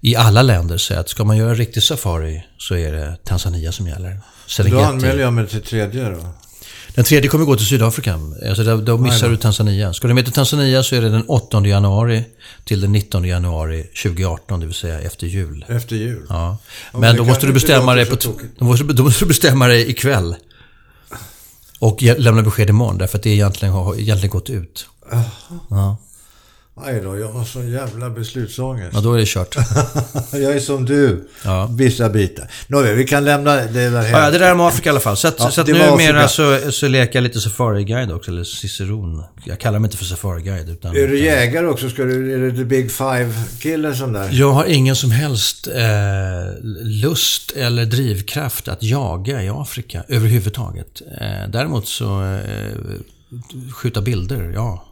I 0.00 0.16
alla 0.16 0.42
länder 0.42 0.78
säger 0.78 1.00
att 1.00 1.08
ska 1.08 1.24
man 1.24 1.36
göra 1.36 1.54
riktig 1.54 1.82
safari 1.82 2.44
så 2.58 2.74
är 2.74 2.92
det 2.92 3.16
Tanzania 3.24 3.72
som 3.72 3.88
gäller. 3.88 4.10
Då 4.10 4.20
Serengeti. 4.46 4.84
anmäler 4.84 5.22
jag 5.22 5.32
mig 5.32 5.46
till 5.46 5.62
tredje 5.62 6.10
då. 6.10 6.34
Den 6.94 7.04
tredje 7.04 7.30
kommer 7.30 7.44
gå 7.44 7.56
till 7.56 7.66
Sydafrika. 7.66 8.18
Alltså 8.48 8.64
då, 8.64 8.76
då 8.76 8.98
missar 8.98 9.28
du 9.28 9.36
Tanzania. 9.36 9.92
Ska 9.92 10.08
du 10.08 10.14
med 10.14 10.24
till 10.24 10.34
Tanzania 10.34 10.82
så 10.82 10.96
är 10.96 11.00
det 11.00 11.08
den 11.08 11.24
8 11.28 11.66
januari 11.66 12.24
till 12.64 12.80
den 12.80 12.92
19 12.92 13.24
januari 13.24 13.82
2018, 13.82 14.60
det 14.60 14.66
vill 14.66 14.74
säga 14.74 15.00
efter 15.00 15.26
jul. 15.26 15.64
Efter 15.68 15.96
jul. 15.96 16.26
Ja. 16.28 16.58
men 16.92 17.00
Men 17.00 17.16
då 17.16 17.24
måste 17.24 17.46
du 17.46 17.52
bestämma 17.52 17.94
dig 17.94 18.06
på 18.06 18.16
då 18.58 18.64
måste, 18.64 18.84
då 18.84 19.02
måste 19.02 19.24
du 19.24 19.28
bestämma 19.28 19.66
dig 19.66 19.90
ikväll. 19.90 20.36
Och 21.78 22.02
lämna 22.02 22.42
besked 22.42 22.70
imorgon, 22.70 22.98
därför 22.98 23.18
att 23.18 23.22
det 23.22 23.30
egentligen 23.30 23.74
har 23.74 24.00
egentligen 24.00 24.30
gått 24.30 24.50
ut. 24.50 24.86
Ja. 25.70 25.96
Aj 26.74 27.00
då, 27.00 27.18
jag 27.18 27.28
har 27.28 27.44
sån 27.44 27.70
jävla 27.70 28.10
beslutsångest. 28.10 28.90
ja, 28.94 29.00
då 29.00 29.12
är 29.12 29.18
det 29.18 29.26
kört. 29.26 29.56
jag 30.32 30.52
är 30.52 30.60
som 30.60 30.84
du. 30.84 31.28
Ja. 31.44 31.68
Vissa 31.78 32.08
bitar. 32.08 32.50
Nåväl, 32.66 32.96
vi 32.96 33.04
kan 33.04 33.24
lämna 33.24 33.54
det 33.54 33.90
där 33.90 34.10
Ja, 34.10 34.30
det 34.30 34.38
där 34.38 34.50
är 34.50 34.54
med 34.54 34.66
Afrika 34.66 34.88
i 34.88 34.90
alla 34.90 35.00
fall. 35.00 35.16
Så, 35.16 35.28
att, 35.28 35.34
Ja, 35.38 35.50
så 35.50 35.60
att 35.60 35.66
numera 35.66 36.28
så, 36.28 36.72
så 36.72 36.88
leker 36.88 37.16
jag 37.18 37.22
lite 37.22 37.40
safariguide 37.40 38.12
också, 38.12 38.30
eller 38.30 38.44
ciceron. 38.44 39.24
Jag 39.44 39.60
kallar 39.60 39.78
mig 39.78 39.86
inte 39.86 39.96
för 39.96 40.04
safariguide. 40.04 40.68
Utan, 40.70 40.96
Är 40.96 41.08
du 41.08 41.18
jägare 41.24 41.66
också? 41.66 41.90
Ska 41.90 42.02
du, 42.02 42.34
är 42.34 42.50
det 42.50 42.56
the 42.56 42.64
big 42.64 42.90
five-kille 42.90 43.94
sån 43.94 44.12
där? 44.12 44.28
Jag 44.32 44.52
har 44.52 44.64
ingen 44.64 44.96
som 44.96 45.10
helst 45.10 45.66
eh, 45.66 46.64
lust 46.82 47.52
eller 47.56 47.84
drivkraft 47.84 48.68
att 48.68 48.82
jaga 48.82 49.42
i 49.42 49.48
Afrika 49.48 50.04
överhuvudtaget. 50.08 51.02
Eh, 51.20 51.50
däremot 51.50 51.88
så 51.88 52.22
eh, 52.22 52.40
skjuta 53.72 54.00
bilder, 54.00 54.52
ja. 54.54 54.88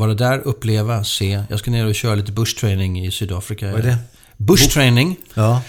Vara 0.00 0.14
där, 0.14 0.38
uppleva, 0.38 1.04
se. 1.04 1.44
Jag 1.50 1.58
ska 1.58 1.70
ner 1.70 1.86
och 1.86 1.94
köra 1.94 2.14
lite 2.14 2.32
bushtraining 2.32 3.06
i 3.06 3.10
Sydafrika. 3.10 3.70
Vad 3.72 3.80
är 3.80 3.82
det? 3.82 3.98
Bushtraining? 4.36 5.16
Ja. 5.34 5.62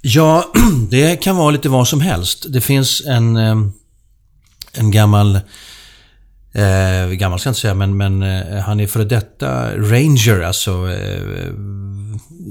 Ja, 0.00 0.52
det 0.90 1.16
kan 1.16 1.36
vara 1.36 1.50
lite 1.50 1.68
vad 1.68 1.88
som 1.88 2.00
helst. 2.00 2.46
Det 2.48 2.60
finns 2.60 3.02
en, 3.06 3.36
eh, 3.36 3.56
en 4.72 4.90
gammal 4.90 5.40
Eh, 6.56 7.08
gammal 7.10 7.38
ska 7.38 7.48
jag 7.48 7.50
inte 7.52 7.60
säga, 7.60 7.74
men, 7.74 7.96
men 7.96 8.22
eh, 8.22 8.58
han 8.60 8.80
är 8.80 8.86
före 8.86 9.04
detta 9.04 9.76
ranger, 9.76 10.40
alltså 10.40 10.70
eh, 10.90 11.52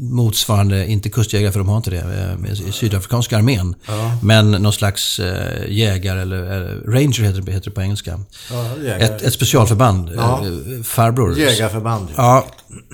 motsvarande, 0.01 0.87
inte 0.87 1.09
kustjägare 1.09 1.51
för 1.51 1.59
de 1.59 1.69
har 1.69 1.77
inte 1.77 1.89
det, 1.89 2.35
eh, 2.47 2.67
i 2.67 2.71
sydafrikanska 2.71 3.37
armén. 3.37 3.75
Men 4.23 4.51
någon 4.51 4.73
slags 4.73 5.19
eh, 5.19 5.71
jägare, 5.71 6.21
eller 6.21 6.41
ranger 6.87 7.23
heter 7.23 7.41
det, 7.41 7.51
heter 7.51 7.69
det 7.69 7.75
på 7.75 7.81
engelska. 7.81 8.19
ja. 8.85 8.91
Ett, 8.95 9.21
ett 9.21 9.33
specialförband, 9.33 10.11
Ja. 10.15 10.45
eh, 10.45 10.83
farbror. 10.83 11.39
Jägarförband. 11.39 12.07
Ja, 12.15 12.45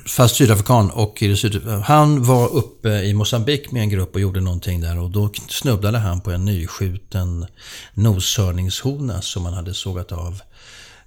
fast 0.07 0.35
sydafrikan 0.35 0.91
och 0.91 1.17
syd... 1.19 1.61
Han 1.85 2.23
var 2.23 2.53
uppe 2.55 2.89
i 2.89 3.13
Mosambik 3.13 3.71
med 3.71 3.81
en 3.81 3.89
grupp 3.89 4.15
och 4.15 4.21
gjorde 4.21 4.41
någonting 4.41 4.81
där 4.81 4.99
och 4.99 5.09
då 5.09 5.29
snubblade 5.49 5.97
han 5.97 6.21
på 6.21 6.31
en 6.31 6.45
nyskjuten 6.45 7.45
noshörningshona 7.93 9.21
som 9.21 9.43
man 9.43 9.53
hade 9.53 9.73
sågat 9.73 10.11
av 10.11 10.41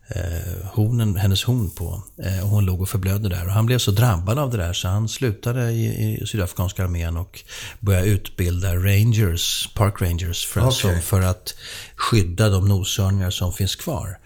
eh, 0.09 0.67
hornen, 0.73 1.17
hennes 1.17 1.45
horn 1.45 1.71
på. 1.71 2.03
Eh, 2.23 2.45
och 2.45 2.49
hon 2.49 2.65
låg 2.65 2.81
och 2.81 2.89
förblödde 2.89 3.29
där. 3.29 3.47
Och 3.47 3.53
han 3.53 3.67
blev 3.67 3.79
så 3.79 3.91
drabbad 3.91 4.39
av 4.39 4.51
det 4.51 4.57
där 4.57 4.73
så 4.73 4.89
han 4.89 5.09
slutade 5.09 5.71
i, 5.71 5.85
i 5.85 6.27
sydafrikanska 6.27 6.85
armén 6.85 7.17
och 7.17 7.45
började 7.81 8.07
utbilda 8.07 8.77
rangers, 8.77 9.69
park 9.75 10.03
rangers, 10.03 10.47
för, 10.47 10.61
Okej. 10.61 10.73
som, 10.73 11.01
för 11.01 11.21
att 11.21 11.55
skydda 11.97 12.49
de 12.49 12.69
noshörningar 12.69 13.31
som 13.31 13.53
finns 13.53 13.77
kvar. 13.77 14.19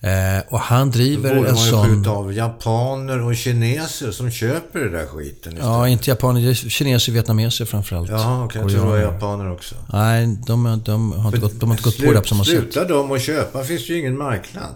Eh, 0.00 0.42
och 0.48 0.60
han 0.60 0.90
driver 0.90 1.34
Borde 1.34 1.48
en 1.48 1.54
man 1.54 1.64
ju 1.64 1.70
sån... 1.70 1.88
skjuta 1.88 2.10
av 2.10 2.32
japaner 2.32 3.22
och 3.22 3.36
kineser 3.36 4.10
som 4.10 4.30
köper 4.30 4.80
det 4.80 4.90
där 4.90 5.06
skiten 5.06 5.52
istället. 5.52 5.58
Ja, 5.58 5.88
inte 5.88 6.10
japaner, 6.10 6.40
det 6.40 6.50
är 6.50 6.54
kineser 6.54 7.12
och 7.12 7.16
vietnameser 7.16 7.64
framförallt. 7.64 8.10
Jaha, 8.10 8.44
okej. 8.44 8.60
Jag 8.60 8.70
tror 8.70 8.84
det 8.84 8.90
var 8.90 8.98
japaner 8.98 9.52
också. 9.52 9.74
Nej, 9.92 10.26
de, 10.46 10.82
de, 10.84 11.12
har 11.12 11.26
inte 11.26 11.38
gått, 11.38 11.60
de 11.60 11.70
har 11.70 11.76
inte 11.76 11.84
gått 11.84 11.98
på 11.98 12.12
det 12.12 12.20
på 12.20 12.28
samma 12.28 12.44
sätt. 12.44 12.54
Slutar 12.54 12.88
de 12.88 13.12
att 13.12 13.22
köpa 13.22 13.64
finns 13.64 13.86
det 13.86 13.92
ju 13.92 13.98
ingen 13.98 14.18
marknad. 14.18 14.74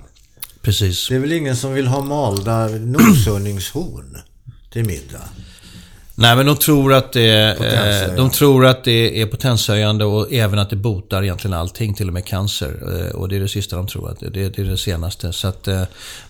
Precis. 0.62 1.09
Det 1.09 1.14
är 1.14 1.18
väl 1.18 1.32
ingen 1.32 1.56
som 1.56 1.74
vill 1.74 1.86
ha 1.86 2.04
malda 2.04 2.68
noshörningshorn 2.68 4.16
till 4.72 4.84
middag? 4.84 5.22
Nej, 6.14 6.36
men 6.36 6.46
de 6.46 6.56
tror 6.56 6.94
att 6.94 7.12
det 7.12 7.50
eh, 8.09 8.16
de 8.16 8.30
tror 8.30 8.66
att 8.66 8.84
det 8.84 9.22
är 9.22 9.26
potenshöjande 9.26 10.04
och 10.04 10.32
även 10.32 10.59
att 10.59 10.70
det 10.70 10.76
botar 10.76 11.22
egentligen 11.22 11.54
allting, 11.54 11.94
till 11.94 12.09
och 12.09 12.14
med 12.14 12.24
cancer. 12.26 13.00
Eh, 13.09 13.14
Och 13.16 13.28
det 13.28 13.36
är 13.36 13.40
det 13.40 13.48
sista 13.48 13.76
de 13.76 13.86
tror, 13.86 14.11
att 14.11 14.20
det, 14.20 14.30
det 14.30 14.59
är 14.59 14.64
det 14.64 14.78
senaste. 14.78 15.32
Så 15.32 15.48
att, 15.48 15.68
eh, 15.68 15.82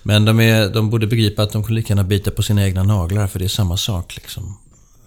men 0.03 0.25
de, 0.25 0.41
är, 0.41 0.69
de 0.69 0.91
borde 0.91 1.07
begripa 1.07 1.43
att 1.43 1.53
de 1.53 1.65
kunde 1.65 1.81
lika 1.81 1.93
gärna 1.93 2.05
bita 2.05 2.31
på 2.31 2.43
sina 2.43 2.65
egna 2.65 2.83
naglar, 2.83 3.27
för 3.27 3.39
det 3.39 3.45
är 3.45 3.49
samma 3.49 3.77
sak. 3.77 4.17
Liksom. 4.17 4.57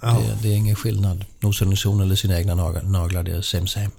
Det, 0.02 0.08
det 0.42 0.48
är 0.48 0.56
ingen 0.58 0.76
skillnad. 0.76 1.26
Noshörningshorn 1.40 2.02
eller 2.02 2.16
sina 2.16 2.38
egna 2.38 2.56
naglar, 2.56 2.82
naglar, 2.82 3.24
det 3.24 3.32
är 3.32 3.42
same 3.42 3.68
same. 3.68 3.90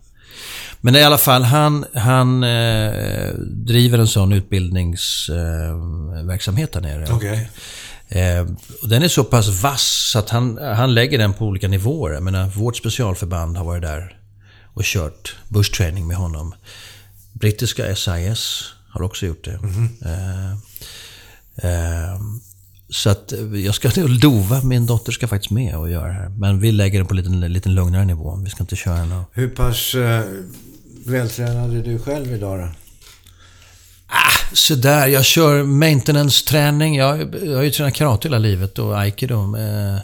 Men 0.81 0.97
i 0.97 1.03
alla 1.03 1.19
fall, 1.19 1.43
han, 1.43 1.85
han 1.95 2.45
eh, 2.45 3.31
driver 3.41 3.99
en 3.99 4.09
sån 4.09 4.33
utbildningsverksamhet 4.33 6.77
eh, 6.77 6.83
där 6.83 6.89
nere. 6.89 7.07
Okej. 7.13 7.51
Eh, 8.09 8.47
och 8.83 8.89
den 8.89 9.03
är 9.03 9.09
så 9.09 9.25
pass 9.25 9.63
vass 9.63 10.15
att 10.17 10.31
han, 10.31 10.59
han 10.59 10.95
lägger 10.95 11.19
den 11.19 11.33
på 11.33 11.45
olika 11.45 11.69
nivåer. 11.69 12.13
Jag 12.13 12.23
menar, 12.23 12.47
vårt 12.47 12.77
specialförband 12.77 13.57
har 13.57 13.65
varit 13.65 13.83
där 13.83 14.17
och 14.75 14.83
kört 14.85 15.37
bush 15.49 15.73
training 15.73 16.07
med 16.07 16.17
honom. 16.17 16.55
Brittiska 17.33 17.97
SIS 17.97 18.65
har 18.89 19.03
också 19.03 19.27
gjort 19.27 19.45
det. 19.45 19.59
Eh, 20.05 20.53
eh, 21.57 22.21
så 22.93 23.11
att 23.11 23.33
eh, 23.33 23.61
jag 23.61 23.75
ska 23.75 23.91
lova, 23.97 24.61
min 24.65 24.87
dotter 24.87 25.13
ska 25.13 25.29
faktiskt 25.29 25.51
med 25.51 25.77
och 25.77 25.91
göra 25.91 26.07
det 26.07 26.13
här. 26.13 26.29
Men 26.29 26.61
vi 26.61 26.73
lägger 26.73 26.99
den 26.99 27.07
på 27.07 27.15
en 27.15 27.17
liten, 27.17 27.53
liten 27.53 27.75
lugnare 27.75 28.05
nivå. 28.05 28.41
Vi 28.45 28.51
ska 28.51 28.63
inte 28.63 28.77
köra 28.77 29.05
något. 29.05 29.29
Hur 29.33 29.49
pass 29.49 29.95
eh, 29.95 30.25
vältränad 31.07 31.77
är 31.77 31.83
du 31.83 31.99
själv 31.99 32.33
idag 32.33 32.59
då? 32.59 32.69
Så 34.53 34.75
där, 34.75 35.07
jag 35.07 35.25
kör 35.25 35.63
maintenance-träning. 35.63 36.97
Jag, 36.97 37.35
jag 37.45 37.57
har 37.57 37.63
ju 37.63 37.71
tränat 37.71 37.95
karate 37.95 38.29
hela 38.29 38.39
livet 38.39 38.79
och 38.79 39.01
aikido. 39.01 39.57
Eh, 39.57 39.99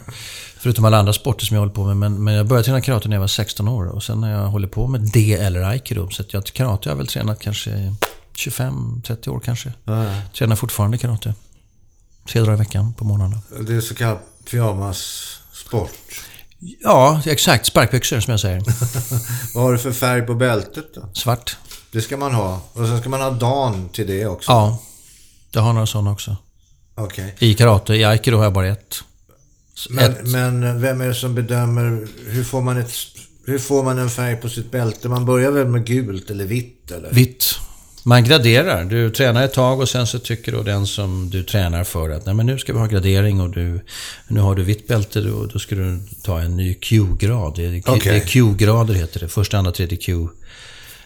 förutom 0.57 0.85
alla 0.85 0.97
andra 0.97 1.13
sporter 1.13 1.45
som 1.45 1.55
jag 1.55 1.61
håller 1.61 1.73
på 1.73 1.85
med. 1.85 1.97
Men, 1.97 2.23
men 2.23 2.33
jag 2.33 2.47
började 2.47 2.65
träna 2.65 2.81
karate 2.81 3.09
när 3.09 3.15
jag 3.15 3.21
var 3.21 3.27
16 3.27 3.67
år. 3.67 3.87
Och 3.87 4.03
sen 4.03 4.23
har 4.23 4.29
jag 4.29 4.47
hållit 4.47 4.71
på 4.71 4.87
med 4.87 5.01
det 5.01 5.33
eller 5.33 5.61
aikido. 5.61 6.09
Så 6.09 6.21
att 6.21 6.33
jag, 6.33 6.45
karate 6.45 6.89
har 6.89 6.91
jag 6.91 6.97
väl 6.97 7.07
tränat 7.07 7.39
kanske 7.39 7.95
25-30 8.35 9.29
år 9.29 9.39
kanske. 9.39 9.73
Ja. 9.83 10.05
Tränar 10.33 10.55
fortfarande 10.55 10.97
karate. 10.97 11.33
Tre 12.29 12.41
dagar 12.41 12.53
i 12.53 12.57
veckan 12.57 12.93
på 12.93 13.03
morgnarna. 13.03 13.41
Det 13.67 13.75
är 13.75 13.81
så 13.81 13.95
kallad 13.95 14.19
pyjamassport. 14.49 15.91
Ja, 16.59 17.21
exakt. 17.25 17.65
Sparkbyxor 17.65 18.19
som 18.19 18.31
jag 18.31 18.39
säger. 18.39 18.61
Vad 19.53 19.63
har 19.63 19.71
du 19.71 19.77
för 19.79 19.91
färg 19.91 20.21
på 20.21 20.35
bältet 20.35 20.85
då? 20.95 21.09
Svart. 21.13 21.57
Det 21.91 22.01
ska 22.01 22.17
man 22.17 22.33
ha. 22.33 22.61
Och 22.73 22.87
sen 22.87 22.99
ska 22.99 23.09
man 23.09 23.21
ha 23.21 23.31
dan 23.31 23.89
till 23.89 24.07
det 24.07 24.25
också. 24.25 24.51
Ja. 24.51 24.79
Jag 25.51 25.61
har 25.61 25.73
några 25.73 25.87
sådana 25.87 26.11
också. 26.11 26.37
Okej. 26.95 27.35
I 27.39 27.53
karate. 27.53 27.93
I 27.93 28.03
aikido 28.03 28.37
har 28.37 28.43
jag 28.43 28.53
bara 28.53 28.67
ett. 28.67 29.03
Men, 29.89 30.11
ett. 30.11 30.27
men 30.27 30.81
vem 30.81 31.01
är 31.01 31.07
det 31.07 31.15
som 31.15 31.35
bedömer, 31.35 32.07
hur 32.27 32.43
får, 32.43 32.61
man 32.61 32.77
ett, 32.77 32.91
hur 33.45 33.59
får 33.59 33.83
man 33.83 33.99
en 33.99 34.09
färg 34.09 34.35
på 34.35 34.49
sitt 34.49 34.71
bälte? 34.71 35.09
Man 35.09 35.25
börjar 35.25 35.51
väl 35.51 35.67
med 35.67 35.85
gult 35.85 36.29
eller 36.29 36.45
vitt 36.45 36.91
eller? 36.91 37.11
Vitt. 37.11 37.59
Man 38.09 38.23
graderar. 38.23 38.85
Du 38.85 39.09
tränar 39.09 39.43
ett 39.43 39.53
tag 39.53 39.79
och 39.79 39.89
sen 39.89 40.07
så 40.07 40.19
tycker 40.19 40.51
då 40.51 40.63
den 40.63 40.87
som 40.87 41.29
du 41.29 41.43
tränar 41.43 41.83
för 41.83 42.09
att 42.09 42.25
Nej, 42.25 42.35
men 42.35 42.45
nu 42.45 42.57
ska 42.57 42.73
vi 42.73 42.79
ha 42.79 42.85
gradering 42.85 43.41
och 43.41 43.49
du, 43.49 43.81
nu 44.27 44.39
har 44.39 44.55
du 44.55 44.63
vitt 44.63 44.87
bälte 44.87 45.21
då, 45.21 45.45
då 45.45 45.59
ska 45.59 45.75
du 45.75 45.99
ta 46.23 46.39
en 46.39 46.57
ny 46.57 46.73
Q-grad. 46.73 47.53
Det 47.55 47.65
är, 47.65 47.71
det 47.71 48.09
är 48.09 48.19
Q-grader 48.19 48.93
heter 48.93 49.19
det. 49.19 49.27
Första, 49.27 49.57
andra, 49.57 49.71
tredje 49.71 49.97
Q. 49.97 50.27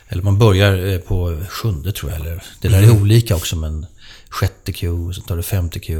Eller 0.07 0.23
man 0.23 0.39
börjar 0.39 0.93
eh, 0.93 0.97
på 0.97 1.41
sjunde 1.49 1.91
tror 1.91 2.11
jag. 2.11 2.21
Eller, 2.21 2.43
det 2.61 2.67
där 2.67 2.77
Mm. 2.77 2.89
är 2.89 3.01
olika 3.01 3.35
också 3.35 3.55
men 3.55 3.85
sjätte 4.33 4.71
Q, 4.71 5.13
sen 5.13 5.23
tar 5.23 5.37
du 5.37 5.43
femte 5.43 5.79
Q, 5.79 5.99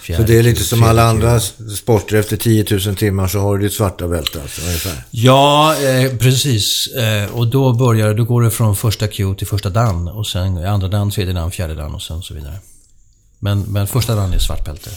fjärde 0.00 0.22
Så 0.22 0.26
det 0.26 0.38
är 0.38 0.42
lite 0.42 0.60
Q, 0.60 0.64
som 0.64 0.82
alla 0.82 1.02
Q. 1.02 1.08
andra 1.08 1.40
sporter. 1.76 2.16
Efter 2.16 2.36
10 2.36 2.66
000 2.86 2.96
timmar 2.96 3.28
så 3.28 3.38
har 3.38 3.58
du 3.58 3.64
ditt 3.64 3.72
svarta 3.72 4.08
bälte 4.08 4.42
alltså, 4.42 4.62
ungefär. 4.62 5.04
Ja, 5.10 5.74
eh, 5.76 6.16
precis. 6.16 6.86
Eh, 6.86 7.34
och 7.34 7.46
då 7.46 7.72
börjar 7.72 8.14
då 8.14 8.24
går 8.24 8.42
det 8.42 8.50
från 8.50 8.76
första 8.76 9.08
Q 9.08 9.34
till 9.34 9.46
första 9.46 9.70
dan. 9.70 10.08
Och 10.08 10.26
sen 10.26 10.66
andra 10.66 10.88
dan, 10.88 11.10
tredje 11.10 11.34
dan, 11.34 11.50
fjärde 11.50 11.74
dan 11.74 11.94
och 11.94 12.02
sen 12.02 12.22
så 12.22 12.34
vidare. 12.34 12.54
Men, 13.38 13.62
men 13.62 13.86
första 13.86 14.14
dan 14.14 14.32
är 14.32 14.38
svart 14.38 14.64
bälte. 14.64 14.90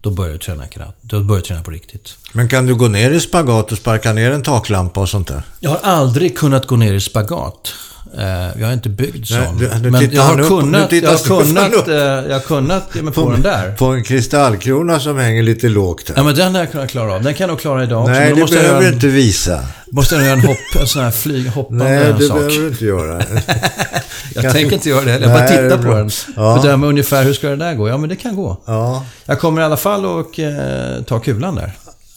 Då 0.00 0.10
börjar 0.10 0.32
du 0.32 0.38
träna 0.38 0.66
karate. 0.66 0.98
Då 1.00 1.22
börjar 1.22 1.42
du 1.42 1.46
träna 1.46 1.62
på 1.62 1.70
riktigt. 1.70 2.16
Men 2.32 2.48
kan 2.48 2.66
du 2.66 2.74
gå 2.74 2.88
ner 2.88 3.10
i 3.10 3.20
spagat 3.20 3.72
och 3.72 3.78
sparka 3.78 4.12
ner 4.12 4.30
en 4.30 4.42
taklampa 4.42 5.00
och 5.00 5.08
sånt 5.08 5.28
där? 5.28 5.42
Jag 5.60 5.70
har 5.70 5.80
aldrig 5.82 6.38
kunnat 6.38 6.66
gå 6.66 6.76
ner 6.76 6.94
i 6.94 7.00
spagat. 7.00 7.72
Eh, 8.18 8.24
jag 8.60 8.68
är 8.68 8.72
inte 8.72 8.88
byggd 8.88 9.26
Nej, 9.30 9.46
sån. 9.46 9.58
du- 9.58 9.70
du 9.82 9.90
men 9.90 10.10
jag 10.12 10.22
har 10.22 10.36
nu 10.36 10.44
kunnat, 10.48 10.92
jag 10.92 11.10
har 11.10 11.44
kunnat, 11.44 11.88
eh, 11.88 11.94
jag 11.94 12.32
har 12.32 12.40
kunnat 12.40 12.88
ge 12.94 13.02
mig 13.02 13.12
på 13.14 13.30
den 13.30 13.42
där. 13.42 13.70
På 13.72 13.84
en 13.86 14.04
kristallkrona 14.04 15.00
som 15.00 15.18
hänger 15.18 15.42
lite 15.42 15.68
lågt 15.68 16.08
här. 16.08 16.16
Ja, 16.16 16.22
men 16.22 16.34
den 16.34 16.54
har 16.54 16.60
jag 16.62 16.72
kunnat 16.72 16.90
klara 16.90 17.14
av. 17.14 17.22
Den 17.22 17.34
kan 17.34 17.44
jag 17.44 17.48
nog 17.48 17.60
klara 17.60 17.82
idag 17.84 18.00
också. 18.02 18.12
Nej, 18.12 18.20
men 18.24 18.34
det 18.34 18.40
måste 18.40 18.56
behöver 18.56 18.80
du 18.80 18.88
inte 18.88 19.06
visa. 19.06 19.60
Måste 19.92 20.14
jag 20.14 20.24
göra 20.24 20.32
en 20.32 20.40
hopp, 20.40 20.56
en 20.80 20.86
sån 20.86 21.02
här 21.02 21.10
flyg, 21.10 21.46
hoppande 21.48 21.84
Nej, 21.84 22.12
det 22.18 22.24
sak. 22.26 22.36
behöver 22.36 22.54
du 22.60 22.68
inte 22.68 22.84
göra. 22.84 23.22
Jag 24.34 24.42
Kan- 24.42 24.52
tänker 24.52 24.74
inte 24.74 24.88
göra 24.88 25.04
det 25.04 25.10
heller. 25.12 25.26
Jag 25.28 25.38
bara 25.38 25.48
tittar 25.48 25.78
på 25.82 25.94
den. 25.94 26.10
Ja. 26.36 26.60
Bedömer 26.62 26.86
ungefär 26.86 27.24
hur 27.24 27.32
ska 27.32 27.48
det 27.48 27.56
där 27.56 27.74
gå. 27.74 27.88
Ja, 27.88 27.96
men 27.96 28.08
det 28.08 28.16
kan 28.16 28.36
gå. 28.36 28.62
Ja, 28.66 29.04
Jag 29.26 29.40
kommer 29.40 29.62
i 29.62 29.64
alla 29.64 29.76
fall 29.76 30.06
och 30.06 30.38
eh, 30.40 31.02
ta 31.02 31.18
kulan 31.20 31.54
där. 31.54 31.72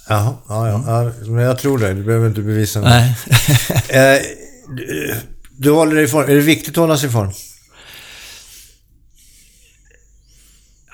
Jaha, 0.10 0.34
ja, 0.50 0.68
ja, 0.70 0.82
ja. 0.88 1.12
Men 1.26 1.44
jag 1.44 1.60
tror 1.60 1.78
det. 1.78 1.94
Du 1.94 2.04
behöver 2.04 2.28
inte 2.28 2.42
bevisa 2.42 2.80
något. 2.80 2.90
Nej. 2.90 3.16
Eh, 3.90 4.22
du, 5.58 5.72
håller 5.72 5.96
dig 5.96 6.04
i 6.04 6.08
form. 6.08 6.30
Är 6.30 6.36
det 6.36 6.42
viktigt 6.42 6.70
att 6.70 6.78
hålla 6.78 6.98
sig 6.98 7.10
i 7.10 7.12
form? 7.12 7.32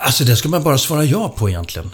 alltså, 0.04 0.24
det 0.24 0.36
ska 0.36 0.50
man 0.50 0.64
bara 0.64 0.78
svara 0.78 1.06
ja 1.06 1.30
på 1.30 1.50
egentligen. 1.50 1.92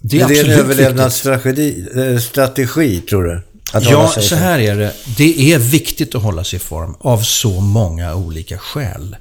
Det 0.00 0.20
är, 0.20 0.24
Är 0.24 0.28
det 0.28 0.40
en 0.40 0.60
överlevnadsstrategi, 0.60 1.86
eh, 1.96 2.18
strategi, 2.18 3.00
tror 3.00 3.24
du? 3.24 3.42
Ja, 3.72 4.08
så 4.08 4.34
här 4.34 4.58
är 4.58 4.76
det. 4.76 4.92
Det 5.16 5.52
är 5.52 5.58
viktigt 5.58 6.14
att 6.14 6.22
hålla 6.22 6.44
sig 6.44 6.56
i 6.56 6.60
form 6.60 6.96
av 7.00 7.22
så 7.22 7.60
många 7.60 8.14
olika 8.14 8.58
skäl. 8.58 9.16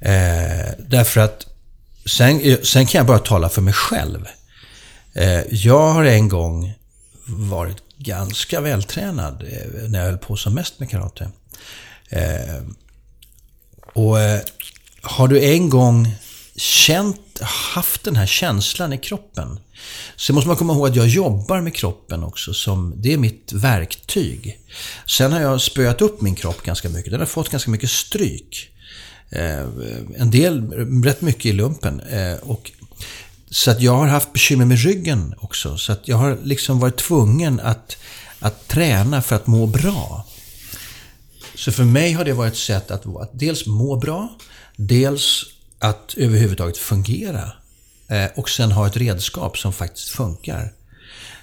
Eh, 0.00 0.10
därför 0.78 1.20
att 1.20 1.46
sen, 2.06 2.56
sen 2.62 2.86
kan 2.86 2.98
jag 2.98 3.06
bara 3.06 3.18
tala 3.18 3.48
för 3.48 3.62
mig 3.62 3.74
själv. 3.74 4.26
Eh, 5.14 5.40
jag 5.50 5.88
har 5.88 6.04
en 6.04 6.28
gång 6.28 6.72
varit 7.26 7.76
ganska 7.96 8.60
vältränad 8.60 9.42
eh, 9.42 9.88
när 9.88 9.98
jag 9.98 10.06
höll 10.06 10.18
på 10.18 10.36
som 10.36 10.54
mest 10.54 10.80
med 10.80 10.90
karate. 10.90 11.30
Eh, 12.10 12.62
och 13.92 14.20
eh, 14.20 14.40
har 15.02 15.28
du 15.28 15.44
en 15.44 15.70
gång 15.70 16.14
känt, 16.56 17.40
haft 17.40 18.04
den 18.04 18.16
här 18.16 18.26
känslan 18.26 18.92
i 18.92 18.98
kroppen. 18.98 19.58
Sen 20.16 20.34
måste 20.34 20.48
man 20.48 20.56
komma 20.56 20.72
ihåg 20.72 20.88
att 20.88 20.96
jag 20.96 21.08
jobbar 21.08 21.60
med 21.60 21.74
kroppen 21.74 22.24
också. 22.24 22.54
Som, 22.54 22.94
det 22.96 23.12
är 23.12 23.18
mitt 23.18 23.52
verktyg. 23.52 24.58
Sen 25.06 25.32
har 25.32 25.40
jag 25.40 25.60
spöat 25.60 26.02
upp 26.02 26.20
min 26.20 26.34
kropp 26.34 26.62
ganska 26.62 26.88
mycket. 26.88 27.10
Den 27.10 27.20
har 27.20 27.26
fått 27.26 27.48
ganska 27.48 27.70
mycket 27.70 27.90
stryk. 27.90 28.70
Eh, 29.30 29.64
en 30.16 30.30
del, 30.30 30.72
rätt 31.04 31.20
mycket 31.20 31.46
i 31.46 31.52
lumpen. 31.52 32.00
Eh, 32.00 32.34
och, 32.34 32.72
så 33.50 33.70
att 33.70 33.80
jag 33.80 33.96
har 33.96 34.06
haft 34.06 34.32
bekymmer 34.32 34.64
med 34.64 34.78
ryggen 34.78 35.34
också. 35.38 35.78
Så 35.78 35.92
att 35.92 36.08
jag 36.08 36.16
har 36.16 36.38
liksom 36.42 36.80
varit 36.80 36.96
tvungen 36.96 37.60
att, 37.60 37.96
att 38.40 38.68
träna 38.68 39.22
för 39.22 39.36
att 39.36 39.46
må 39.46 39.66
bra. 39.66 40.26
Så 41.60 41.72
för 41.72 41.84
mig 41.84 42.12
har 42.12 42.24
det 42.24 42.32
varit 42.32 42.52
ett 42.52 42.58
sätt 42.58 42.90
att, 42.90 43.06
att 43.06 43.30
dels 43.32 43.66
må 43.66 43.96
bra, 43.96 44.36
dels 44.76 45.44
att 45.78 46.14
överhuvudtaget 46.16 46.76
fungera. 46.76 47.52
Eh, 48.08 48.26
och 48.36 48.50
sen 48.50 48.72
ha 48.72 48.86
ett 48.86 48.96
redskap 48.96 49.58
som 49.58 49.72
faktiskt 49.72 50.08
funkar. 50.08 50.72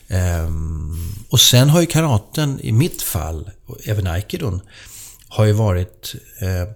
Ehm, 0.08 1.16
och 1.30 1.40
sen 1.40 1.70
har 1.70 1.82
ju 1.82 1.88
karaten, 1.88 2.60
i 2.62 2.72
mitt 2.72 3.02
fall, 3.02 3.52
och 3.66 3.78
även 3.86 4.08
aikidon, 4.08 4.62
har 5.28 5.46
ju 5.46 5.52
varit, 5.52 6.16
eh, 6.40 6.70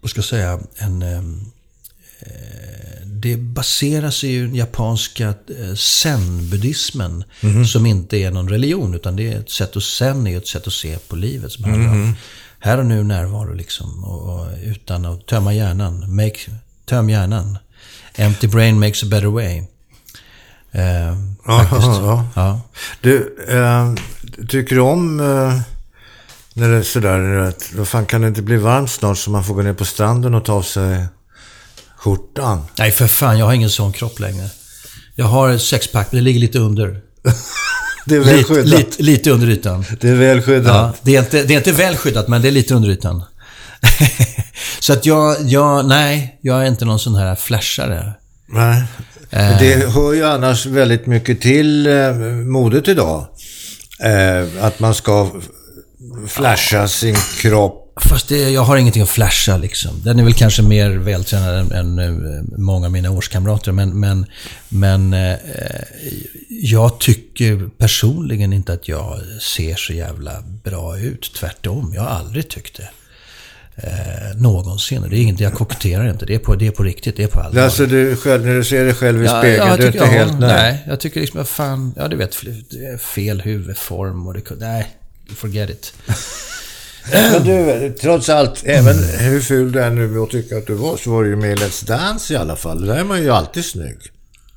vad 0.00 0.10
ska 0.10 0.18
jag 0.18 0.24
säga, 0.24 0.60
en... 0.76 1.02
Ehm, 1.02 1.52
eh, 2.20 2.65
det 3.34 4.22
ju 4.22 4.38
i 4.38 4.40
den 4.46 4.54
japanska 4.54 5.28
eh, 5.28 5.74
zen-buddhismen. 5.74 7.24
Som 7.66 7.86
inte 7.86 8.16
är 8.16 8.30
någon 8.30 8.48
religion, 8.48 8.94
utan 8.94 9.16
det 9.16 9.32
är 9.32 9.38
ett 9.40 9.50
sätt 9.50 9.76
att 9.76 9.82
zen 9.82 10.26
är 10.26 10.36
ett 10.36 10.46
sätt 10.46 10.66
att 10.66 10.72
se 10.72 10.98
på 10.98 11.16
livet. 11.16 11.52
Som 11.52 11.64
handlar 11.64 11.90
om 11.92 12.14
här 12.58 12.78
och 12.78 12.86
nu 12.86 13.02
närvaro 13.02 13.54
liksom. 13.54 14.04
Och, 14.04 14.40
och, 14.40 14.46
utan 14.64 15.04
att 15.04 15.26
tömma 15.26 15.54
hjärnan. 15.54 16.14
Make, 16.16 16.40
Töm 16.86 17.10
hjärnan. 17.10 17.58
Empty 18.14 18.46
brain 18.48 18.80
makes 18.80 19.02
a 19.02 19.06
better 19.10 19.26
way. 19.26 19.62
Eh, 20.72 21.16
Ja, 21.46 21.58
faktiskt. 21.64 21.86
ja. 21.86 22.26
Ja. 22.34 22.60
Du, 23.00 23.36
eh, 23.48 23.94
tycker 24.48 24.74
du 24.74 24.80
om 24.80 25.20
eh, 25.20 25.60
när 26.54 26.68
det 26.68 26.76
är 26.76 26.82
sådär, 26.82 27.36
att, 27.36 27.72
vad 27.76 27.88
fan 27.88 28.06
kan 28.06 28.20
det 28.20 28.28
inte 28.28 28.42
bli 28.42 28.56
varmt 28.56 28.90
snart 28.90 29.18
så 29.18 29.30
man 29.30 29.44
får 29.44 29.54
gå 29.54 29.62
ner 29.62 29.72
på 29.72 29.84
stranden 29.84 30.34
och 30.34 30.44
ta 30.44 30.52
av 30.52 30.62
sig 30.62 31.06
skjortan? 32.06 32.62
Nej, 32.78 32.90
för 32.90 33.06
fan. 33.06 33.38
Jag 33.38 33.46
har 33.46 33.52
ingen 33.52 33.70
sån 33.70 33.92
kropp 33.92 34.20
längre. 34.20 34.48
Jag 35.14 35.26
har 35.26 35.50
ett 35.50 35.62
sexpack, 35.62 36.12
men 36.12 36.18
det 36.18 36.24
ligger 36.24 36.40
lite 36.40 36.58
under. 36.58 37.00
Det 38.08 38.14
är 38.16 38.20
väl 38.20 38.36
Lite, 38.36 38.48
skyddat. 38.54 38.66
lite, 38.78 39.02
lite 39.02 39.30
under 39.30 39.48
ytan. 39.50 39.84
Det 40.00 40.08
är 40.08 40.14
väl 40.14 40.42
skyddat. 40.42 40.74
Ja, 40.76 40.92
det, 41.02 41.16
är 41.16 41.20
inte, 41.20 41.42
det 41.42 41.54
är 41.54 41.58
inte 41.58 41.72
väl 41.72 41.96
skyddat, 41.96 42.28
men 42.28 42.42
det 42.42 42.48
är 42.48 42.52
lite 42.52 42.74
under 42.74 42.88
ytan. 42.88 43.22
Så 44.80 44.92
att 44.92 45.06
jag, 45.06 45.36
jag, 45.42 45.86
nej, 45.86 46.38
jag 46.42 46.62
är 46.62 46.66
inte 46.66 46.84
någon 46.84 46.98
sån 46.98 47.14
här 47.14 47.34
flashare. 47.34 48.12
Nej. 48.48 48.82
Eh. 49.30 49.58
Det 49.58 49.92
hör 49.92 50.12
ju 50.12 50.24
annars 50.26 50.66
väldigt 50.66 51.06
mycket 51.06 51.40
till 51.40 51.86
eh, 51.86 52.14
modet 52.44 52.88
idag. 52.88 53.26
Eh, 54.00 54.64
att 54.64 54.80
man 54.80 54.94
ska 54.94 55.30
flasha 56.28 56.88
sin 56.88 57.16
kropp. 57.40 57.85
Fast 58.00 58.28
det, 58.28 58.50
jag 58.50 58.62
har 58.62 58.76
ingenting 58.76 59.02
att 59.02 59.08
flasha 59.08 59.56
liksom. 59.56 59.90
Den 60.04 60.18
är 60.18 60.24
väl 60.24 60.34
kanske 60.34 60.62
mer 60.62 60.90
vältränad 60.90 61.72
än, 61.72 61.98
än 61.98 61.98
eh, 61.98 62.42
många 62.58 62.86
av 62.86 62.92
mina 62.92 63.10
årskamrater. 63.10 63.72
Men, 63.72 64.00
men, 64.00 64.26
men 64.68 65.12
eh, 65.14 65.36
jag 66.48 67.00
tycker 67.00 67.68
personligen 67.78 68.52
inte 68.52 68.72
att 68.72 68.88
jag 68.88 69.20
ser 69.40 69.76
så 69.76 69.92
jävla 69.92 70.42
bra 70.64 70.98
ut. 70.98 71.32
Tvärtom, 71.34 71.92
jag 71.94 72.02
har 72.02 72.08
aldrig 72.08 72.48
tyckt 72.48 72.76
det. 72.76 72.88
Eh, 73.76 74.36
någonsin. 74.36 75.02
Det 75.10 75.16
är 75.16 75.20
inget, 75.20 75.40
jag 75.40 75.52
koketterar 75.52 76.10
inte. 76.10 76.26
Det 76.26 76.34
är 76.34 76.38
på, 76.38 76.54
det 76.54 76.66
är 76.66 76.70
på 76.70 76.82
riktigt, 76.82 77.16
det 77.16 77.22
är 77.22 77.26
på 77.28 77.40
allvar. 77.40 77.62
Alltså 77.62 77.86
du 77.86 78.16
själv, 78.16 78.46
när 78.46 78.54
du 78.54 78.64
ser 78.64 78.84
dig 78.84 78.94
själv 78.94 79.24
i 79.24 79.28
spegeln, 79.28 79.68
jag 79.68 79.78
du 79.78 79.86
är 79.86 79.92
tycker- 79.92 80.04
inte 80.04 80.16
ja, 80.16 80.24
helt 80.24 80.40
nöjd. 80.40 80.52
Nej, 80.54 80.84
jag 80.86 81.00
tycker 81.00 81.20
liksom, 81.20 81.44
fan, 81.44 81.94
ja 81.96 82.08
du 82.08 82.16
vet, 82.16 82.34
fel 83.00 83.40
huvudform 83.40 84.26
och 84.26 84.34
det, 84.34 84.42
nej, 84.60 84.86
forget 85.36 85.70
it. 85.70 85.92
Men 87.12 87.44
du, 87.44 87.94
trots 88.00 88.28
allt, 88.28 88.62
även 88.64 88.96
hur 89.18 89.40
ful 89.40 89.72
du 89.72 89.90
nu 89.90 90.18
och 90.18 90.30
tycker 90.30 90.56
att 90.56 90.66
du 90.66 90.74
var, 90.74 90.96
så 90.96 91.10
var 91.10 91.22
du 91.22 91.28
ju 91.30 91.36
med 91.36 91.50
i 91.52 91.54
Let's 91.54 91.86
Dance 91.86 92.34
i 92.34 92.36
alla 92.36 92.56
fall. 92.56 92.86
Där 92.86 92.94
är 92.96 93.04
man 93.04 93.22
ju 93.22 93.30
alltid 93.30 93.64
snygg. 93.64 93.96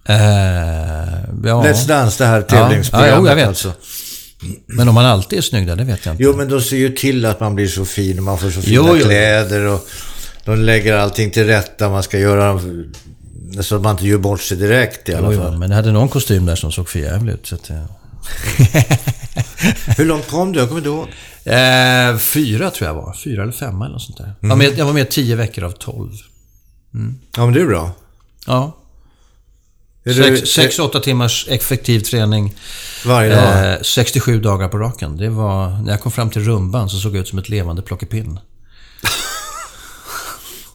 Eh, 0.05 0.15
ja. 1.43 1.63
Let's 1.63 1.87
Dance, 1.87 2.23
det 2.23 2.27
här 2.27 2.37
Ja, 2.37 2.41
tävlingsprogrammet 2.43 3.17
jo, 3.19 3.27
jag 3.27 3.35
vet. 3.35 3.47
alltså. 3.47 3.73
Men 4.67 4.87
om 4.89 4.95
man 4.95 5.05
alltid 5.05 5.37
är 5.39 5.43
snygg 5.43 5.67
där, 5.67 5.75
det 5.75 5.83
vet 5.83 6.05
jag 6.05 6.13
inte. 6.13 6.23
Jo, 6.23 6.33
men 6.37 6.49
de 6.49 6.61
ser 6.61 6.77
ju 6.77 6.89
till 6.89 7.25
att 7.25 7.39
man 7.39 7.55
blir 7.55 7.67
så 7.67 7.85
fin 7.85 8.17
och 8.17 8.23
man 8.23 8.37
får 8.37 8.49
så 8.49 8.61
fina 8.61 8.75
Jo, 8.75 8.95
jo. 8.99 9.05
kläder 9.05 9.65
och 9.65 9.87
de 10.45 10.55
lägger 10.59 10.93
allting 10.95 11.31
till 11.31 11.45
rätta. 11.45 11.89
Man 11.89 12.03
ska 12.03 12.19
göra 12.19 12.59
så 13.61 13.75
att 13.75 13.81
man 13.81 13.91
inte 13.91 14.07
gör 14.07 14.17
bort 14.17 14.41
sig 14.41 14.57
direkt 14.57 15.09
i 15.09 15.13
alla 15.15 15.33
Jo, 15.33 15.41
fall. 15.41 15.57
men 15.57 15.69
det 15.69 15.75
hade 15.75 15.91
någon 15.91 16.09
kostym 16.09 16.45
där 16.45 16.55
som 16.55 16.71
såg 16.71 16.89
för 16.89 16.99
jävligt 16.99 17.35
ut. 17.35 17.47
Så 17.47 17.55
att, 17.55 17.69
eh. 17.69 17.77
Hur 19.97 20.05
långt 20.05 20.27
kom 20.29 20.51
du? 20.51 20.59
Jag 20.59 20.67
kommer 20.67 20.79
inte 20.81 20.89
ihåg. 20.89 21.07
eh, 21.55 22.17
fyra 22.17 22.71
tror 22.71 22.87
jag 22.87 22.95
var. 22.95 23.13
Fyra 23.13 23.43
eller 23.43 23.51
femma 23.53 23.85
eller 23.85 23.93
något 23.93 24.01
sånt 24.03 24.17
där. 24.17 24.33
Jag, 24.41 24.49
var 24.49 24.55
med, 24.55 24.77
jag 24.77 24.85
var 24.85 24.93
med 24.93 25.09
tio 25.09 25.35
veckor 25.35 25.63
av 25.63 25.71
tolv. 25.71 26.11
Ja, 27.35 27.45
men 27.45 27.53
det 27.53 27.61
är 27.61 27.65
bra. 27.65 27.91
Ja. 28.47 28.75
Är 30.03 30.13
du- 30.13 30.37
Sex, 30.37 30.49
sex, 30.49 30.79
åtta 30.79 30.99
timmars 30.99 31.45
effektiv 31.49 31.99
träning. 31.99 32.55
Varje 33.05 33.35
dag? 33.35 33.73
Eh, 33.73 33.81
67 33.81 34.39
dagar 34.41 34.67
på 34.67 34.77
raken. 34.77 35.17
Det 35.17 35.29
var... 35.29 35.69
När 35.69 35.91
jag 35.91 36.01
kom 36.01 36.11
fram 36.11 36.29
till 36.29 36.43
rumban 36.43 36.89
så 36.89 36.97
såg 36.97 37.15
jag 37.15 37.21
ut 37.21 37.27
som 37.27 37.39
ett 37.39 37.49
levande 37.49 37.81
plockepinn. 37.81 38.39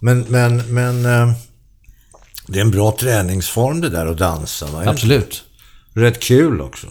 Men, 0.01 0.21
men, 0.29 0.75
men... 0.75 1.05
eh, 1.07 1.33
Det 2.47 2.59
är 2.59 2.63
en 2.63 2.71
bra 2.71 2.97
träningsform 3.01 3.81
det 3.81 3.89
där 3.89 4.07
att 4.07 4.19
dansa. 4.19 4.67
Va? 4.67 4.83
Absolut. 4.87 5.43
Rätt 5.95 6.21
kul 6.23 6.61
också. 6.61 6.87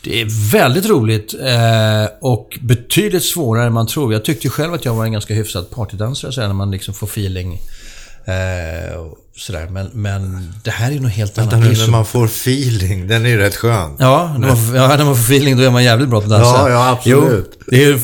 Det 0.00 0.20
är 0.20 0.50
väldigt 0.52 0.86
roligt 0.86 1.34
eh, 1.40 2.06
och 2.20 2.58
betydligt 2.60 3.24
svårare 3.24 3.66
än 3.66 3.72
man 3.72 3.86
tror. 3.86 4.12
Jag 4.12 4.24
tyckte 4.24 4.48
själv 4.48 4.74
att 4.74 4.84
jag 4.84 4.94
var 4.94 5.04
en 5.04 5.12
ganska 5.12 5.34
hyfsad 5.34 5.70
partydansare 5.70 6.32
så 6.32 6.40
här, 6.40 6.48
när 6.48 6.54
man 6.54 6.70
liksom 6.70 6.94
får 6.94 7.06
feeling. 7.06 7.60
Eh, 8.26 9.00
sådär. 9.36 9.66
Men, 9.70 9.90
men 9.92 10.52
det 10.64 10.70
här 10.70 10.92
är 10.92 11.00
något 11.00 11.12
helt 11.12 11.38
annat. 11.38 11.52
Vänta 11.52 11.66
nu, 11.68 11.72
är 11.74 11.78
när 11.78 11.90
man 11.90 12.06
får 12.06 12.24
feeling, 12.24 13.08
den 13.08 13.24
är 13.26 13.30
ju 13.30 13.38
rätt 13.38 13.56
skön. 13.56 13.96
Ja 13.98 14.34
när, 14.38 14.48
man, 14.48 14.56
får- 14.66 14.76
ja, 14.76 14.88
när 14.96 15.04
man 15.04 15.16
får 15.16 15.22
feeling 15.24 15.56
då 15.56 15.62
är 15.62 15.70
man 15.70 15.84
jävligt 15.84 16.08
bra 16.08 16.20
på 16.20 16.24
att 16.24 16.30
dansa. 16.30 16.50
Ja, 16.50 16.70
ja, 16.70 16.88
absolut. 16.90 17.58
Jo, 17.58 17.64
det 17.66 17.84
är, 17.84 18.00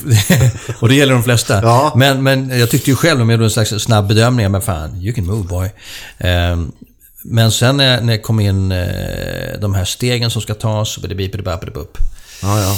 och 0.80 0.88
det 0.88 0.94
gäller 0.94 1.12
de 1.12 1.22
flesta. 1.22 1.60
Ja. 1.62 1.92
Men, 1.96 2.22
men 2.22 2.58
jag 2.58 2.70
tyckte 2.70 2.90
ju 2.90 2.96
själv, 2.96 3.20
om 3.20 3.28
jag 3.30 3.36
gjorde 3.36 3.44
en 3.46 3.50
slags 3.50 3.70
snabb 3.70 4.08
bedömning, 4.08 4.50
men 4.50 4.62
fan, 4.62 4.96
you 5.02 5.14
can 5.14 5.26
move 5.26 5.48
boy. 5.48 5.70
Ehm, 6.18 6.72
men 7.24 7.52
sen 7.52 7.76
när 7.76 8.00
när 8.00 8.12
jag 8.12 8.22
kom 8.22 8.40
in 8.40 8.72
eh, 8.72 9.60
de 9.60 9.74
här 9.74 9.84
stegen 9.84 10.30
som 10.30 10.42
ska 10.42 10.54
tas, 10.54 10.96
och 10.96 11.08
det 11.08 11.14
bip 11.14 11.34
upp. 11.76 11.98
Ja, 12.42 12.60
ja. 12.60 12.76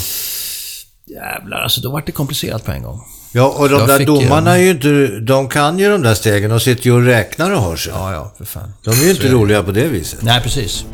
Jävlar, 1.05 1.61
alltså 1.61 1.81
då 1.81 1.91
var 1.91 2.03
det 2.05 2.11
komplicerat 2.11 2.65
på 2.65 2.71
en 2.71 2.83
gång. 2.83 3.01
Ja, 3.31 3.47
och 3.57 3.69
de 3.69 3.79
Jag 3.79 3.87
där 3.87 4.05
domarna 4.05 4.49
eh, 4.49 4.61
är 4.61 4.65
ju 4.65 4.71
inte... 4.71 5.19
De 5.19 5.49
kan 5.49 5.79
ju 5.79 5.89
de 5.89 6.01
där 6.01 6.13
stegen 6.13 6.51
och 6.51 6.61
sitter 6.61 6.85
ju 6.85 6.91
och 6.91 7.01
räknar 7.01 7.51
och 7.51 7.61
har 7.61 7.75
sig. 7.75 7.93
Ja, 7.95 8.13
ja, 8.13 8.33
för 8.37 8.45
fan. 8.45 8.73
De 8.83 8.89
är 8.91 9.03
ju 9.03 9.11
inte 9.11 9.27
roliga 9.27 9.63
på 9.63 9.71
det 9.71 9.87
viset. 9.87 10.21
Nej, 10.21 10.41
precis. 10.41 10.85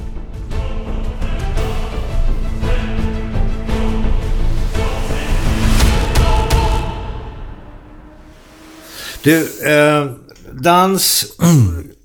Du, 9.24 9.42
eh, 9.66 10.12
dans, 10.52 11.26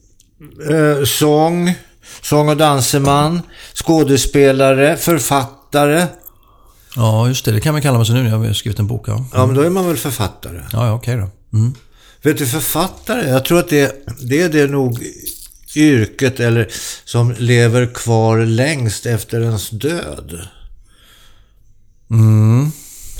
eh, 0.70 1.04
sång, 1.04 1.74
sång 2.22 2.48
och 2.48 2.56
danseman, 2.56 3.42
skådespelare, 3.74 4.96
författare. 4.96 6.06
Ja, 6.96 7.28
just 7.28 7.44
det. 7.44 7.52
Det 7.52 7.60
kan 7.60 7.72
man 7.74 7.82
kalla 7.82 7.98
mig 7.98 8.06
så 8.06 8.12
nu 8.12 8.22
när 8.22 8.30
jag 8.30 8.38
har 8.38 8.52
skrivit 8.52 8.78
en 8.78 8.86
bok. 8.86 9.08
Ja, 9.08 9.26
Ja, 9.32 9.46
men 9.46 9.54
då 9.54 9.62
är 9.62 9.70
man 9.70 9.86
väl 9.86 9.96
författare. 9.96 10.62
ja, 10.72 10.86
ja 10.86 10.92
okej 10.92 11.16
då. 11.16 11.58
Mm. 11.58 11.74
Vet 12.22 12.38
du, 12.38 12.46
författare, 12.46 13.28
jag 13.28 13.44
tror 13.44 13.58
att 13.58 13.68
det, 13.68 14.06
det 14.20 14.42
är 14.42 14.48
det 14.48 14.66
nog 14.66 15.04
yrket 15.76 16.40
eller 16.40 16.68
som 17.04 17.34
lever 17.38 17.86
kvar 17.94 18.38
längst 18.38 19.06
efter 19.06 19.40
ens 19.40 19.70
död. 19.70 20.48
Mm. 22.10 22.70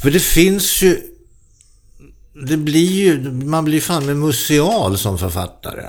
För 0.03 0.11
det 0.11 0.21
finns 0.21 0.83
ju... 0.83 1.01
Det 2.49 2.57
blir 2.57 2.93
ju... 2.93 3.31
Man 3.33 3.65
blir 3.65 3.81
fan 3.81 4.07
med 4.07 4.17
museal 4.17 4.99
som 4.99 5.19
författare. 5.19 5.87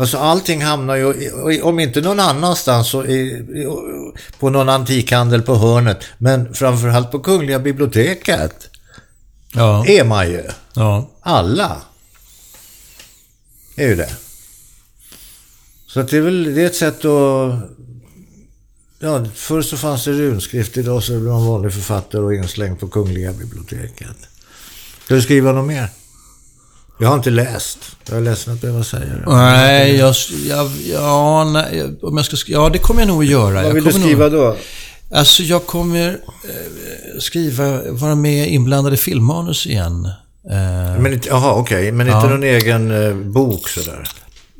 Alltså 0.00 0.18
allting 0.18 0.62
hamnar 0.62 0.96
ju, 0.96 1.62
om 1.62 1.80
inte 1.80 2.00
någon 2.00 2.20
annanstans, 2.20 2.88
så 2.90 3.04
i, 3.04 3.44
på 4.38 4.50
någon 4.50 4.68
antikhandel 4.68 5.42
på 5.42 5.54
hörnet. 5.54 6.04
Men 6.18 6.54
framförallt 6.54 7.10
på 7.10 7.18
Kungliga 7.18 7.58
biblioteket 7.58 8.68
Ja, 9.52 9.84
är 9.86 10.04
man 10.04 10.30
ju. 10.30 10.42
ja. 10.74 11.10
Alla 11.20 11.76
är 13.76 13.88
ju 13.88 13.94
det. 13.94 14.10
Så 15.86 16.02
det 16.02 16.16
är 16.16 16.20
väl 16.20 16.54
det 16.54 16.62
är 16.62 16.66
ett 16.66 16.76
sätt 16.76 17.04
att... 17.04 17.54
Ja, 18.98 19.24
förr 19.34 19.62
så 19.62 19.76
fanns 19.76 20.04
det 20.04 20.12
runskrift, 20.12 20.76
idag 20.76 21.02
så 21.02 21.14
är 21.14 21.18
man 21.18 21.46
vanlig 21.46 21.72
författare 21.72 22.22
och 22.22 22.34
inslängd 22.34 22.80
på 22.80 22.88
Kungliga 22.88 23.32
biblioteket. 23.32 24.16
Ska 25.04 25.14
du 25.14 25.22
skriva 25.22 25.52
något 25.52 25.66
mer? 25.66 25.88
Jag 27.00 27.08
har 27.08 27.16
inte 27.16 27.30
läst. 27.30 27.78
Jag 28.08 28.16
är 28.18 28.22
ledsen 28.22 28.54
att 28.54 28.60
behöva 28.60 28.84
säga 28.84 29.04
det. 29.04 29.22
Nej, 29.34 29.96
jag, 29.96 30.14
jag, 30.48 30.70
ja, 30.92 31.44
nej, 31.44 31.90
om 32.02 32.16
jag 32.16 32.26
ska 32.26 32.36
sk- 32.36 32.44
Ja, 32.52 32.68
det 32.68 32.78
kommer 32.78 33.00
jag 33.00 33.08
nog 33.08 33.22
att 33.22 33.30
göra. 33.30 33.54
Vad 33.54 33.64
jag 33.64 33.72
vill 33.74 33.84
du 33.84 33.92
skriva 33.92 34.24
Nog, 34.28 34.32
då? 34.32 34.56
alltså, 35.14 35.42
jag 35.42 35.66
kommer 35.66 36.08
eh, 36.08 37.18
skriva, 37.20 37.82
vara 37.90 38.14
med 38.14 38.48
inblandad 38.52 38.94
i 38.94 38.96
filmmanus 38.96 39.66
igen. 39.66 40.04
Eh, 40.50 41.00
Men 41.02 41.12
inte, 41.12 41.28
jaha, 41.28 41.54
okej. 41.54 41.92
Men 41.92 42.06
inte 42.06 42.18
Ja. 42.18 42.28
någon 42.28 42.42
egen 42.42 42.90
eh, 43.06 43.14
bok 43.14 43.68
sådär? 43.68 44.08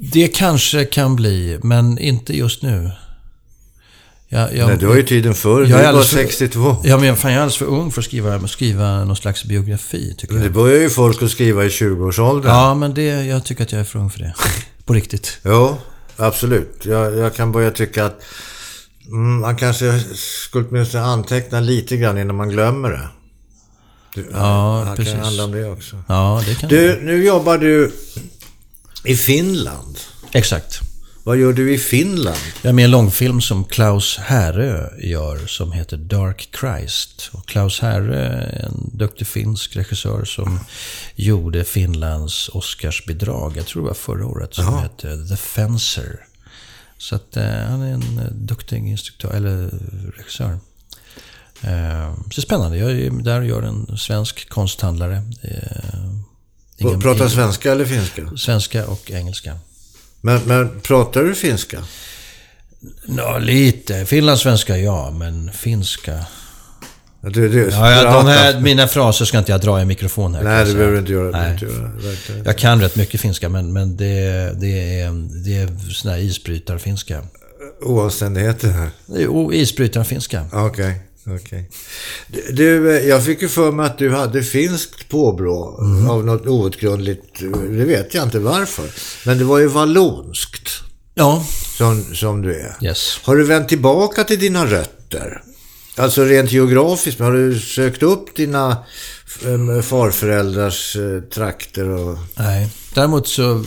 det 0.02 0.28
kanske 0.28 0.84
kan 0.84 1.16
bli, 1.16 1.58
men 1.62 1.98
inte 1.98 2.36
just 2.36 2.62
nu. 2.62 2.90
Jag, 4.32 4.56
jag, 4.56 4.68
Nej, 4.68 4.76
du 4.78 4.86
har 4.86 4.96
ju 4.96 5.02
tiden 5.02 5.34
förr. 5.34 5.60
Jag 5.60 5.68
Du 5.68 5.74
är 5.74 5.78
bara 5.78 5.88
alldeles 5.88 6.10
för- 6.10 6.16
62. 6.16 6.76
Ja, 6.84 6.98
men 6.98 7.16
fan, 7.16 7.30
jag 7.30 7.38
är 7.38 7.42
alldeles 7.42 7.56
för 7.56 7.66
ung 7.66 7.90
för 7.92 8.00
att 8.00 8.04
skriva, 8.04 8.48
skriva 8.48 9.04
någon 9.04 9.16
slags 9.16 9.44
biografi, 9.44 10.14
tycker 10.18 10.34
Men 10.34 10.42
jag. 10.42 10.50
det 10.52 10.54
börjar 10.54 10.80
ju 10.80 10.90
folk 10.90 11.22
att 11.22 11.30
skriva 11.30 11.64
i 11.64 11.68
20-årsåldern. 11.68 12.52
Ja, 12.52 12.74
men 12.74 12.94
det, 12.94 13.02
jag 13.24 13.44
tycker 13.44 13.62
att 13.62 13.72
jag 13.72 13.80
är 13.80 13.84
för 13.84 13.98
ung 13.98 14.10
för 14.10 14.18
det. 14.18 14.34
På 14.84 14.92
riktigt. 14.94 15.38
Jo, 15.44 15.76
absolut. 16.16 16.82
Jag, 16.84 17.16
jag 17.16 17.34
kan 17.34 17.52
börja 17.52 17.70
tycka 17.70 18.04
att 18.06 18.20
mm, 19.06 19.40
man 19.40 19.56
kanske 19.56 20.00
skulle 20.14 20.66
åtminstone 20.68 21.04
anteckna 21.04 21.60
lite 21.60 21.96
grann 21.96 22.18
innan 22.18 22.36
man 22.36 22.48
glömmer 22.48 22.90
det. 22.90 23.08
Du, 24.14 24.28
Ja, 24.32 24.86
det 24.90 24.96
precis. 24.96 25.12
kan 25.14 25.24
handla 25.24 25.44
om 25.44 25.52
det 25.52 25.70
också. 25.70 26.02
Ja, 26.08 26.42
det 26.46 26.54
kan 26.54 26.68
Du, 26.68 26.98
nu 27.02 27.24
jobbar 27.24 27.58
du 27.58 27.92
i 29.04 29.16
Finland. 29.16 29.98
Exakt. 30.32 30.80
Vad 31.30 31.38
gör 31.38 31.52
du 31.52 31.74
i 31.74 31.78
Finland? 31.78 32.36
Jag 32.62 32.68
är 32.70 32.72
med 32.72 32.82
i 32.82 32.84
en 32.84 32.90
långfilm 32.90 33.40
som 33.40 33.64
Klaus 33.64 34.18
Härö 34.18 34.88
gör 34.98 35.46
som 35.46 35.72
heter 35.72 35.96
Dark 35.96 36.48
Christ. 36.60 37.30
Och 37.32 37.46
Klaus 37.48 37.80
Härö 37.80 38.14
är 38.24 38.64
en 38.66 38.90
duktig 38.94 39.26
finsk 39.26 39.76
regissör 39.76 40.24
som 40.24 40.60
gjorde 41.14 41.64
Finlands 41.64 42.48
Oscarsbidrag, 42.48 43.56
jag 43.56 43.66
tror 43.66 43.82
det 43.82 43.88
var 43.88 43.94
förra 43.94 44.26
året, 44.26 44.54
som 44.54 44.64
Jaha. 44.64 44.82
heter 44.82 45.28
The 45.28 45.36
Fencer. 45.36 46.20
Så 46.98 47.14
att 47.16 47.36
eh, 47.36 47.44
han 47.44 47.82
är 47.82 47.92
en 47.92 48.18
eh, 48.18 48.32
duktig 48.32 48.76
instruktör, 48.88 49.30
eller 49.34 49.70
regissör. 50.16 50.50
Eh, 51.62 52.14
så 52.14 52.30
det 52.30 52.38
är 52.38 52.40
spännande. 52.40 52.78
Jag 52.78 52.90
är 52.90 53.10
där 53.10 53.40
och 53.40 53.46
gör 53.46 53.62
en 53.62 53.98
svensk 53.98 54.48
konsthandlare. 54.48 55.16
Eh, 55.42 55.50
ingen- 56.76 57.00
Pratar 57.00 57.16
ingen- 57.18 57.30
svenska 57.30 57.72
eller 57.72 57.84
finska? 57.84 58.36
Svenska 58.36 58.86
och 58.86 59.10
engelska. 59.10 59.58
Men, 60.20 60.40
men 60.44 60.80
pratar 60.80 61.22
du 61.22 61.34
finska? 61.34 61.84
Ja, 63.16 63.38
lite. 63.38 64.06
Finlandssvenska 64.06 64.78
ja, 64.78 65.10
men 65.10 65.52
finska... 65.52 66.24
Du, 67.22 67.48
du, 67.48 67.68
Ja, 67.70 67.92
ja, 67.92 68.12
de 68.12 68.26
här, 68.26 68.60
mina 68.60 68.88
fraser 68.88 69.24
ska 69.24 69.38
inte 69.38 69.52
jag 69.52 69.60
dra 69.60 69.80
i 69.80 69.84
mikrofon 69.84 70.34
här. 70.34 70.42
Nej, 70.42 70.64
det 70.64 70.74
behöver 70.74 70.92
du 70.92 70.98
inte 70.98 71.12
göra. 71.12 71.30
Nej. 71.30 71.32
behöver 71.32 71.58
du 71.58 71.66
inte 71.66 72.02
göra. 72.02 72.10
Verkligen. 72.12 72.44
Jag 72.44 72.58
kan 72.58 72.80
rätt 72.80 72.96
mycket 72.96 73.20
finska, 73.20 73.48
men, 73.48 73.72
men 73.72 73.96
det, 73.96 74.52
det 74.60 75.00
är, 75.00 75.10
det 75.44 75.56
är 75.56 75.92
sån 75.92 76.10
här 76.10 76.18
isbrytarfinska. 76.18 77.22
Oanständigheter 77.82 78.68
här. 78.68 78.90
Jo, 79.06 79.52
isbrytarfinska. 79.52 80.44
Okej. 80.52 80.66
okej. 80.66 81.00
Du, 82.28 82.52
Du, 82.52 82.96
eh, 82.96 83.08
jag 83.08 83.24
fick 83.24 83.42
ju 83.42 83.48
för 83.48 83.72
mig 83.72 83.86
att 83.86 83.98
du 83.98 84.10
hade 84.10 84.42
finskt 84.42 85.08
påbrå 85.08 85.78
av 86.10 86.24
något 86.24 86.46
outgrundligt, 86.46 87.40
det 87.70 87.84
vet 87.84 88.14
jag 88.14 88.24
inte 88.24 88.38
varför. 88.38 88.84
Men 89.26 89.38
det 89.38 89.44
var 89.44 89.58
ju 89.58 89.66
vallonskt 89.66 90.70
Ja, 91.14 91.44
som, 91.78 92.04
som 92.14 92.42
du 92.42 92.54
är. 92.60 92.76
yes. 92.82 93.18
Har 93.22 93.36
du 93.36 93.44
vänt 93.44 93.68
tillbaka 93.68 94.24
till 94.24 94.38
dina 94.38 94.66
rötter? 94.66 95.42
Alltså 95.96 96.24
rent 96.24 96.52
geografiskt, 96.52 97.20
har 97.20 97.32
du 97.32 97.60
sökt 97.60 98.02
upp 98.02 98.36
dina 98.36 98.70
eh, 99.44 99.82
farföräldrars 99.82 100.96
eh, 100.96 101.20
trakter 101.20 101.88
och... 101.88 102.18
Nej. 102.34 102.68
Däremot 102.94 103.28
så 103.28 103.52
eh, 103.52 103.62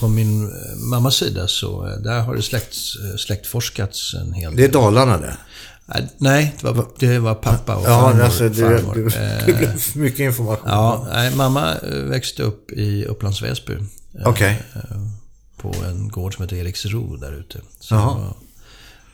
på 0.00 0.08
min 0.08 0.42
eh, 0.44 0.76
mammas 0.90 1.16
sida 1.16 1.46
så 1.48 1.86
eh, 1.88 1.96
där 2.02 2.20
har 2.20 2.36
det 2.36 2.42
släkt, 2.42 2.74
eh, 2.74 3.16
släktforskats 3.18 4.14
en 4.14 4.32
hel 4.32 4.56
Det 4.56 4.64
är 4.64 4.68
Dalarna 4.68 5.18
det. 5.18 5.36
Nej, 6.18 6.54
det 6.60 6.70
var, 6.72 6.86
det 6.98 7.18
var 7.18 7.34
pappa 7.34 7.76
och 7.76 7.82
Ja, 7.84 8.00
farmor. 8.00 8.22
alltså 8.22 8.48
det, 8.48 8.54
farmor. 8.54 8.94
det, 8.94 9.16
Eh, 9.40 9.46
det 9.46 9.52
blev 9.52 9.78
för 9.78 9.98
mycket 9.98 10.20
information. 10.20 10.68
Ja, 10.68 11.06
nej, 11.12 11.36
mamma 11.36 11.74
eh, 11.78 11.94
växte 11.98 12.42
upp 12.42 12.70
i 12.70 13.04
Upplands 13.04 13.42
Väsby. 13.42 13.72
eh, 13.72 13.80
Okej. 14.28 14.62
På 15.56 15.74
en 15.84 16.08
gård 16.08 16.34
som 16.34 16.42
heter 16.42 16.56
Eriksro 16.56 17.16
där 17.16 17.32
ute. 17.32 17.60
Så 17.80 17.94
det 17.94 18.34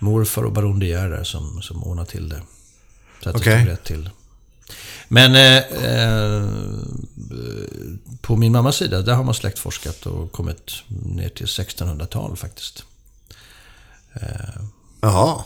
morfar 0.05 0.43
och 0.43 0.53
baron 0.53 0.79
De 0.79 0.93
där 0.93 1.25
som, 1.25 1.62
som 1.62 1.85
ordnade 1.85 2.11
till 2.11 2.29
det. 2.29 2.41
Så 3.23 3.29
att 3.29 3.35
det 3.35 3.41
Okej. 3.41 3.61
stod 3.61 3.73
rätt 3.73 3.85
till. 3.85 4.11
Men 5.09 5.35
eh, 5.35 5.57
eh, 5.93 6.49
på 8.21 8.37
min 8.37 8.53
mammas 8.53 8.77
sida, 8.77 9.03
där 9.03 9.14
har 9.14 9.25
man 9.25 9.35
släktforskat 9.35 10.07
och 10.07 10.33
kommit 10.33 10.73
ner 10.89 11.29
till 11.29 11.47
1600-tal 11.47 12.37
faktiskt. 12.37 12.83
Jaha. 15.01 15.43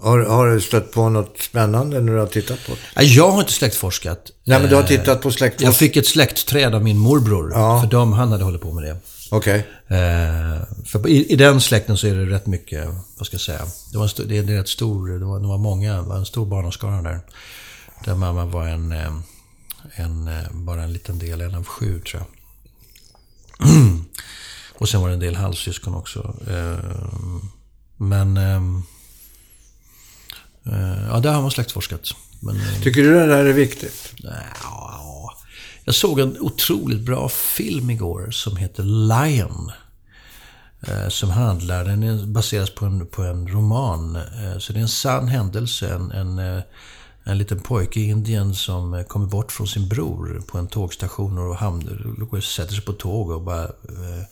Har, 0.00 0.18
har 0.18 0.48
du 0.48 0.60
stött 0.60 0.92
på 0.92 1.08
något 1.08 1.38
spännande 1.40 2.00
när 2.00 2.12
du 2.12 2.18
har 2.18 2.26
tittat 2.26 2.66
på 2.66 2.72
det? 2.72 3.04
Jag 3.04 3.30
har 3.30 3.40
inte 3.40 3.52
släktforskat. 3.52 4.30
Nej, 4.44 4.60
men 4.60 4.68
du 4.68 4.74
har 4.74 4.82
Eh, 4.82 4.88
tittat 4.88 5.22
på 5.22 5.30
släktforskning? 5.30 5.66
Jag 5.66 5.76
fick 5.76 5.96
ett 5.96 6.06
släktträd 6.06 6.74
av 6.74 6.82
min 6.82 6.98
morbror. 6.98 7.52
Ja. 7.54 7.80
För 7.80 7.90
de, 7.90 8.12
han 8.12 8.32
hade 8.32 8.44
hållit 8.44 8.62
på 8.62 8.72
med 8.72 8.84
det. 8.84 8.96
Okej. 9.30 9.66
Eh, 9.88 10.62
för 10.86 11.08
i, 11.08 11.32
I 11.32 11.36
den 11.36 11.60
släkten 11.60 11.96
så 11.96 12.06
är 12.06 12.14
det 12.14 12.26
rätt 12.26 12.46
mycket, 12.46 12.88
vad 13.18 13.26
ska 13.26 13.34
jag 13.34 13.40
säga, 13.40 13.62
det 13.92 13.98
var, 13.98 14.04
en 14.04 14.10
stor, 14.10 14.24
det 14.24 14.36
är 14.38 14.42
en 14.42 14.56
rätt 14.56 14.68
stor, 14.68 15.18
det 15.18 15.24
var, 15.24 15.40
det 15.40 15.46
var 15.46 15.58
många, 15.58 15.94
det 15.94 16.02
var 16.02 16.16
en 16.16 16.26
stor 16.26 16.46
barnaskara 16.46 17.02
där. 17.02 17.20
Där 18.04 18.14
mamma 18.14 18.44
var 18.44 18.66
en, 18.66 18.92
eh, 18.92 19.12
en, 19.94 20.30
bara 20.52 20.82
en 20.82 20.92
liten 20.92 21.18
del, 21.18 21.40
en 21.40 21.54
av 21.54 21.64
sju 21.64 22.00
tror 22.00 22.22
jag. 22.22 23.68
Och 24.78 24.88
sen 24.88 25.00
var 25.00 25.08
det 25.08 25.14
en 25.14 25.20
del 25.20 25.36
halvsyskon 25.36 25.94
också. 25.94 26.34
Men, 27.96 28.36
eh, 28.36 28.54
eh, 28.54 28.60
ja 31.10 31.20
där 31.20 31.32
har 31.32 31.42
man 31.42 31.50
släktforskat. 31.50 32.08
Men, 32.40 32.56
eh, 32.56 32.82
Tycker 32.82 33.02
du 33.02 33.14
det 33.14 33.26
där 33.26 33.44
är 33.44 33.52
viktigt? 33.52 34.12
Ja, 34.62 35.32
jag 35.84 35.94
såg 35.94 36.20
en 36.20 36.36
otroligt 36.40 37.00
bra 37.00 37.28
film 37.28 37.90
igår 37.90 38.30
som 38.30 38.56
heter 38.56 38.82
Lion. 38.82 39.70
Eh, 40.80 41.08
Som 41.08 41.30
handlar, 41.30 41.84
den 41.84 42.32
baseras 42.32 42.74
på 42.74 42.84
en, 42.86 43.06
på 43.06 43.22
en 43.22 43.48
roman. 43.48 44.16
Eh, 44.16 44.58
Så 44.58 44.72
det 44.72 44.78
är 44.78 44.82
en 44.82 44.88
sann 44.88 45.28
händelse. 45.28 45.94
En, 45.94 46.10
en, 46.10 46.38
eh, 46.38 46.62
en 47.24 47.38
liten 47.38 47.60
pojke 47.60 48.00
i 48.00 48.08
Indien 48.08 48.54
som 48.54 48.94
eh, 48.94 49.02
kommer 49.04 49.26
bort 49.26 49.52
från 49.52 49.66
sin 49.68 49.88
bror 49.88 50.42
på 50.46 50.58
en 50.58 50.66
tågstation 50.68 51.38
och 51.38 51.56
hamnar, 51.56 52.40
sätter 52.40 52.74
sig 52.74 52.84
på 52.84 52.92
tåg 52.92 53.30
och 53.30 53.42
bara 53.42 53.64
eh, 53.64 54.24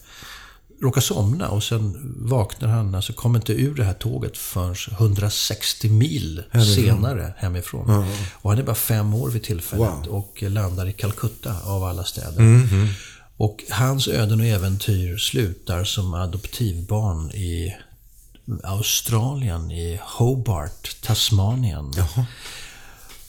råkar 0.81 1.01
somna 1.01 1.49
och 1.49 1.63
sen 1.63 2.13
vaknar 2.19 2.69
han, 2.69 2.95
alltså 2.95 3.13
kommer 3.13 3.39
inte 3.39 3.53
ur 3.53 3.75
det 3.75 3.83
här 3.83 3.93
tåget 3.93 4.37
förrän 4.37 4.75
160 4.91 5.89
mil 5.89 6.43
senare 6.75 7.33
hemifrån. 7.37 8.05
Och 8.33 8.49
han 8.49 8.59
är 8.59 8.63
bara 8.63 8.75
fem 8.75 9.13
år 9.13 9.29
vid 9.29 9.43
tillfället 9.43 10.07
och 10.07 10.43
landar 10.47 10.87
i 10.87 10.93
Calcutta 10.93 11.55
av 11.63 11.83
alla 11.83 12.03
städer. 12.03 12.41
Och 13.37 13.63
hans 13.69 14.07
öden 14.07 14.39
och 14.39 14.45
äventyr 14.45 15.17
slutar 15.17 15.83
som 15.83 16.13
adoptivbarn 16.13 17.31
i 17.31 17.75
Australien, 18.63 19.71
i 19.71 19.99
Hobart, 20.03 21.01
Tasmanien. 21.01 21.91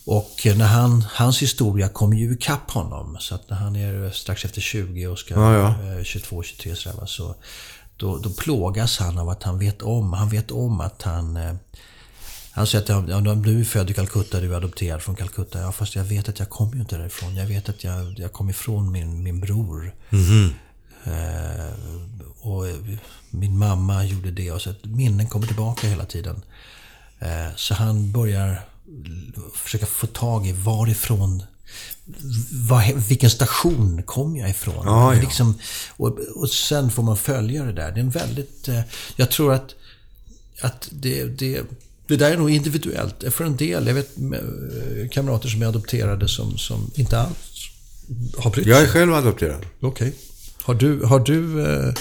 Och 0.07 0.40
när 0.44 0.66
han, 0.66 1.04
hans 1.12 1.42
historia 1.42 1.88
kommer 1.88 2.16
ju 2.16 2.32
ikapp 2.32 2.70
honom. 2.70 3.16
Så 3.20 3.34
att 3.34 3.50
när 3.50 3.57
han 3.57 3.76
är 3.76 4.11
strax 4.11 4.44
efter 4.44 4.61
20 4.61 5.07
och 5.07 5.18
ska 5.18 5.34
Ja, 5.34 5.54
ja. 5.54 5.98
eh, 5.98 6.04
22, 6.04 6.42
23 6.42 6.76
sådär, 6.76 6.96
va, 6.96 7.07
så 7.07 7.34
då, 7.96 8.18
då 8.18 8.30
plågas 8.30 8.98
han 8.98 9.18
av 9.18 9.28
att 9.28 9.42
han 9.42 9.59
vet 9.59 9.82
om, 9.82 10.12
han 10.12 10.28
vet 10.28 10.50
om 10.50 10.80
att 10.80 11.02
han 11.02 11.36
eh, 11.36 11.54
han 12.50 12.66
säger 12.66 12.94
att 12.94 13.09
ja, 13.09 13.20
du 13.34 13.61
är 13.61 13.64
född 13.64 13.90
i 13.90 13.94
Calcutta, 13.94 14.40
du 14.40 14.52
är 14.52 14.57
adopterad 14.57 15.02
från 15.02 15.16
Calcutta. 15.16 15.61
Ja, 15.61 15.72
fast 15.72 15.94
jag 15.94 16.04
vet 16.04 16.28
att 16.28 16.38
jag 16.38 16.50
kommer 16.50 16.74
ju 16.74 16.80
inte 16.80 16.98
därifrån. 16.98 17.36
Jag 17.36 17.46
vet 17.46 17.68
att 17.68 17.84
jag, 17.84 18.18
jag 18.18 18.32
kom 18.32 18.50
ifrån 18.50 18.92
min, 18.92 19.22
min 19.22 19.40
bror. 19.40 19.94
Eh, 21.04 21.72
och 22.40 22.68
eh, 22.68 22.74
min 23.30 23.59
mamma 23.59 24.04
gjorde 24.04 24.30
det. 24.30 24.50
Och 24.52 24.62
så 24.62 24.70
att 24.70 24.84
minnen 24.84 25.26
kommer 25.28 25.46
tillbaka 25.46 25.86
hela 25.86 26.04
tiden. 26.04 26.42
Eh, 27.18 27.57
så 27.57 27.74
han 27.74 28.12
börjar 28.12 28.62
försöka 29.55 29.87
få 29.87 30.07
tag 30.07 30.47
i 30.47 30.53
varifrån 30.53 31.43
var, 32.68 32.93
vilken 33.09 33.30
station 33.30 34.03
kom 34.03 34.37
jag 34.37 34.51
ifrån? 34.51 34.82
Ja, 34.84 35.14
ja. 35.14 35.20
Liksom, 35.20 35.59
och, 35.97 36.18
och 36.34 36.51
sen 36.51 36.91
får 36.91 37.03
man 37.03 37.16
följa 37.16 37.64
det 37.64 37.72
där. 37.72 37.93
Det 37.93 38.01
är 38.01 38.05
en 38.05 38.11
väldigt... 38.11 38.68
Eh, 38.68 38.80
jag 39.16 39.30
tror 39.30 39.53
att, 39.53 39.74
att 40.61 40.89
det, 40.93 41.24
det, 41.24 41.62
det 42.07 42.16
där 42.16 42.30
är 42.30 42.37
nog 42.37 42.51
individuellt. 42.51 43.24
För 43.30 43.45
en 43.45 43.57
del, 43.57 43.87
jag 43.87 43.95
vet 43.95 44.16
eh, 44.18 45.09
kamrater 45.11 45.49
som 45.49 45.62
är 45.62 45.66
adopterade 45.66 46.28
som, 46.28 46.59
som 46.59 46.91
inte 46.95 47.18
alls 47.18 47.68
har 48.39 48.51
brytt 48.51 48.66
Jag 48.66 48.78
är 48.78 48.84
sig. 48.84 48.93
själv 48.93 49.14
adopterad. 49.14 49.66
Okej. 49.80 50.14
Har 50.62 50.74
du... 50.74 51.05
Har 51.05 51.20
du 51.20 51.66
eh... 51.66 51.93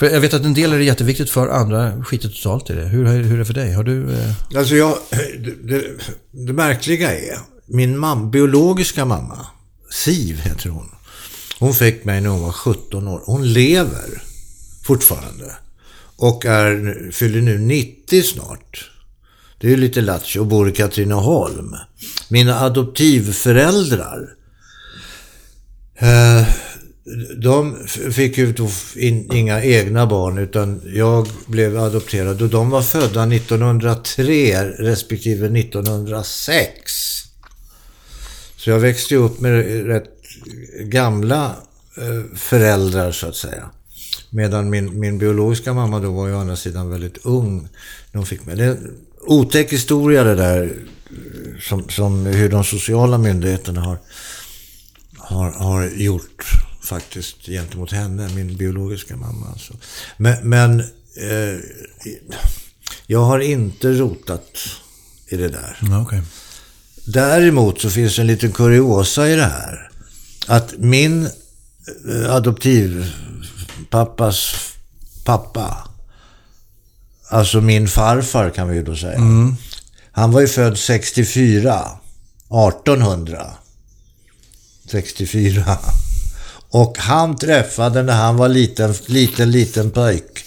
För 0.00 0.10
jag 0.10 0.20
vet 0.20 0.34
att 0.34 0.44
en 0.44 0.54
del 0.54 0.72
är 0.72 0.78
det 0.78 0.84
jätteviktigt 0.84 1.30
för, 1.30 1.48
andra 1.48 2.04
skiter 2.04 2.28
totalt 2.28 2.70
i 2.70 2.72
det. 2.72 2.84
Hur, 2.84 3.06
hur 3.06 3.34
är 3.34 3.38
det 3.38 3.44
för 3.44 3.54
dig? 3.54 3.72
Har 3.72 3.82
du... 3.82 4.12
Eh... 4.12 4.32
Alltså 4.56 4.74
jag, 4.74 4.98
det, 5.38 5.68
det, 5.68 5.84
det 6.30 6.52
märkliga 6.52 7.18
är, 7.18 7.38
min 7.66 7.98
mam, 7.98 8.30
biologiska 8.30 9.04
mamma, 9.04 9.46
Siv 9.90 10.40
heter 10.40 10.68
hon. 10.68 10.90
Hon 11.58 11.74
fick 11.74 12.04
mig 12.04 12.20
när 12.20 12.30
hon 12.30 12.42
var 12.42 12.52
17 12.52 13.08
år. 13.08 13.22
Hon 13.24 13.52
lever 13.52 14.22
fortfarande. 14.82 15.56
Och 16.16 16.44
är, 16.44 17.10
fyller 17.12 17.40
nu 17.40 17.58
90 17.58 18.22
snart. 18.22 18.90
Det 19.58 19.66
är 19.66 19.70
ju 19.70 19.76
lite 19.76 20.00
lattjo 20.00 20.40
och 20.40 20.46
bor 20.46 20.68
i 20.68 20.72
Katrineholm. 20.72 21.76
Mina 22.28 22.60
adoptivföräldrar 22.60 24.36
Eh, 26.02 26.46
de 27.36 27.86
fick 28.12 28.38
ju 28.38 28.54
in, 28.96 29.32
inga 29.32 29.62
egna 29.64 30.06
barn 30.06 30.38
utan 30.38 30.82
jag 30.94 31.28
blev 31.46 31.78
adopterad 31.78 32.42
och 32.42 32.48
de 32.48 32.70
var 32.70 32.82
födda 32.82 33.34
1903 33.34 34.64
respektive 34.64 35.60
1906. 35.60 36.72
Så 38.56 38.70
jag 38.70 38.78
växte 38.78 39.14
ju 39.14 39.20
upp 39.20 39.40
med 39.40 39.86
rätt 39.86 40.10
gamla 40.80 41.56
eh, 41.96 42.36
föräldrar 42.36 43.12
så 43.12 43.26
att 43.26 43.36
säga. 43.36 43.70
Medan 44.30 44.70
min, 44.70 45.00
min 45.00 45.18
biologiska 45.18 45.72
mamma 45.72 46.00
då 46.00 46.12
var 46.12 46.28
ju 46.28 46.34
å 46.34 46.38
andra 46.38 46.56
sidan 46.56 46.90
väldigt 46.90 47.18
ung 47.26 47.68
när 48.12 48.18
hon 48.18 48.26
fick 48.26 48.46
mig. 48.46 48.56
Det 48.56 48.64
är 48.64 48.70
en 48.70 48.96
otäck 49.20 49.72
historia 49.72 50.24
det 50.24 50.34
där 50.34 50.72
som, 51.60 51.88
som 51.88 52.26
hur 52.26 52.48
de 52.48 52.64
sociala 52.64 53.18
myndigheterna 53.18 53.80
har 53.80 53.98
har, 55.30 55.50
har 55.50 55.88
gjort 55.88 56.44
faktiskt 56.90 57.46
gentemot 57.46 57.92
henne, 57.92 58.28
min 58.34 58.56
biologiska 58.56 59.16
mamma. 59.16 59.46
Alltså. 59.52 59.74
Men, 60.16 60.48
men 60.48 60.80
eh, 60.80 60.86
jag 63.06 63.24
har 63.24 63.40
inte 63.40 63.92
rotat 63.92 64.58
i 65.28 65.36
det 65.36 65.48
där. 65.48 65.78
Okay. 66.02 66.20
Däremot 67.04 67.80
så 67.80 67.90
finns 67.90 68.18
en 68.18 68.26
liten 68.26 68.52
kuriosa 68.52 69.28
i 69.28 69.36
det 69.36 69.44
här. 69.44 69.90
Att 70.46 70.74
min 70.78 71.28
eh, 72.08 72.34
adoptivpappas 72.34 74.54
pappa, 75.24 75.88
alltså 77.28 77.60
min 77.60 77.88
farfar 77.88 78.50
kan 78.50 78.68
vi 78.68 78.76
ju 78.76 78.82
då 78.82 78.96
säga. 78.96 79.14
Mm. 79.14 79.56
Han 80.12 80.32
var 80.32 80.40
ju 80.40 80.48
född 80.48 80.78
64, 80.78 81.98
1800. 82.48 83.50
64. 84.90 85.78
Och 86.70 86.98
han 86.98 87.36
träffade 87.36 88.02
när 88.02 88.12
han 88.12 88.36
var 88.36 88.48
liten, 88.48 88.94
liten, 89.06 89.50
liten 89.50 89.90
pojk 89.90 90.44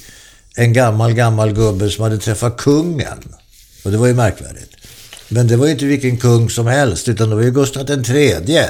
en 0.56 0.74
gammal, 0.74 1.14
gammal 1.14 1.54
gubbe 1.54 1.90
som 1.90 2.04
hade 2.04 2.18
träffat 2.18 2.58
kungen. 2.58 3.36
Och 3.84 3.92
det 3.92 3.98
var 3.98 4.08
ju 4.08 4.14
märkvärdigt. 4.14 4.76
Men 5.30 5.48
det 5.48 5.56
var 5.56 5.66
ju 5.66 5.72
inte 5.72 5.86
vilken 5.86 6.18
kung 6.18 6.50
som 6.50 6.68
helst, 6.68 7.08
utan 7.08 7.30
det 7.30 7.36
var 7.36 7.42
ju 7.42 7.52
Gustav 7.52 7.86
den 7.86 8.04
tredje. 8.04 8.70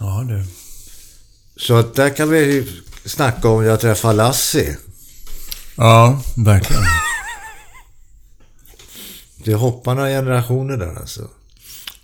Ja, 0.00 0.24
du. 0.28 0.44
Så 1.56 1.74
att 1.74 1.94
där 1.94 2.10
kan 2.10 2.30
vi 2.30 2.68
snacka 3.04 3.48
om 3.48 3.64
jag 3.64 3.80
träffar 3.80 4.12
Lassie. 4.12 4.76
Ja, 5.76 6.22
verkligen. 6.36 6.82
Det 9.44 9.54
hoppar 9.54 9.94
några 9.94 10.08
generationer 10.08 10.76
där 10.76 10.96
alltså. 10.96 11.28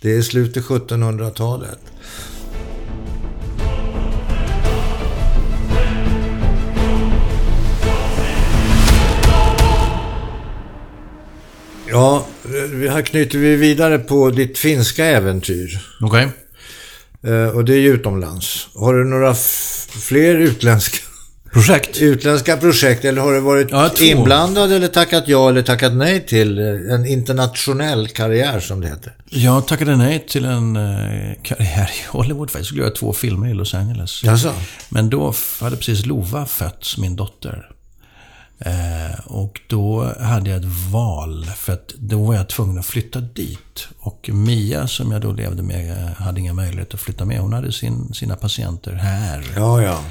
Det 0.01 0.15
är 0.15 0.21
slutet 0.21 0.63
1700-talet. 0.63 1.79
Ja, 11.89 12.25
här 12.89 13.01
knyter 13.01 13.37
vi 13.39 13.55
vidare 13.55 13.99
på 13.99 14.29
ditt 14.29 14.57
finska 14.57 15.05
äventyr. 15.05 15.79
Okej. 16.01 16.27
Eh, 17.23 17.47
och 17.47 17.65
det 17.65 17.73
är 17.73 17.79
ju 17.79 17.93
utomlands. 17.93 18.67
Har 18.75 18.93
du 18.93 19.03
några 19.03 19.33
fler 20.01 20.35
utländska 20.35 20.97
Projekt? 21.53 21.97
Utländska 22.01 22.57
projekt, 22.57 23.05
eller 23.05 23.21
har 23.21 23.33
du 23.33 23.39
varit 23.39 23.71
Ja, 23.71 23.91
inblandad 23.99 24.71
eller 24.71 24.87
tackat 24.87 25.23
ja 25.27 25.49
eller 25.49 25.61
tackat 25.61 25.93
nej 25.93 26.25
till 26.25 26.59
eh, 26.59 26.65
en 26.95 27.05
internationell 27.05 28.07
karriär 28.07 28.59
som 28.59 28.81
det 28.81 28.87
heter? 28.87 29.13
Jag 29.29 29.67
tackade 29.67 29.95
nej 29.97 30.25
till 30.27 30.45
en 30.45 30.75
eh, 30.75 31.33
karriär 31.43 31.91
i 31.93 32.07
Hollywood 32.07 32.51
faktiskt. 32.51 32.55
Jag 32.59 32.65
skulle 32.65 32.81
göra 32.81 32.93
två 32.93 33.13
filmer 33.13 33.49
i 33.49 33.53
Los 33.53 33.73
Angeles. 33.73 34.23
Jaså? 34.23 34.53
Men 34.89 35.09
då 35.09 35.33
hade 35.59 35.75
precis 35.77 36.05
Lova 36.05 36.45
fötts, 36.45 36.97
min 36.97 37.15
dotter. 37.15 37.69
Eh, 38.59 39.19
och 39.25 39.61
då 39.67 40.13
hade 40.19 40.49
jag 40.49 40.59
ett 40.59 40.91
val, 40.91 41.45
för 41.45 41.73
att 41.73 41.93
då 41.97 42.23
var 42.23 42.35
jag 42.35 42.49
tvungen 42.49 42.79
att 42.79 42.85
flytta 42.85 43.21
dit. 43.21 43.87
Och 43.99 44.29
Mia, 44.33 44.87
som 44.87 45.11
jag 45.11 45.21
då 45.21 45.31
levde 45.31 45.63
med, 45.63 45.91
eh, 45.91 46.13
hade 46.13 46.39
inga 46.39 46.53
möjligheter 46.53 46.95
att 46.95 47.01
flytta 47.01 47.25
med. 47.25 47.39
Hon 47.39 47.53
hade 47.53 47.71
sin, 47.71 48.13
sina 48.13 48.35
patienter 48.35 48.93
här. 48.93 49.45
Ja, 49.55 49.81
ja. 49.81 50.03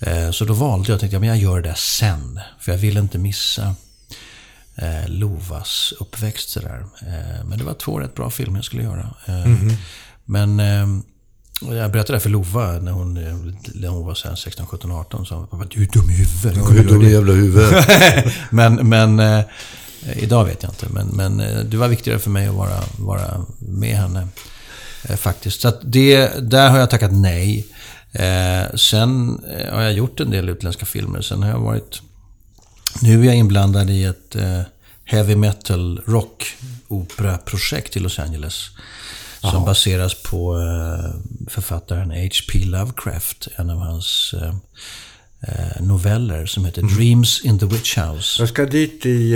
Eh, 0.00 0.30
så 0.30 0.44
då 0.44 0.54
valde 0.54 0.92
jag, 0.92 1.00
tänkte 1.00 1.14
jag, 1.14 1.20
men 1.20 1.28
jag 1.28 1.38
gör 1.38 1.60
det 1.60 1.74
sen. 1.74 2.40
För 2.60 2.72
jag 2.72 2.78
ville 2.78 3.00
inte 3.00 3.18
missa 3.18 3.74
eh, 4.74 5.08
Lovas 5.08 5.92
uppväxt 6.00 6.48
sådär. 6.50 6.84
Men 7.44 7.58
det 7.58 7.64
var 7.64 7.74
två 7.74 8.00
rätt 8.00 8.14
bra 8.14 8.30
filmer 8.30 8.58
jag 8.58 8.64
skulle 8.64 8.82
göra. 8.82 9.14
Eh, 9.26 9.46
Men 10.24 10.60
eh, 10.60 10.86
och 10.86 11.15
jag 11.60 11.92
berättade 11.92 12.16
det 12.16 12.20
för 12.20 12.30
Lova 12.30 12.72
när 12.72 12.92
hon, 12.92 13.14
när 13.74 13.88
hon 13.88 14.06
var 14.06 14.14
så 14.14 14.28
här 14.28 14.36
16, 14.36 14.66
17, 14.66 14.92
18. 14.92 15.26
Så 15.26 15.34
hon 15.34 15.46
pappa, 15.46 15.64
du 15.70 15.82
är 15.82 15.86
dum 15.86 16.10
i 16.10 16.12
huvudet. 16.12 16.56
Ja, 16.56 16.70
hur 16.70 16.88
dum 16.88 17.02
i 17.02 17.12
jävla 17.12 17.32
huvudet. 17.32 17.86
men 18.50 18.88
men 18.88 19.20
eh, 19.20 19.44
idag 20.16 20.44
vet 20.44 20.62
jag 20.62 20.72
inte. 20.72 20.86
Men, 20.88 21.06
men 21.06 21.40
eh, 21.40 21.58
det 21.58 21.76
var 21.76 21.88
viktigare 21.88 22.18
för 22.18 22.30
mig 22.30 22.46
att 22.46 22.54
vara, 22.54 22.80
vara 22.98 23.44
med 23.58 23.96
henne. 23.96 24.28
Eh, 25.02 25.16
faktiskt. 25.16 25.60
Så 25.60 25.72
det, 25.82 26.30
där 26.50 26.70
har 26.70 26.78
jag 26.78 26.90
tackat 26.90 27.12
nej. 27.12 27.66
Eh, 28.12 28.74
sen 28.74 29.40
eh, 29.58 29.74
har 29.74 29.82
jag 29.82 29.92
gjort 29.92 30.20
en 30.20 30.30
del 30.30 30.48
utländska 30.48 30.86
filmer. 30.86 31.20
Sen 31.20 31.42
har 31.42 31.50
jag 31.50 31.60
varit... 31.60 32.02
Nu 33.02 33.20
är 33.20 33.24
jag 33.24 33.36
inblandad 33.36 33.90
i 33.90 34.04
ett 34.04 34.36
eh, 34.36 34.60
heavy 35.04 35.36
metal 35.36 36.00
rock 36.06 36.56
operaprojekt 36.88 37.96
i 37.96 38.00
Los 38.00 38.18
Angeles. 38.18 38.70
Som 39.50 39.64
baseras 39.64 40.22
på 40.22 40.58
eh, 40.58 41.10
författaren 41.48 42.10
H.P. 42.10 42.64
Lovecraft. 42.64 43.48
En 43.56 43.70
av 43.70 43.78
hans 43.78 44.34
eh, 44.42 44.54
eh, 45.40 45.82
noveller 45.82 46.46
som 46.46 46.64
heter 46.64 46.82
Dreams 46.82 47.44
in 47.44 47.58
the 47.58 47.66
Witch 47.66 47.98
House. 47.98 48.42
Jag 48.42 48.48
ska 48.48 48.66
dit 48.66 49.06
i 49.06 49.34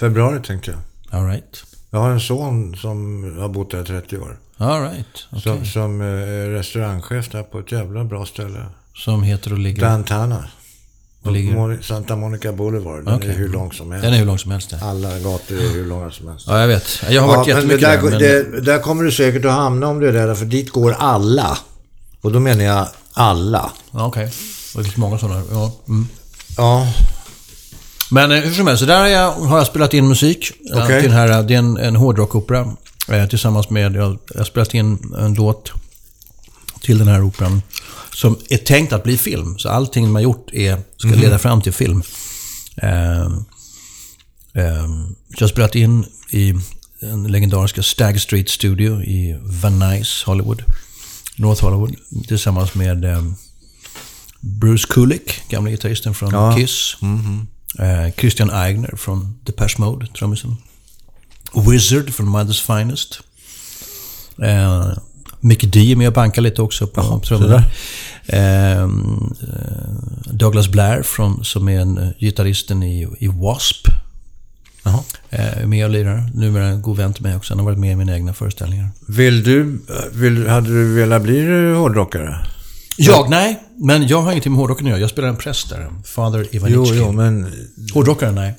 februari 0.00 0.42
tänkte 0.42 0.70
jag. 0.70 0.80
All 1.20 1.26
right. 1.26 1.64
Jag 1.90 1.98
har 1.98 2.10
en 2.10 2.20
son 2.20 2.76
som 2.76 3.24
har 3.38 3.48
bott 3.48 3.70
där 3.70 3.84
30 3.84 4.18
år. 4.18 4.38
All 4.56 4.82
right. 4.82 5.26
Okay. 5.30 5.42
Som, 5.42 5.66
som 5.66 6.00
är 6.00 6.50
restaurangchef 6.50 7.30
där 7.30 7.42
på 7.42 7.58
ett 7.58 7.72
jävla 7.72 8.04
bra 8.04 8.26
ställe. 8.26 8.66
Som 8.94 9.22
heter 9.22 9.52
och 9.52 9.58
ligger... 9.58 9.82
Dantana. 9.82 10.44
Ligger- 11.24 11.82
Santa 11.82 12.16
Monica 12.16 12.52
Boulevard. 12.52 13.04
Den 13.04 13.14
Okej. 13.14 13.30
är 13.30 13.34
hur 13.34 13.48
lång 13.48 13.72
som 13.72 13.90
helst. 13.92 14.04
Den 14.04 14.14
är 14.14 14.18
hur 14.18 14.24
lång 14.26 14.38
som 14.38 14.50
helst. 14.50 14.70
det. 14.70 14.80
Alla 14.82 15.18
gator 15.18 15.56
är 15.58 15.68
hur 15.72 15.86
långa 15.86 16.10
som 16.10 16.28
helst. 16.28 16.46
Ja, 16.48 16.60
jag 16.60 16.68
vet. 16.68 17.02
Jag 17.10 17.22
har 17.22 17.28
varit 17.36 17.48
Ja, 17.48 17.54
jättemycket 17.54 17.80
där, 17.80 17.96
där. 18.02 18.10
Men... 18.10 18.18
det, 18.52 18.60
där 18.60 18.78
kommer 18.78 19.04
du 19.04 19.12
säkert 19.12 19.44
att 19.44 19.52
hamna 19.52 19.86
om 19.88 20.00
du 20.00 20.08
är 20.08 20.12
där, 20.12 20.34
för 20.34 20.44
dit 20.46 20.70
går 20.70 20.92
alla. 20.98 21.58
Och 22.20 22.32
då 22.32 22.40
menar 22.40 22.64
jag 22.64 22.86
alla. 23.12 23.70
Ja, 23.90 24.06
Okej. 24.06 24.32
Det 24.76 24.82
finns 24.84 24.96
många 24.96 25.18
sådana. 25.18 25.42
Ja. 25.50 25.72
Mm. 25.88 26.06
Ja, 26.56 26.86
Men 28.10 28.32
eh, 28.32 28.38
hur 28.40 28.54
som 28.54 28.66
helst, 28.66 28.80
så 28.80 28.86
där 28.86 29.00
har 29.00 29.06
jag, 29.06 29.32
har 29.32 29.58
jag 29.58 29.66
spelat 29.66 29.94
in 29.94 30.08
musik. 30.08 30.50
eh, 30.74 30.84
Okej. 30.84 31.00
Till 31.00 31.10
den 31.10 31.18
här, 31.18 31.42
det 31.42 31.54
är 31.54 31.58
en, 31.58 31.76
en 31.76 31.96
hårdrockopera. 31.96 32.76
Eh, 33.08 33.26
tillsammans 33.26 33.70
med, 33.70 33.96
jag, 33.96 34.18
jag 34.32 34.38
har 34.40 34.44
spelat 34.44 34.74
in 34.74 35.14
en 35.18 35.34
låt 35.34 35.72
till 36.82 36.98
den 36.98 37.08
här 37.08 37.22
operan. 37.22 37.62
Som 38.18 38.38
är 38.48 38.56
tänkt 38.56 38.92
att 38.92 39.02
bli 39.02 39.18
film. 39.18 39.58
Så 39.58 39.68
allting 39.68 40.04
man 40.04 40.14
har 40.14 40.20
gjort 40.20 40.50
är, 40.52 40.78
ska 40.96 41.08
leda 41.08 41.38
fram 41.38 41.62
till 41.62 41.72
film. 41.72 42.02
Eh, 42.76 43.22
eh, 44.54 44.88
jag 45.28 45.40
har 45.40 45.48
spelat 45.48 45.74
in 45.74 46.06
i 46.30 46.54
den 47.00 47.24
legendariska 47.24 47.82
Stag 47.82 48.20
Street 48.20 48.48
Studio 48.48 49.02
i 49.02 49.38
Van 49.42 49.78
Nuys, 49.78 50.22
Hollywood. 50.22 50.62
North 51.36 51.62
Hollywood. 51.62 51.94
Tillsammans 52.28 52.74
med 52.74 53.04
eh, 53.04 53.22
Bruce 54.40 54.86
Kulick, 54.90 55.42
gamla 55.48 55.70
gitarristen 55.70 56.14
från 56.14 56.30
Ja. 56.32 56.56
Kiss. 56.56 56.96
Eh, 57.78 58.14
Christian 58.16 58.50
Eigner 58.50 58.96
från 58.96 59.38
Depeche 59.44 59.74
Mode, 59.78 60.06
trummisen. 60.06 60.56
Wizard 61.70 62.14
från 62.14 62.28
Mother's 62.36 62.78
Finest. 62.78 63.20
Eh, 65.42 65.46
Mick 65.46 65.64
D 65.72 65.92
är 65.92 65.96
med 65.96 66.06
och 66.08 66.14
bankar 66.14 66.42
lite 66.42 66.62
också 66.62 66.86
på 66.86 67.20
trummorna. 67.24 67.64
Eh, 68.26 68.82
eh, 68.82 68.88
Douglas 70.32 70.68
Blair 70.68 71.02
från, 71.02 71.44
som 71.44 71.68
är 71.68 71.80
en, 71.80 71.98
eh, 71.98 72.08
gitarristen 72.18 72.82
i, 72.82 73.02
i 73.18 73.26
W.A.S.P. 73.26 73.92
Jaha. 74.84 75.00
Eh, 75.30 75.66
med 75.66 75.84
och 75.84 75.90
lirar. 75.90 76.30
Numera 76.34 76.64
en 76.66 76.82
god 76.82 76.96
vän 76.96 77.12
till 77.12 77.22
mig 77.22 77.36
också. 77.36 77.52
Han 77.54 77.58
har 77.58 77.64
varit 77.66 77.78
med 77.78 77.92
i 77.92 77.96
mina 77.96 78.14
egna 78.14 78.32
föreställningar. 78.32 78.88
Vill 79.08 79.42
du, 79.42 79.80
vill, 80.12 80.46
hade 80.48 80.68
du 80.68 80.94
velat 80.94 81.22
bli 81.22 81.72
hårdrockare? 81.74 82.46
Jag? 82.96 83.30
Nej. 83.30 83.62
Men 83.76 84.06
jag 84.08 84.22
har 84.22 84.30
ingenting 84.30 84.52
med 84.52 84.58
hårdrocken 84.58 84.86
att 84.86 84.90
göra. 84.90 85.00
Jag 85.00 85.10
spelar 85.10 85.28
en 85.28 85.36
präst 85.36 85.70
där. 85.70 85.88
Father 86.04 86.38
Jo, 86.40 86.46
Ivanitsky. 86.68 86.96
jo, 86.98 87.12
men 87.12 87.46
Hårdrockare? 87.94 88.32
Nej. 88.32 88.54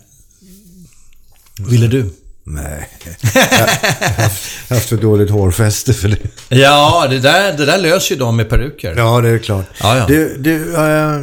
Ville 1.70 1.88
du? 1.88 2.10
Nej. 2.44 2.90
Jag 3.06 3.42
har 3.42 4.24
haft, 4.24 4.70
haft 4.70 4.90
för 4.90 4.98
dåligt 4.98 5.30
hårfäste 5.30 5.94
för 5.94 6.10
det. 6.10 6.18
Ja, 6.50 7.08
det 7.10 7.20
där, 7.20 7.58
det 7.58 7.66
där 7.66 7.78
löser 7.78 8.16
ju 8.16 8.20
de 8.20 8.36
med 8.36 8.50
peruker. 8.50 8.96
Ja, 8.98 9.22
det 9.22 9.30
är 9.30 9.38
klart. 9.38 9.66
Ja, 9.82 9.98
ja. 9.98 10.06
Du, 10.08 10.38
du 10.38 10.76
äh, 10.76 11.22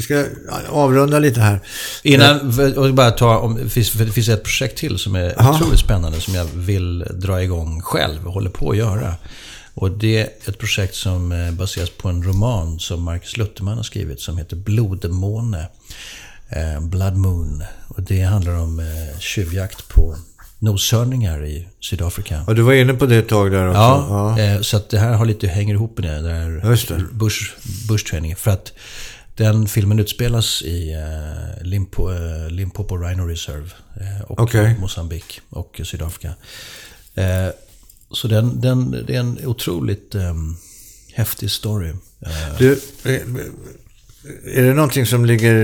ska 0.00 0.24
avrunda 0.68 1.18
lite 1.18 1.40
här. 1.40 1.60
Innan, 2.02 2.60
och 2.76 2.94
bara 2.94 3.10
ta, 3.10 3.38
om, 3.38 3.54
det, 3.64 3.70
finns, 3.70 3.92
det 3.92 4.12
finns 4.12 4.28
ett 4.28 4.42
projekt 4.42 4.78
till 4.78 4.98
som 4.98 5.14
är 5.14 5.40
Aha. 5.40 5.54
otroligt 5.54 5.80
spännande 5.80 6.20
som 6.20 6.34
jag 6.34 6.44
vill 6.44 6.98
dra 6.98 7.42
igång 7.42 7.80
själv 7.80 8.26
och 8.26 8.32
håller 8.32 8.50
på 8.50 8.70
att 8.70 8.76
göra. 8.76 9.14
Och 9.74 9.90
det 9.90 10.20
är 10.20 10.28
ett 10.44 10.58
projekt 10.58 10.94
som 10.94 11.32
eh, 11.32 11.50
baseras 11.52 11.90
på 11.90 12.08
en 12.08 12.22
roman 12.22 12.78
som 12.78 13.02
Marcus 13.02 13.36
Lutherman 13.36 13.76
har 13.76 13.84
skrivit 13.84 14.20
som 14.20 14.38
heter 14.38 14.56
Blodmåne. 14.56 15.68
Eh, 16.48 16.80
Blood 16.80 17.16
Moon. 17.16 17.64
Och 17.88 18.02
det 18.02 18.22
handlar 18.22 18.52
om 18.52 18.80
eh, 18.80 19.18
tjuvjakt 19.18 19.88
på 19.88 20.16
noshörningar 20.58 21.46
i 21.46 21.68
Sydafrika. 21.80 22.44
Och 22.46 22.54
du 22.54 22.62
var 22.62 22.72
inne 22.72 22.94
på 22.94 23.06
det 23.06 23.16
ett 23.16 23.28
tag 23.28 23.50
där 23.52 23.68
också. 23.68 23.78
Ja, 23.80 24.38
Eh, 24.40 24.60
så 24.60 24.76
att 24.76 24.90
det 24.90 24.98
här 24.98 25.12
har 25.12 25.26
lite, 25.26 25.46
hänger 25.48 25.74
ihop 25.74 25.98
med 25.98 26.04
det 26.22 26.28
där 26.28 26.70
Just 26.70 26.88
det. 26.88 27.04
Bush, 27.12 27.52
Bush-träningen. 27.88 28.36
För 28.36 28.50
att 28.50 28.72
den 29.36 29.66
filmen 29.68 29.98
utspelas 29.98 30.62
i 30.62 30.92
eh, 30.92 31.66
Limpo, 31.66 32.10
eh, 32.12 32.50
Limpopo 32.50 32.96
Rhino 32.96 33.22
Reserve 33.22 33.70
eh, 34.00 34.22
och 34.30 34.40
Okej. 34.40 34.76
Mosambik 34.80 35.40
och 35.50 35.80
Sydafrika. 35.84 36.28
Eh, 37.14 37.48
så 38.10 38.28
den, 38.28 38.60
den, 38.60 39.04
det 39.06 39.14
är 39.14 39.20
en 39.20 39.38
otroligt 39.46 40.14
eh, 40.14 40.34
häftig 41.14 41.50
story. 41.50 41.92
Du, 42.58 42.72
eh, 43.04 43.12
är 44.44 44.62
det 44.62 44.74
någonting 44.74 45.06
som 45.06 45.24
ligger 45.24 45.54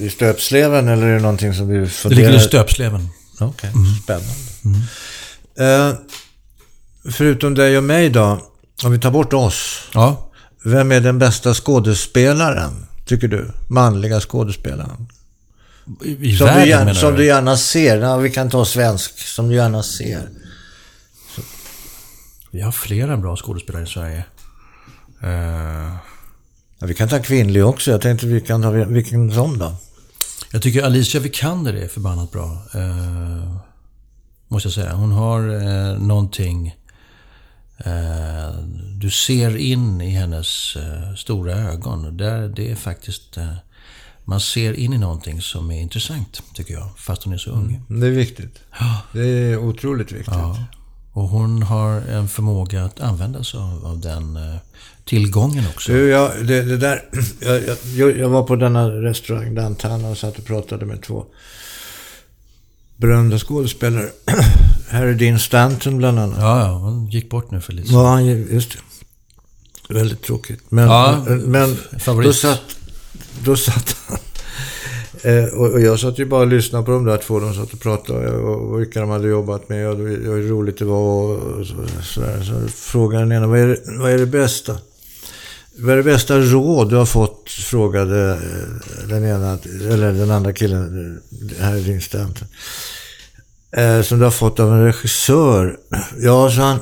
i 0.00 0.10
stöpsleven 0.10 0.88
eller 0.88 1.06
är 1.06 1.14
det 1.14 1.20
någonting 1.22 1.54
som 1.54 1.68
Det 1.68 1.86
funderar... 1.88 2.22
ligger 2.22 2.36
i 2.36 2.40
stöpsleven. 2.40 3.08
Okej, 3.40 3.70
spännande. 4.02 4.34
Eh, 5.58 5.94
förutom 7.12 7.54
dig 7.54 7.78
och 7.78 7.84
mig 7.84 8.10
då, 8.10 8.40
om 8.84 8.92
vi 8.92 8.98
tar 8.98 9.10
bort 9.10 9.32
oss. 9.32 9.80
Ja. 9.94 10.30
Vem 10.64 10.92
är 10.92 11.00
den 11.00 11.18
bästa 11.18 11.54
skådespelaren, 11.54 12.86
tycker 13.06 13.28
du? 13.28 13.50
Manliga 13.68 14.20
skådespelaren? 14.20 15.08
I, 16.04 16.28
i 16.30 16.36
Som, 16.36 16.46
världen 16.46 16.62
du, 16.64 16.68
gärna, 16.68 16.94
som 16.94 17.14
du? 17.14 17.24
gärna 17.26 17.56
ser. 17.56 17.98
Ja, 18.00 18.16
vi 18.16 18.30
kan 18.30 18.50
ta 18.50 18.64
svensk, 18.64 19.18
som 19.18 19.48
du 19.48 19.54
gärna 19.54 19.82
ser. 19.82 20.28
Vi 22.50 22.60
har 22.60 22.72
flera 22.72 23.16
bra 23.16 23.36
skådespelare 23.36 23.82
i 23.82 23.86
Sverige. 23.86 24.24
Eh, 25.22 25.96
Ja, 26.78 26.86
vi 26.86 26.94
kan 26.94 27.08
ta 27.08 27.18
kvinnlig 27.18 27.64
också. 27.66 27.90
Jag 27.90 28.00
tänkte 28.00 28.26
vi 28.26 28.40
kan 28.40 28.62
ta 28.62 28.70
vilken 28.70 29.34
sån 29.34 29.58
då? 29.58 29.76
Jag 30.56 30.62
tycker 30.62 30.82
Alicia 30.82 31.20
Vikander 31.20 31.74
är 31.74 31.88
förbannat 31.88 32.32
bra. 32.32 32.62
Eh, 32.74 33.56
måste 34.48 34.66
jag 34.66 34.74
säga. 34.74 34.94
Hon 34.94 35.12
har 35.12 35.48
eh, 35.48 35.98
någonting... 35.98 36.76
Eh, 37.78 38.58
du 39.00 39.10
ser 39.10 39.56
in 39.56 40.00
i 40.00 40.10
hennes 40.10 40.76
eh, 40.76 41.14
stora 41.14 41.52
ögon. 41.52 42.16
Där 42.16 42.48
det 42.48 42.70
är 42.70 42.74
faktiskt... 42.74 43.36
Eh, 43.36 43.52
man 44.24 44.40
ser 44.40 44.72
in 44.72 44.92
i 44.92 44.98
någonting 44.98 45.40
som 45.40 45.70
är 45.70 45.80
intressant, 45.80 46.42
tycker 46.54 46.74
jag. 46.74 46.88
Fast 46.98 47.22
hon 47.22 47.32
är 47.32 47.38
så 47.38 47.50
ung. 47.50 47.82
Det 47.88 48.06
är 48.06 48.10
viktigt. 48.10 48.58
Det 49.12 49.28
är 49.28 49.58
otroligt 49.58 50.12
viktigt. 50.12 50.34
Ja. 50.34 50.64
Och 51.12 51.28
hon 51.28 51.62
har 51.62 52.00
en 52.00 52.28
förmåga 52.28 52.84
att 52.84 53.00
använda 53.00 53.44
sig 53.44 53.60
av, 53.60 53.86
av 53.86 54.00
den 54.00 54.36
eh, 54.36 54.56
tillgången 55.06 55.64
också. 55.74 55.92
Du, 55.92 56.08
jag, 56.08 56.30
det, 56.46 56.62
det 56.62 56.76
där, 56.76 57.04
jag, 57.40 57.62
jag, 57.96 58.18
jag 58.18 58.28
var 58.28 58.42
på 58.42 58.56
denna 58.56 58.90
restaurang 58.90 59.54
downtown 59.54 60.04
och 60.04 60.18
satt 60.18 60.38
och 60.38 60.44
pratade 60.44 60.86
med 60.86 61.02
två 61.02 61.26
berömda 62.96 63.38
skådespelare. 63.38 64.08
Harry 64.90 65.14
Dean 65.14 65.38
Stanton 65.38 65.98
bland 65.98 66.18
annat. 66.18 66.38
Ja, 66.40 66.60
ja, 66.60 66.72
hon 66.72 67.06
gick 67.06 67.30
bort 67.30 67.50
nu 67.50 67.60
för 67.60 67.72
lite 67.72 67.92
Ja, 67.92 68.06
han, 68.06 68.26
just 68.26 68.72
det. 68.72 68.78
Väldigt 69.94 70.22
tråkigt. 70.22 70.60
Men, 70.68 70.88
Ja, 70.88 71.24
men 71.28 71.76
favorit. 71.98 72.26
då 72.26 72.32
satt, 72.32 72.76
då 73.44 73.56
satt 73.56 73.96
han. 74.08 74.18
Eh, 75.22 75.44
och, 75.44 75.80
jag 75.80 76.00
satt 76.00 76.18
ju 76.18 76.24
bara 76.24 76.40
och 76.40 76.46
lyssnade 76.46 76.84
på 76.84 76.90
de 76.90 77.04
där 77.04 77.16
två. 77.16 77.40
De 77.40 77.54
satt 77.54 77.72
och 77.72 77.80
pratade 77.80 78.30
och, 78.30 78.80
vilka 78.80 79.00
de 79.00 79.10
hade 79.10 79.28
jobbat 79.28 79.68
med 79.68 79.88
och 79.88 79.96
hur 79.96 80.48
roligt 80.48 80.78
det 80.78 80.84
var 80.84 81.00
och, 81.00 81.36
och 81.36 81.66
så, 81.66 81.74
sådär. 82.02 82.42
Så 82.42 82.68
frågade 82.68 83.24
den 83.24 83.32
ena, 83.32 83.46
vad 83.46 83.58
är, 83.58 83.66
det, 83.66 83.98
vad 83.98 84.10
är 84.10 84.18
det 84.18 84.26
bästa? 84.26 84.78
Vad 85.78 85.92
är 85.92 85.96
det 85.96 86.02
bästa 86.02 86.38
råd 86.38 86.90
du 86.90 86.96
har 86.96 87.06
fått? 87.06 87.50
Frågade 87.50 88.30
eh, 88.30 89.08
den 89.08 89.24
ena, 89.24 89.58
eller 89.92 90.12
den 90.12 90.30
andra 90.30 90.52
killen, 90.52 91.20
eh, 91.50 91.64
här 91.64 91.74
är 91.76 91.80
din 91.80 92.00
Stanton. 92.00 92.48
Eh, 93.72 94.02
som 94.02 94.18
du 94.18 94.24
har 94.24 94.30
fått 94.30 94.60
av 94.60 94.72
en 94.72 94.84
regissör. 94.84 95.78
Ja, 96.18 96.50
sa 96.50 96.62
han. 96.62 96.78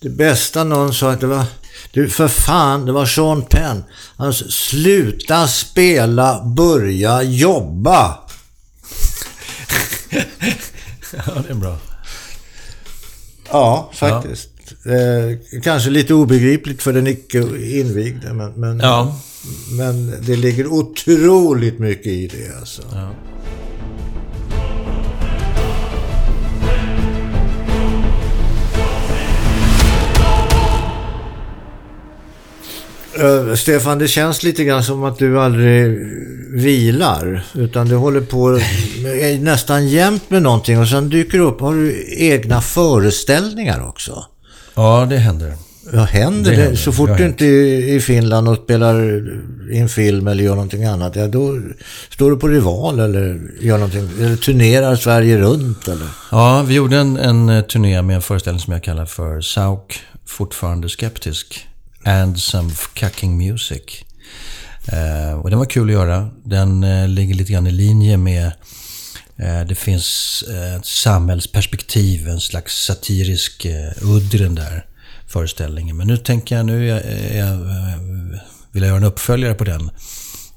Det 0.00 0.08
bästa 0.08 0.64
någon 0.64 0.94
sa 0.94 1.10
att 1.10 1.20
det 1.20 1.26
var... 1.26 1.44
Du, 1.92 2.10
för 2.10 2.28
fan, 2.28 2.86
det 2.86 2.92
var 2.92 3.06
Sean 3.06 3.42
Penn. 3.42 3.84
Han 4.16 4.34
sa, 4.34 4.44
sluta 4.48 5.48
spela, 5.48 6.44
börja 6.44 7.22
jobba. 7.22 8.18
Ja, 11.12 11.42
det 11.46 11.50
är 11.50 11.54
bra. 11.54 11.76
Ja, 13.50 13.90
faktiskt. 13.94 14.49
Eh, 14.84 15.60
kanske 15.62 15.90
lite 15.90 16.14
obegripligt 16.14 16.82
för 16.82 16.92
den 16.92 17.06
icke 17.06 17.38
invigde, 17.78 18.32
men, 18.32 18.52
men, 18.52 18.78
Ja. 18.80 19.20
men 19.78 20.14
det 20.26 20.36
ligger 20.36 20.66
otroligt 20.66 21.78
mycket 21.78 22.06
i 22.06 22.26
det. 22.26 22.58
Alltså. 22.60 22.82
ja. 22.92 23.10
Eh, 33.18 33.54
Stefan, 33.54 33.98
det 33.98 34.08
känns 34.08 34.42
lite 34.42 34.64
grann 34.64 34.84
som 34.84 35.04
att 35.04 35.18
du 35.18 35.40
aldrig 35.40 35.98
vilar. 36.52 37.44
Utan 37.54 37.88
du 37.88 37.96
håller 37.96 38.20
på 38.20 38.60
med- 39.02 39.42
nästan 39.42 39.88
jämt 39.88 40.30
med 40.30 40.42
någonting 40.42 40.78
och 40.80 40.88
sen 40.88 41.08
dyker 41.08 41.38
du 41.38 41.44
upp. 41.44 41.60
Har 41.60 41.74
du 41.74 42.04
egna 42.18 42.60
föreställningar 42.60 43.88
också? 43.88 44.24
Ja, 44.82 45.06
det 45.10 45.16
händer. 45.18 45.54
Ja, 45.92 46.02
händer 46.04 46.50
Det 46.50 46.56
det? 46.56 46.62
händer. 46.62 46.76
Så 46.76 46.92
fort 46.92 47.16
du 47.16 47.26
inte 47.26 47.44
är 47.46 47.94
i 47.96 48.00
Finland 48.00 48.48
och 48.48 48.56
spelar 48.56 49.22
in 49.72 49.88
film 49.88 50.26
eller 50.28 50.44
gör 50.44 50.54
någonting 50.54 50.84
annat, 50.84 51.16
ja, 51.16 51.26
då 51.28 51.58
står 52.10 52.30
du 52.30 52.36
på 52.36 52.48
Rival 52.48 53.00
eller 53.00 53.40
gör 53.60 53.78
någonting, 53.78 54.08
eller 54.20 54.36
turnerar 54.36 54.96
Sverige 54.96 55.38
runt 55.38 55.88
eller? 55.88 56.06
Ja, 56.30 56.62
vi 56.62 56.74
gjorde 56.74 56.96
en, 56.96 57.16
en 57.16 57.48
eh, 57.48 57.60
turné 57.62 58.02
med 58.02 58.16
en 58.16 58.22
föreställning 58.22 58.60
som 58.60 58.72
jag 58.72 58.82
kallar 58.82 59.06
för 59.06 59.40
Sauk, 59.40 60.00
fortfarande 60.26 60.88
skeptisk. 60.88 61.66
And 62.04 62.38
some 62.38 62.70
cucking 62.94 63.36
music. 63.38 63.82
Eh, 64.92 65.38
och 65.40 65.50
den 65.50 65.58
var 65.58 65.66
kul 65.66 65.88
att 65.88 65.92
göra. 65.92 66.28
Den 66.44 66.84
eh, 66.84 67.08
ligger 67.08 67.34
lite 67.34 67.52
grann 67.52 67.66
i 67.66 67.70
linje 67.72 68.16
med 68.16 68.52
det 69.68 69.74
finns 69.74 70.44
eh, 70.48 70.74
ett 70.74 70.86
samhällsperspektiv, 70.86 72.28
en 72.28 72.40
slags 72.40 72.84
satirisk 72.84 73.64
eh, 73.64 73.92
udd 74.02 74.34
i 74.34 74.38
den 74.38 74.54
där 74.54 74.86
föreställningen. 75.26 75.96
Men 75.96 76.06
nu 76.06 76.16
tänker 76.16 76.56
jag, 76.56 76.66
nu 76.66 76.86
jag, 76.86 77.02
jag, 77.34 77.52
eh, 77.52 78.00
vill 78.72 78.82
jag 78.82 78.88
göra 78.88 78.96
en 78.96 79.04
uppföljare 79.04 79.54
på 79.54 79.64
den. 79.64 79.90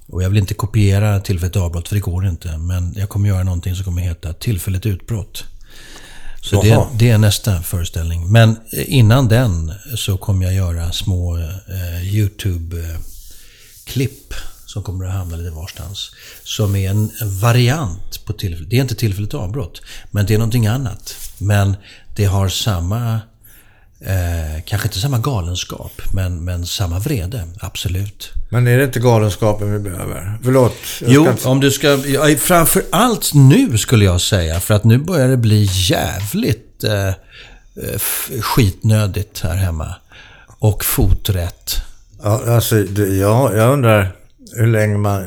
Och 0.07 0.23
jag 0.23 0.29
vill 0.29 0.39
inte 0.39 0.53
kopiera 0.53 1.19
Tillfälligt 1.19 1.55
avbrott, 1.55 1.87
för 1.87 1.95
det 1.95 2.01
går 2.01 2.27
inte. 2.27 2.57
Men 2.57 2.93
jag 2.97 3.09
kommer 3.09 3.29
göra 3.29 3.43
någonting 3.43 3.75
som 3.75 3.85
kommer 3.85 4.01
heta 4.01 4.33
Tillfälligt 4.33 4.85
utbrott. 4.85 5.43
Så 6.41 6.61
det, 6.61 6.85
det 6.93 7.09
är 7.09 7.17
nästa 7.17 7.61
föreställning. 7.61 8.31
Men 8.31 8.49
eh, 8.49 8.93
innan 8.93 9.27
den 9.27 9.73
så 9.95 10.17
kommer 10.17 10.45
jag 10.45 10.53
göra 10.53 10.91
små 10.91 11.37
eh, 11.37 12.15
YouTube-klipp 12.15 14.33
som 14.73 14.83
kommer 14.83 15.05
att 15.05 15.13
hamna 15.13 15.35
lite 15.37 15.55
varstans. 15.55 16.11
Som 16.43 16.75
är 16.75 16.89
en, 16.89 17.11
en 17.21 17.39
variant 17.39 18.25
på 18.25 18.33
tillfälligt. 18.33 18.69
Det 18.69 18.77
är 18.77 18.81
inte 18.81 18.95
tillfälligt 18.95 19.33
avbrott, 19.33 19.81
men 20.11 20.25
det 20.25 20.33
är 20.33 20.37
någonting 20.37 20.67
annat. 20.67 21.15
Men 21.37 21.75
det 22.15 22.25
har 22.25 22.47
samma, 22.49 23.13
eh, 23.99 24.63
kanske 24.65 24.87
inte 24.87 24.99
samma 24.99 25.17
galenskap, 25.17 25.91
men, 26.13 26.45
men 26.45 26.65
samma 26.65 26.99
vrede. 26.99 27.47
Absolut. 27.59 28.31
Men 28.49 28.67
är 28.67 28.77
det 28.77 28.83
inte 28.83 28.99
galenskapen 28.99 29.73
vi 29.73 29.79
behöver? 29.79 30.39
Förlåt. 30.43 30.75
Jo, 31.07 31.29
inte- 31.29 31.47
om 31.47 31.59
du 31.59 31.71
ska... 31.71 31.97
Framför 32.39 32.83
allt 32.91 33.33
nu 33.33 33.77
skulle 33.77 34.05
jag 34.05 34.21
säga. 34.21 34.59
För 34.59 34.73
att 34.73 34.83
nu 34.83 34.97
börjar 34.97 35.27
det 35.27 35.37
bli 35.37 35.69
jävligt 35.71 36.83
eh, 36.83 37.11
skitnödigt 38.41 39.39
här 39.39 39.55
hemma. 39.55 39.95
Och 40.59 40.85
foträtt. 40.85 41.75
Ja, 42.23 42.53
alltså, 42.55 42.77
ja, 43.19 43.53
jag 43.55 43.73
undrar 43.73 44.15
hur 44.55 44.67
länge 44.67 44.97
man... 44.97 45.25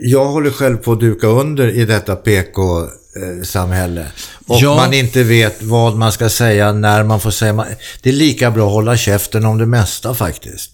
Jag 0.00 0.24
håller 0.24 0.50
själv 0.50 0.76
på 0.76 0.92
att 0.92 1.00
duka 1.00 1.26
under 1.26 1.68
i 1.68 1.84
detta 1.84 2.16
PK-samhälle. 2.16 4.06
Och 4.46 4.56
Ja. 4.60 4.74
man 4.76 4.94
inte 4.94 5.22
vet 5.22 5.62
vad 5.62 5.96
man 5.96 6.12
ska 6.12 6.28
säga, 6.28 6.72
när 6.72 7.02
man 7.04 7.20
får 7.20 7.30
säga. 7.30 7.66
Det 8.02 8.08
är 8.08 8.14
lika 8.14 8.50
bra 8.50 8.66
att 8.66 8.72
hålla 8.72 8.96
käften 8.96 9.44
om 9.46 9.58
det 9.58 9.66
mesta 9.66 10.14
faktiskt. 10.14 10.70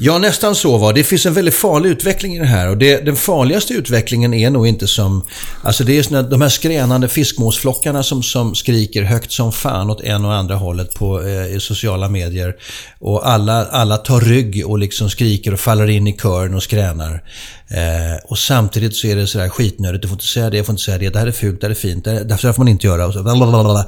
Ja, 0.00 0.18
nästan 0.18 0.54
så 0.54 0.78
var 0.78 0.92
det. 0.92 1.04
finns 1.04 1.26
en 1.26 1.34
väldigt 1.34 1.54
farlig 1.54 1.90
utveckling 1.90 2.36
i 2.36 2.38
det 2.38 2.46
här. 2.46 2.68
Och 2.68 2.78
det, 2.78 3.04
den 3.04 3.16
farligaste 3.16 3.74
utvecklingen 3.74 4.34
är 4.34 4.50
nog 4.50 4.66
inte 4.66 4.86
som... 4.86 5.26
Alltså 5.62 5.84
det 5.84 5.98
är 5.98 6.02
såna, 6.02 6.22
de 6.22 6.42
här 6.42 6.48
skränande 6.48 7.08
fiskmåsflockarna 7.08 8.02
som, 8.02 8.22
som 8.22 8.54
skriker 8.54 9.02
högt 9.02 9.32
som 9.32 9.52
fan 9.52 9.90
åt 9.90 10.00
en 10.00 10.24
och 10.24 10.34
andra 10.34 10.54
hållet 10.54 10.94
på 10.94 11.22
eh, 11.22 11.56
i 11.56 11.60
sociala 11.60 12.08
medier. 12.08 12.56
Och 12.98 13.28
alla, 13.28 13.66
alla 13.66 13.96
tar 13.96 14.20
rygg 14.20 14.66
och 14.66 14.78
liksom 14.78 15.10
skriker 15.10 15.52
och 15.52 15.60
faller 15.60 15.88
in 15.88 16.06
i 16.06 16.12
kören 16.12 16.54
och 16.54 16.62
skränar. 16.62 17.22
Eh, 17.68 18.24
och 18.24 18.38
samtidigt 18.38 18.96
så 18.96 19.06
är 19.06 19.16
det 19.16 19.26
sådär 19.26 19.48
skitnödigt. 19.48 20.02
Du 20.02 20.08
får 20.08 20.14
inte 20.14 20.26
säga 20.26 20.50
det, 20.50 20.56
jag 20.56 20.66
får 20.66 20.72
inte 20.72 20.84
säga 20.84 20.98
det. 20.98 21.08
Det 21.08 21.18
här 21.18 21.26
är 21.26 21.32
fult, 21.32 21.60
det 21.60 21.66
här 21.66 21.70
är 21.70 21.74
fint. 21.74 22.04
Det 22.04 22.10
här, 22.10 22.24
det 22.24 22.34
här 22.42 22.52
får 22.52 22.62
man 22.62 22.68
inte 22.68 22.86
göra. 22.86 23.06
Och 23.06 23.12
så, 23.12 23.22
blablabla. 23.22 23.86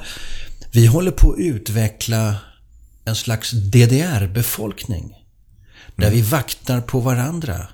Vi 0.73 0.87
håller 0.87 1.11
på 1.11 1.33
att 1.33 1.39
utveckla 1.39 2.35
en 3.05 3.15
slags 3.15 3.51
DDR-befolkning. 3.51 5.20
Där 6.01 6.11
vi 6.11 6.23
vaktar 6.23 6.81
på 6.81 7.01
varandra. 7.01 7.67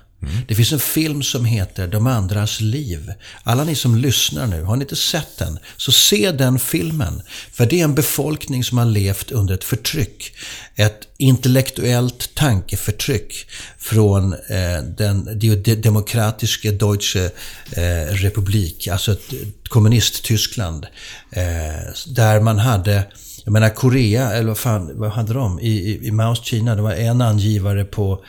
Det 0.47 0.55
finns 0.55 0.71
en 0.71 0.79
film 0.79 1.23
som 1.23 1.45
heter 1.45 1.87
De 1.87 2.07
andras 2.07 2.61
liv. 2.61 3.13
Alla 3.43 3.63
ni 3.63 3.75
som 3.75 3.95
lyssnar 3.95 4.47
nu, 4.47 4.63
har 4.63 4.75
ni 4.75 4.83
inte 4.83 4.95
sett 4.95 5.37
den, 5.37 5.59
så 5.77 5.91
se 5.91 6.31
den 6.31 6.59
filmen. 6.59 7.21
För 7.51 7.65
det 7.65 7.79
är 7.79 7.83
en 7.83 7.95
befolkning 7.95 8.63
som 8.63 8.77
har 8.77 8.85
levt 8.85 9.31
under 9.31 9.53
ett 9.53 9.63
förtryck. 9.63 10.33
Ett 10.75 11.07
intellektuellt 11.17 12.35
tankeförtryck 12.35 13.47
från 13.77 14.33
eh, 14.33 14.83
den 14.97 15.39
de, 15.39 15.55
de, 15.55 15.75
demokratiska 15.75 16.71
Deutsche 16.71 17.29
eh, 17.71 18.13
Republik, 18.13 18.87
alltså 18.87 19.11
ett 19.11 19.33
kommunist-Tyskland. 19.69 20.85
Eh, 21.31 21.93
där 22.07 22.39
man 22.39 22.59
hade 22.59 23.03
jag 23.47 23.51
menar 23.51 23.69
Korea, 23.69 24.31
eller 24.31 24.47
vad 24.47 24.57
fan, 24.57 24.91
vad 24.95 25.11
hade 25.11 25.33
de? 25.33 25.59
I, 25.59 25.67
i, 25.67 26.07
i 26.07 26.11
Maos 26.11 26.43
Kina, 26.43 26.75
det 26.75 26.81
var 26.81 26.91
en 26.91 27.21
angivare 27.21 27.85
på 27.85 28.23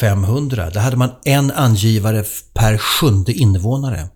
500. 0.00 0.70
Där 0.70 0.80
hade 0.80 0.96
man 0.96 1.10
en 1.24 1.50
angivare 1.50 2.24
per 2.54 2.78
sjunde 2.78 3.32
invånare. 3.32 4.08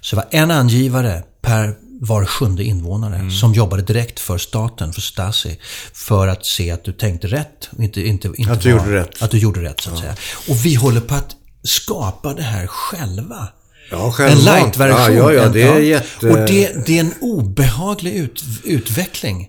Så 0.00 0.16
det 0.16 0.22
var 0.22 0.40
en 0.40 0.50
angivare 0.50 1.22
per 1.42 1.74
var 2.00 2.24
sjunde 2.24 2.64
invånare 2.64 3.16
mm. 3.16 3.30
som 3.30 3.54
jobbade 3.54 3.82
direkt 3.82 4.20
för 4.20 4.38
staten, 4.38 4.92
för 4.92 5.00
Stasi. 5.00 5.58
För 5.92 6.28
att 6.28 6.46
se 6.46 6.70
att 6.70 6.84
du 6.84 6.92
tänkte 6.92 7.26
rätt. 7.26 7.68
Inte, 7.78 8.00
inte, 8.00 8.32
inte 8.36 8.52
att 8.52 8.60
du 8.60 8.72
var, 8.72 8.78
gjorde 8.78 9.00
rätt. 9.00 9.22
Att 9.22 9.30
du 9.30 9.38
gjorde 9.38 9.62
rätt, 9.62 9.80
så 9.80 9.90
att 9.90 9.96
ja. 9.96 10.02
säga. 10.02 10.14
Och 10.48 10.64
vi 10.64 10.74
håller 10.74 11.00
på 11.00 11.14
att 11.14 11.36
skapa 11.62 12.34
det 12.34 12.42
här 12.42 12.66
själva. 12.66 13.48
Ja, 13.90 14.12
självmant. 14.12 14.48
En 14.48 14.54
light-version. 14.54 15.16
Ja, 15.16 15.32
ja, 15.32 15.42
ja, 15.42 15.48
det 15.48 15.62
är 15.62 15.78
jätte... 15.78 16.30
Och 16.30 16.36
det, 16.36 16.86
det 16.86 16.96
är 16.96 17.00
en 17.00 17.14
obehaglig 17.20 18.14
ut, 18.14 18.42
utveckling. 18.64 19.48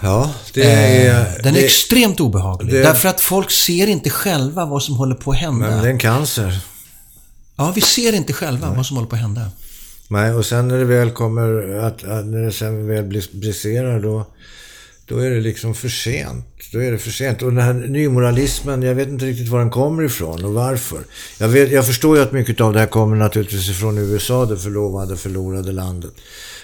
Ja, 0.00 0.34
det 0.54 0.62
är... 0.62 1.20
Eh, 1.20 1.42
den 1.42 1.54
är 1.54 1.60
det, 1.60 1.64
extremt 1.64 2.20
obehaglig. 2.20 2.74
Det, 2.74 2.82
därför 2.82 3.08
att 3.08 3.20
folk 3.20 3.50
ser 3.50 3.86
inte 3.86 4.10
själva 4.10 4.64
vad 4.64 4.82
som 4.82 4.96
håller 4.96 5.14
på 5.14 5.30
att 5.30 5.38
hända. 5.38 5.70
Men 5.70 5.82
det 5.82 5.88
är 5.88 5.92
en 5.92 5.98
cancer. 5.98 6.60
Ja, 7.56 7.72
vi 7.74 7.80
ser 7.80 8.12
inte 8.12 8.32
själva 8.32 8.66
Nej. 8.66 8.76
vad 8.76 8.86
som 8.86 8.96
håller 8.96 9.08
på 9.08 9.16
att 9.16 9.22
hända. 9.22 9.50
Nej, 10.08 10.34
och 10.34 10.46
sen 10.46 10.68
när 10.68 10.78
det 10.78 10.84
väl 10.84 11.10
kommer 11.10 11.78
att, 11.78 12.04
att 12.04 12.26
när 12.26 12.42
det 12.42 12.52
sen 12.52 12.88
väl 12.88 13.22
briserar 13.32 14.00
då, 14.00 14.26
då 15.06 15.18
är 15.18 15.30
det 15.30 15.40
liksom 15.40 15.74
för 15.74 15.88
sent. 15.88 16.44
Då 16.72 16.82
är 16.82 16.92
det 16.92 16.98
för 16.98 17.10
sent. 17.10 17.42
Och 17.42 17.52
den 17.52 17.64
här 17.64 17.72
nymoralismen, 17.72 18.82
jag 18.82 18.94
vet 18.94 19.08
inte 19.08 19.24
riktigt 19.24 19.48
var 19.48 19.58
den 19.58 19.70
kommer 19.70 20.02
ifrån 20.02 20.44
och 20.44 20.52
varför. 20.52 20.98
Jag, 21.38 21.48
vet, 21.48 21.70
jag 21.70 21.86
förstår 21.86 22.16
ju 22.16 22.22
att 22.22 22.32
mycket 22.32 22.60
av 22.60 22.72
det 22.72 22.80
här 22.80 22.86
kommer 22.86 23.16
naturligtvis 23.16 23.70
ifrån 23.70 23.98
USA, 23.98 24.44
det 24.44 24.56
förlovade, 24.56 25.16
förlorade 25.16 25.72
landet. 25.72 26.12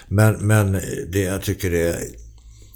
Men, 0.07 0.33
men 0.33 0.81
det, 1.11 1.19
jag 1.19 1.41
tycker 1.41 1.71
det 1.71 1.81
är... 1.81 2.24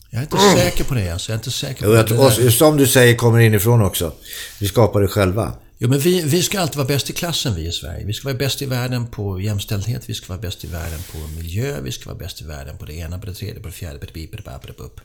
Jag 0.10 0.20
är 0.20 0.24
inte 0.24 0.38
mm. 0.38 0.58
säker 0.58 0.84
på 0.84 0.94
det 0.94 1.10
alltså. 1.10 1.32
Jag 1.32 1.36
är 1.36 1.40
inte 1.40 1.52
säker 1.52 1.86
på 1.86 2.14
det. 2.14 2.48
Och, 2.48 2.54
som 2.54 2.78
du 2.78 2.88
säger, 2.88 3.16
kommer 3.16 3.40
inifrån 3.40 3.82
också. 3.82 4.14
Vi 4.60 4.68
skapar 4.68 5.02
det 5.02 5.08
själva. 5.08 5.54
Jo, 5.82 5.90
men 5.90 6.00
vi, 6.00 6.22
vi 6.22 6.44
ska 6.44 6.60
alltid 6.60 6.78
vara 6.78 6.88
bäst 6.88 7.10
i 7.10 7.14
klassen, 7.14 7.56
vi 7.56 7.68
i 7.68 7.72
Sverige. 7.72 8.06
Vi 8.06 8.14
ska 8.14 8.28
vara 8.28 8.38
bäst 8.38 8.62
i 8.62 8.66
världen 8.66 9.08
på 9.08 9.42
jämställdhet, 9.42 10.10
vi 10.10 10.14
ska 10.14 10.28
vara 10.28 10.42
bäst 10.42 10.64
i 10.64 10.68
världen 10.68 11.00
på 11.12 11.18
miljö, 11.18 11.82
vi 11.82 11.92
ska 11.92 12.10
vara 12.10 12.18
bäst 12.18 12.42
i 12.42 12.46
världen 12.46 12.78
på 12.78 12.86
det 12.86 12.94
ena, 12.94 13.20
på 13.20 13.26
det 13.26 13.34
tredje, 13.34 13.60
på 13.60 13.68
det 13.68 13.74
fjärde, 13.74 14.00
på 14.00 14.06
det 14.06 14.14
bip, 14.14 14.32
på 14.32 14.68
det 14.68 14.84
upp. 14.84 15.02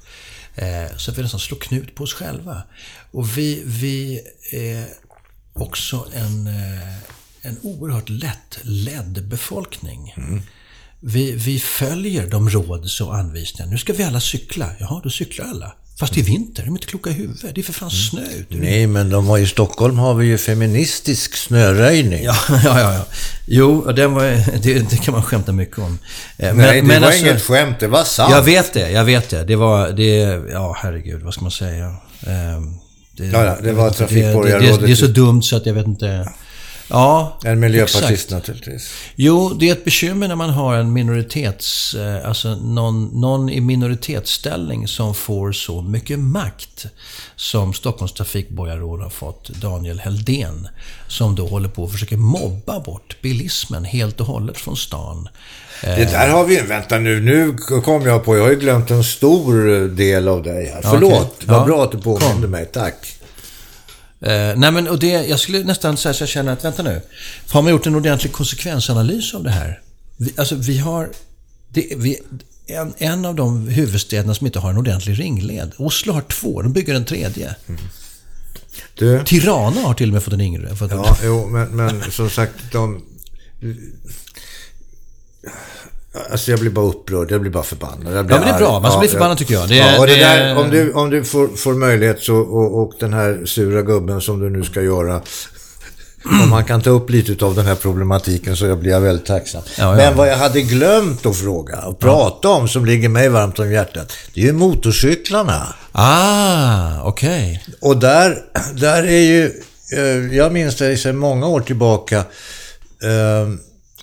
Eh, 0.55 0.96
så 0.96 1.11
att 1.11 1.18
vi 1.18 1.22
nästan 1.22 1.40
slår 1.40 1.59
knut 1.59 1.94
på 1.94 2.05
oss 2.05 2.14
själva. 2.14 2.62
Och 3.11 3.38
vi, 3.38 3.62
vi 3.64 4.20
är 4.52 4.86
också 5.52 6.07
en, 6.14 6.46
eh, 6.46 6.94
en 7.42 7.59
oerhört 7.62 8.09
lättledd 8.09 9.28
befolkning. 9.28 10.14
Mm. 10.16 10.42
Vi, 11.07 11.32
vi 11.32 11.59
följer 11.59 12.26
de 12.26 12.50
råd 12.50 12.88
och 13.02 13.16
anvisningar. 13.16 13.70
Nu 13.70 13.78
ska 13.78 13.92
vi 13.92 14.02
alla 14.02 14.20
cykla. 14.20 14.66
Jaha, 14.78 15.00
då 15.05 15.11
cyklar 15.11 15.46
alla. 15.46 15.72
Fast 15.98 16.14
det 16.14 16.20
är 16.20 16.24
vinter, 16.24 16.62
de 16.62 16.68
är 16.68 16.72
inte 16.72 16.86
kloka 16.86 17.11
i 17.11 17.12
huvudet. 17.12 17.55
Det 17.55 17.61
är 17.61 17.62
för 17.62 17.72
fan 17.72 17.90
snö 17.90 18.22
ute. 18.38 18.57
Nej, 18.57 18.86
men 18.86 19.11
de 19.11 19.26
har, 19.26 19.38
i 19.38 19.46
Stockholm 19.46 19.98
har 19.98 20.14
vi 20.14 20.26
ju 20.26 20.38
feministisk 20.38 21.36
snöröjning. 21.36 22.24
Ja, 22.24 22.36
ja, 22.48 22.61
ja. 22.64 22.94
ja. 22.94 23.05
Jo, 23.46 23.92
den 23.92 24.12
var, 24.12 24.22
det, 24.62 24.90
det 24.90 24.96
kan 24.96 25.14
man 25.14 25.22
skämta 25.22 25.52
mycket 25.52 25.78
om. 25.78 25.98
Eh, 26.38 26.46
men, 26.46 26.57
Nej, 26.57 26.80
det 26.80 26.86
men 26.86 27.00
var 27.00 27.09
alltså, 27.09 27.26
inget 27.26 27.42
skämt, 27.42 27.80
det 27.80 27.88
var 27.88 28.05
sant. 28.05 28.30
Jag 28.32 28.42
vet 28.42 28.72
det, 28.72 28.90
jag 28.90 29.05
vet 29.05 29.30
det. 29.30 29.44
Det 29.44 29.57
var, 29.57 29.90
det, 29.90 30.12
ja 30.52 30.76
herregud, 30.78 31.22
vad 31.22 31.34
ska 31.34 31.42
man 31.42 31.50
säga? 31.50 31.86
Ehm, 32.26 32.74
det, 33.16 33.26
ja, 33.26 33.57
det 33.62 33.72
var 33.72 33.90
trafikborgarrådet. 33.90 34.74
Det, 34.74 34.80
det, 34.80 34.86
det, 34.86 34.92
är 34.92 34.96
så 34.96 35.07
dumt 35.07 35.42
så 35.42 35.57
att 35.57 35.66
jag 35.66 35.74
vet 35.74 35.86
inte. 35.86 36.28
Ja, 36.89 37.39
En 37.45 37.61
miljöpartist 37.61 38.11
exakt. 38.11 38.30
naturligtvis. 38.30 38.91
Jo, 39.16 39.49
det 39.49 39.68
är 39.68 39.72
ett 39.72 39.85
bekymmer 39.85 40.28
när 40.28 40.37
man 40.37 40.51
har 40.51 40.76
en 40.76 40.93
minoritets... 40.93 41.95
Eh, 41.95 42.28
alltså 42.28 42.55
någon, 42.55 43.20
någon 43.20 43.51
i 43.51 43.61
minoritetsställning 43.61 44.89
som 44.89 45.14
får 45.14 45.53
så 45.53 45.82
mycket 45.82 46.18
makt 46.18 46.87
som 47.37 47.72
Stockholms 47.72 48.12
trafikborgarråd 48.12 49.01
har 49.01 49.11
fått, 49.11 49.49
Daniel 49.49 50.01
Heldén. 50.01 50.68
Som 51.09 51.35
då 51.35 51.47
håller 51.47 51.68
på 51.68 51.85
att 51.85 51.93
försöka 51.93 52.16
mobba 52.16 52.80
bort 52.80 53.16
bilismen 53.22 53.85
helt 53.85 54.20
och 54.20 54.26
hållet 54.26 54.59
från 54.59 54.76
stan. 54.76 55.28
Det 55.80 56.11
där 56.11 56.28
har 56.28 56.45
vi... 56.45 56.61
Vänta 56.61 56.99
nu, 56.99 57.20
nu 57.20 57.57
kom 57.82 58.07
jag 58.07 58.24
på. 58.24 58.37
Jag 58.37 58.43
har 58.43 58.51
ju 58.51 58.59
glömt 58.59 58.91
en 58.91 59.05
stor 59.05 59.89
del 59.89 60.28
av 60.28 60.43
dig 60.43 60.66
här. 60.74 60.80
Förlåt, 60.82 61.12
okay. 61.12 61.47
vad 61.47 61.61
ja. 61.61 61.64
bra 61.64 61.85
att 61.85 61.93
du 61.93 61.99
påminde 61.99 62.49
mig. 62.49 62.66
Tack. 62.66 63.13
Eh, 64.25 64.57
nej 64.57 64.70
men 64.72 64.89
och 64.89 64.99
det, 64.99 65.27
jag 65.27 65.41
skulle 65.41 65.64
nästan 65.64 65.97
säga 65.97 66.14
så 66.14 66.22
jag 66.22 66.29
känner 66.29 66.53
att, 66.53 66.64
vänta 66.64 66.83
nu. 66.83 67.01
Har 67.49 67.62
man 67.62 67.70
gjort 67.70 67.87
en 67.87 67.95
ordentlig 67.95 68.33
konsekvensanalys 68.33 69.35
av 69.35 69.45
det 69.45 69.51
här? 69.51 69.81
Vi, 70.16 70.35
alltså 70.37 70.55
vi 70.55 70.79
har... 70.79 71.11
Det, 71.68 71.93
vi, 71.97 72.18
en, 72.66 72.95
en 72.99 73.25
av 73.25 73.35
de 73.35 73.68
huvudstäderna 73.68 74.35
som 74.35 74.47
inte 74.47 74.59
har 74.59 74.70
en 74.70 74.79
ordentlig 74.79 75.20
ringled. 75.20 75.72
Oslo 75.77 76.12
har 76.12 76.20
två, 76.22 76.62
de 76.62 76.72
bygger 76.72 76.95
en 76.95 77.05
tredje. 77.05 77.55
Mm. 77.68 77.81
Du, 78.95 79.25
Tirana 79.25 79.81
har 79.81 79.95
till 79.95 80.09
och 80.09 80.12
med 80.12 80.22
fått 80.22 80.35
en 80.35 80.41
yngre. 80.41 80.77
Fått 80.77 80.91
ja, 80.91 81.16
en... 81.20 81.27
jo, 81.27 81.47
men, 81.47 81.77
men 81.77 82.11
som 82.11 82.31
sagt, 82.31 82.55
de... 82.72 83.05
Alltså 86.30 86.50
jag 86.50 86.60
blir 86.60 86.70
bara 86.70 86.86
upprörd, 86.86 87.30
jag 87.30 87.40
blir 87.40 87.50
bara 87.50 87.62
förbannad. 87.62 88.16
Jag 88.16 88.26
blir 88.26 88.36
ja, 88.36 88.40
men 88.40 88.48
det 88.48 88.54
är 88.54 88.58
bra. 88.58 88.80
Man 88.80 88.90
ska 88.90 88.96
ja, 88.96 89.00
bli 89.00 89.08
förbannad 89.08 89.38
tycker 89.38 89.54
jag. 89.54 89.68
Det, 89.68 89.76
ja, 89.76 89.98
och 90.00 90.06
det, 90.06 90.14
det 90.14 90.20
där, 90.20 90.56
om 90.56 90.70
du, 90.70 90.92
om 90.92 91.10
du 91.10 91.24
får, 91.24 91.48
får 91.48 91.74
möjlighet 91.74 92.22
så, 92.22 92.36
och, 92.36 92.82
och 92.82 92.92
den 93.00 93.12
här 93.12 93.42
sura 93.44 93.82
gubben 93.82 94.20
som 94.20 94.40
du 94.40 94.50
nu 94.50 94.64
ska 94.64 94.82
göra. 94.82 95.20
Om 96.42 96.50
man 96.50 96.64
kan 96.64 96.80
ta 96.82 96.90
upp 96.90 97.10
lite 97.10 97.44
av 97.44 97.54
den 97.54 97.66
här 97.66 97.74
problematiken 97.74 98.56
så 98.56 98.76
blir 98.76 98.90
jag 98.90 99.00
väldigt 99.00 99.26
tacksam. 99.26 99.62
Ja, 99.78 99.84
ja. 99.84 99.96
Men 99.96 100.16
vad 100.16 100.28
jag 100.28 100.36
hade 100.36 100.62
glömt 100.62 101.26
att 101.26 101.36
fråga 101.36 101.80
och 101.80 101.98
prata 101.98 102.48
om 102.48 102.68
som 102.68 102.84
ligger 102.84 103.08
mig 103.08 103.28
varmt 103.28 103.58
om 103.58 103.72
hjärtat. 103.72 104.12
Det 104.34 104.40
är 104.40 104.44
ju 104.44 104.52
motorcyklarna. 104.52 105.74
Ah, 105.92 107.02
okej. 107.02 107.62
Okay. 107.62 107.74
Och 107.90 107.96
där, 107.96 108.38
där 108.74 109.02
är 109.02 109.20
ju, 109.20 109.62
eh, 109.92 110.36
jag 110.36 110.52
minns 110.52 110.76
det 110.76 110.96
sedan 110.96 111.16
många 111.16 111.46
år 111.46 111.60
tillbaka. 111.60 112.18
Eh, 113.02 113.48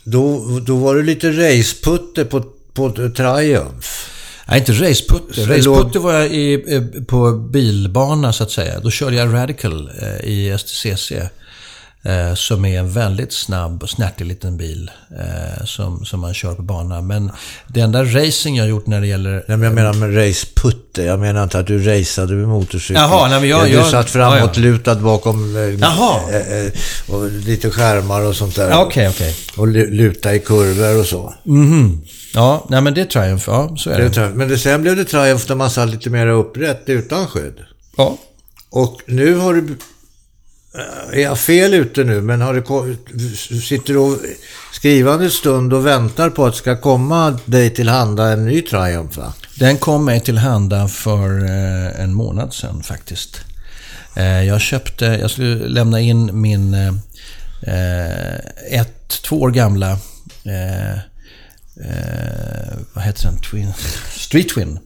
då, 0.04 0.60
då 0.66 0.76
var 0.76 0.96
det 0.96 1.04
lite 1.04 1.30
raceputte 1.32 2.26
på, 2.26 2.44
på 2.74 2.92
Triumph. 2.92 3.88
Nej, 4.48 4.60
inte 4.60 4.72
raceputte. 4.72 5.42
Raceputte 5.42 6.00
var 6.00 6.14
jag 6.14 6.28
i, 6.28 6.54
eh, 6.68 7.04
på 7.04 7.32
bilbana 7.32 8.34
så 8.34 8.44
att 8.44 8.52
säga. 8.52 8.80
Då 8.80 8.92
körde 8.92 9.16
jag 9.16 9.34
Radical 9.34 9.92
eh, 10.02 10.30
i 10.30 10.58
STCC. 10.58 11.12
Eh, 12.04 12.34
som 12.36 12.66
är 12.66 12.80
en 12.80 12.92
väldigt 12.92 13.34
snabb 13.34 13.84
och 13.84 13.90
snärtig 13.90 14.26
liten 14.26 14.58
bil 14.58 14.92
eh, 15.20 15.66
som, 15.66 16.06
som 16.06 16.20
man 16.20 16.34
kör 16.34 16.56
på 16.56 16.62
bana. 16.62 17.02
Men 17.02 17.32
det 17.68 17.82
enda 17.82 18.04
racing 18.04 18.58
jag 18.58 18.68
gjort 18.68 18.88
när 18.88 19.02
det 19.02 19.08
gäller... 19.08 19.32
Nej, 19.32 19.58
men 19.58 19.62
jag 19.62 19.74
menar 19.74 19.94
med 19.94 20.18
raceputte. 20.18 21.04
Jag 21.04 21.20
menar 21.20 21.44
inte 21.44 21.60
att 21.60 21.68
du 21.68 21.80
raceade 21.84 22.34
med 22.34 22.48
motorcykel. 22.48 23.02
Jaha, 23.02 23.30
nej, 23.30 23.40
men 23.40 23.50
jag... 23.50 23.66
Du 23.66 23.72
jag, 23.72 23.86
satt 23.86 24.10
framåt, 24.10 24.58
ja, 24.58 24.80
ja. 24.86 24.96
bakom... 24.96 25.56
Eh. 25.56 25.62
Eh, 25.62 26.66
eh, 26.66 26.72
och 27.08 27.32
lite 27.32 27.70
skärmar 27.70 28.22
och 28.22 28.36
sånt 28.36 28.56
där. 28.56 28.68
Okej, 28.68 28.84
okay, 28.84 29.08
okej. 29.10 29.36
Okay. 29.54 29.62
Och 29.62 29.92
luta 29.94 30.36
i 30.36 30.40
kurvor 30.40 31.00
och 31.00 31.06
så. 31.06 31.34
Mhm. 31.44 32.02
Ja, 32.34 32.66
nej 32.70 32.82
men 32.82 32.94
det 32.94 33.02
är 33.02 33.06
Triumph. 33.06 33.44
Ja, 33.48 33.76
så 33.78 33.90
är 33.90 34.00
det. 34.00 34.10
det 34.10 34.30
men 34.30 34.48
det, 34.48 34.58
sen 34.58 34.82
blev 34.82 34.96
det 34.96 35.06
Triumph 35.06 35.46
när 35.48 35.56
man 35.56 35.70
satt 35.70 35.90
lite 35.90 36.10
mer 36.10 36.28
upprätt 36.28 36.84
utan 36.86 37.28
skydd. 37.28 37.60
Ja. 37.98 38.18
Och 38.70 39.02
nu 39.06 39.36
har 39.36 39.54
du 39.54 39.78
är 41.12 41.20
jag 41.20 41.40
fel 41.40 41.74
ute 41.74 42.04
nu, 42.04 42.22
men 42.22 42.42
har 42.42 42.54
det, 42.54 43.62
sitter 43.62 43.94
du 43.94 44.18
skrivande 44.74 45.30
stund 45.30 45.74
och 45.74 45.86
väntar 45.86 46.30
på 46.30 46.46
att 46.46 46.54
det 46.54 46.58
ska 46.58 46.78
komma 46.78 47.40
dig 47.46 47.70
tillhanda 47.70 48.32
en 48.32 48.46
ny 48.46 48.62
Triumph? 48.62 49.20
Va? 49.20 49.34
Den 49.56 49.78
kom 49.78 50.06
mig 50.06 50.20
tillhanda 50.20 50.88
för 50.88 51.44
eh, 51.44 52.04
en 52.04 52.14
månad 52.14 52.54
sedan 52.54 52.84
faktiskt. 52.84 53.42
Eh, 54.16 54.44
jag 54.44 54.62
köpte, 54.62 55.06
jag 55.06 55.32
skulle 55.32 55.68
lämna 55.68 56.00
in 56.00 56.42
min 56.42 56.74
eh, 56.74 58.36
ett, 58.70 59.22
två 59.24 59.42
år 59.42 59.52
gamla 59.52 59.98
vad 62.94 63.04
heter 63.04 63.24
den? 63.24 63.38
Twin, 63.38 63.74
Street 64.18 64.50
Twin. 64.50 64.80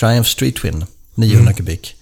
Triumph 0.00 0.28
Street 0.28 0.56
Twin. 0.56 0.84
900 1.14 1.42
mm. 1.42 1.54
kubik. 1.54 1.96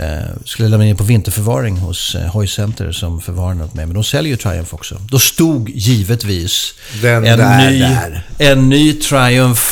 Eh, 0.00 0.36
skulle 0.44 0.68
lämna 0.68 0.86
in 0.86 0.96
på 0.96 1.04
vinterförvaring 1.04 1.76
hos 1.76 2.14
eh, 2.14 2.26
Hojcenter 2.26 2.92
som 2.92 3.20
förvarade 3.20 3.64
åt 3.64 3.74
mig. 3.74 3.86
Men 3.86 3.94
de 3.94 4.04
säljer 4.04 4.30
ju 4.30 4.36
Triumph 4.36 4.74
också. 4.74 5.00
Då 5.10 5.18
stod 5.18 5.68
givetvis 5.70 6.74
Den 7.02 7.26
en, 7.26 7.38
där, 7.38 7.70
ny, 7.70 7.78
där. 7.78 8.26
en 8.38 8.68
ny 8.68 8.92
Triumph 8.92 9.62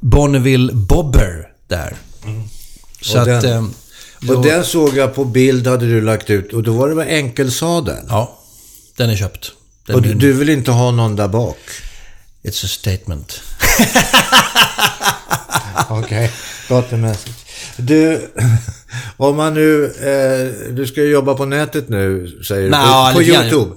Bonneville 0.00 0.72
Bobber 0.72 1.48
där. 1.68 1.96
Mm. 2.24 2.48
Så 3.00 3.22
och, 3.22 3.28
att, 3.28 3.42
den, 3.42 3.64
eh, 3.64 3.70
då, 4.20 4.34
och 4.34 4.44
den 4.44 4.64
såg 4.64 4.96
jag 4.96 5.14
på 5.14 5.24
bild 5.24 5.66
hade 5.66 5.86
du 5.86 6.00
lagt 6.00 6.30
ut. 6.30 6.52
Och 6.52 6.62
då 6.62 6.72
var 6.72 6.88
det 6.88 6.94
väl 6.94 7.08
enkelsadel? 7.08 8.04
Ja, 8.08 8.38
den 8.96 9.10
är 9.10 9.16
köpt. 9.16 9.52
Den 9.86 9.96
och 9.96 10.02
du, 10.02 10.14
du 10.14 10.32
vill 10.32 10.48
inte 10.48 10.70
ha 10.70 10.90
någon 10.90 11.16
där 11.16 11.28
bak? 11.28 11.58
It's 12.42 12.64
a 12.64 12.68
statement. 12.68 13.40
Okej, 15.88 15.98
okay. 15.98 16.28
got 16.68 16.90
the 16.90 16.96
message. 16.96 17.34
Du, 17.76 18.30
Om 19.16 19.36
man 19.36 19.54
nu, 19.54 19.84
eh, 19.84 20.72
du 20.74 20.86
ska 20.86 21.02
jobba 21.02 21.34
på 21.34 21.44
nätet 21.44 21.88
nu, 21.88 22.28
säger 22.48 22.64
du. 22.64 22.70
På, 23.12 23.18
på. 23.18 23.22
YouTube. 23.22 23.74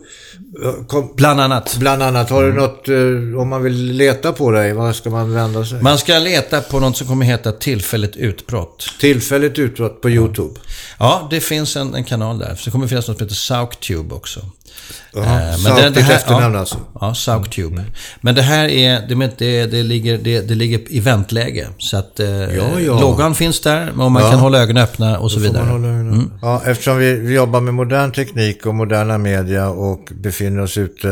Kom, 0.88 1.14
Bland 1.16 1.42
annat. 1.42 1.76
bland 1.80 2.04
annat, 2.04 2.30
har 2.30 2.44
du 2.44 2.54
något, 2.54 2.88
eh, 2.90 3.42
om 3.42 3.50
man 3.50 3.64
vill 3.64 3.92
leta 3.92 4.32
på 4.32 4.52
dig, 4.52 4.74
vad 4.74 4.96
ska 4.96 5.10
man 5.10 5.34
vända 5.34 5.66
sig? 5.66 5.82
Man 5.82 5.98
ska 5.98 6.20
leta 6.20 6.62
på 6.62 6.80
något 6.80 6.98
som 6.98 7.08
kommer 7.08 7.26
heta 7.26 7.52
tillfälligt 7.52 8.16
utbrott. 8.16 8.86
Tillfälligt 9.00 9.60
utbrott 9.60 10.02
på 10.02 10.10
YouTube. 10.10 10.60
Ja, 11.00 11.28
det 11.32 11.40
finns 11.40 11.76
en, 11.76 11.96
en 11.96 12.04
kanal 12.04 12.40
där. 12.40 12.56
Så 12.56 12.66
det 12.66 12.72
kommer 12.72 12.88
finnas 12.88 13.08
något 13.08 13.18
som 13.18 13.26
heter 13.26 13.36
Sauktube 13.36 14.16
också. 14.16 14.40
Jaha, 15.14 15.42
Eh, 15.42 15.56
Sauk 15.56 15.76
det- 15.78 15.82
det 15.84 15.90
ditt 15.90 16.04
här- 16.04 16.16
efternamn 16.16 16.54
ja, 16.54 16.60
alltså? 16.60 16.78
Ja, 17.02 17.14
Sauktube. 17.14 17.84
Men 18.22 18.36
det 18.36 18.42
här 18.42 18.68
är, 18.68 19.02
det, 19.08 19.32
det, 19.38 19.66
det, 19.66 19.84
ligger, 19.84 20.18
det, 20.18 20.42
det 20.42 20.56
ligger 20.56 20.82
i 20.90 21.00
väntläge. 21.00 21.68
Så 21.78 21.98
att 21.98 22.20
eh, 22.20 22.28
Ja, 22.30 22.80
ja. 22.80 23.00
loggan 23.00 23.36
finns 23.36 23.60
där 23.62 23.90
och 24.02 24.12
man 24.12 24.24
Ja. 24.24 24.30
kan 24.32 24.40
hålla 24.40 24.58
ögonen 24.60 24.84
öppna 24.84 25.20
och 25.20 25.32
så 25.32 25.40
vidare. 25.40 25.64
öppna? 25.64 26.30
Ja, 26.42 26.62
eftersom 26.66 26.98
vi, 26.98 27.14
vi 27.14 27.34
jobbar 27.36 27.62
med 27.62 27.74
modern 27.74 28.12
teknik 28.12 28.66
och 28.66 28.76
moderna 28.76 29.18
media 29.18 29.70
och 29.70 30.10
befinner 30.30 30.62
oss 30.62 30.78
ute 30.78 31.08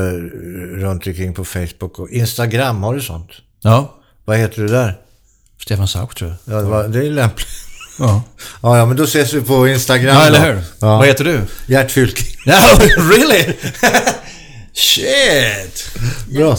runt 0.81 1.07
omkring 1.07 1.33
på 1.33 1.45
Facebook 1.45 1.99
och 1.99 2.09
Instagram, 2.09 2.83
har 2.83 2.95
du 2.95 3.01
sånt? 3.01 3.31
Ja, 3.63 3.95
Vad 4.25 4.37
heter 4.37 4.61
du 4.61 4.67
där? 4.67 4.97
Stefan 5.61 5.87
Sauk 5.87 6.15
tror 6.15 6.29
jag. 6.45 6.55
Ja, 6.55 6.61
det, 6.61 6.67
var, 6.67 6.87
det 6.87 6.99
är 6.99 7.09
lämpligt. 7.09 7.47
Ja, 7.99 8.23
Ja, 8.61 8.77
ja, 8.77 8.85
men 8.85 8.97
då 8.97 9.03
ses 9.03 9.33
vi 9.33 9.41
på 9.41 9.67
Instagram 9.67 10.15
ja 10.15 10.25
eller 10.25 10.53
hur? 10.53 10.61
Ja. 10.81 10.97
Vad 10.97 11.07
heter 11.07 11.23
du? 11.23 11.41
Gert 11.67 11.91
Fylking. 11.91 12.27
Ja, 12.45 12.77
really? 12.97 13.43
Shit! 14.73 15.91
Bra. 16.27 16.57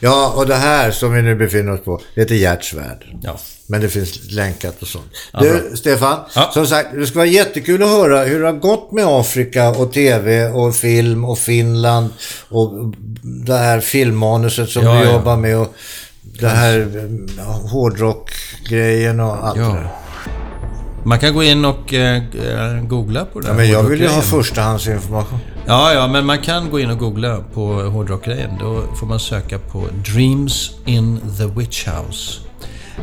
Ja, 0.00 0.32
och 0.36 0.46
det 0.46 0.54
här 0.54 0.90
som 0.90 1.12
vi 1.12 1.22
nu 1.22 1.34
befinner 1.34 1.72
oss 1.72 1.84
på, 1.84 2.00
det 2.14 2.20
heter 2.20 2.34
Gert 2.34 2.64
Svärd. 2.64 3.04
Ja. 3.22 3.40
Men 3.70 3.80
det 3.80 3.88
finns 3.88 4.30
länkat 4.30 4.82
och 4.82 4.88
sånt. 4.88 5.04
Ja, 5.32 5.40
du, 5.40 5.48
bra. 5.50 5.76
Stefan, 5.76 6.18
Ja. 6.34 6.50
som 6.54 6.66
sagt, 6.66 6.88
det 6.94 7.06
ska 7.06 7.18
vara 7.18 7.26
jättekul 7.26 7.82
att 7.82 7.88
höra 7.88 8.24
hur 8.24 8.40
det 8.40 8.46
har 8.46 8.52
gått 8.52 8.92
med 8.92 9.04
Afrika 9.06 9.68
och 9.68 9.92
TV 9.92 10.48
och 10.48 10.74
film 10.74 11.24
och 11.24 11.38
Finland 11.38 12.08
och 12.48 12.72
det 13.22 13.56
här 13.56 13.80
filmmanuset 13.80 14.68
som 14.70 14.82
Ja, 14.84 15.00
du 15.02 15.10
jobbar 15.10 15.36
med 15.36 15.58
och 15.58 15.74
det 16.40 16.48
här 16.48 16.86
hårdrockgrejen 17.70 19.20
och 19.20 19.46
allt 19.46 19.56
det 19.56 19.62
där. 19.62 19.88
Man 21.04 21.18
kan 21.18 21.34
gå 21.34 21.42
in 21.44 21.64
och 21.64 21.94
eh, 21.94 22.16
eh, 22.16 22.82
googla 22.82 23.24
på 23.24 23.40
det 23.40 23.48
Ja, 23.48 23.54
men 23.54 23.70
jag 23.70 23.82
vill 23.82 24.00
ju 24.00 24.08
ha 24.08 24.20
förstahandsinformation. 24.22 25.38
Ja, 25.66 25.92
ja, 25.92 26.06
men 26.08 26.26
man 26.26 26.38
kan 26.38 26.70
gå 26.70 26.80
in 26.80 26.90
och 26.90 26.98
googla 26.98 27.38
på 27.54 27.66
hårdrockgrejen. 27.72 28.50
Då 28.60 28.82
får 29.00 29.06
man 29.06 29.20
söka 29.20 29.58
på 29.58 29.84
Dreams 30.14 30.70
in 30.86 31.20
the 31.38 31.46
Witch 31.46 31.86
House. 31.88 32.40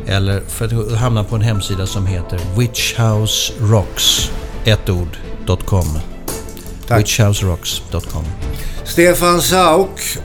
Eller 0.07 0.41
för 0.47 0.65
att 0.65 0.97
hamna 0.97 1.23
på 1.23 1.35
en 1.35 1.41
hemsida 1.41 1.85
som 1.85 2.05
heter 2.05 2.39
witchhouserocks, 2.57 4.31
ett 4.65 4.89
ord, 4.89 5.17
.com. 5.65 5.99
Tack. 6.87 6.99
Witchhouserocks.com. 6.99 8.23
Stefan 8.83 9.41
Sauk, 9.41 10.17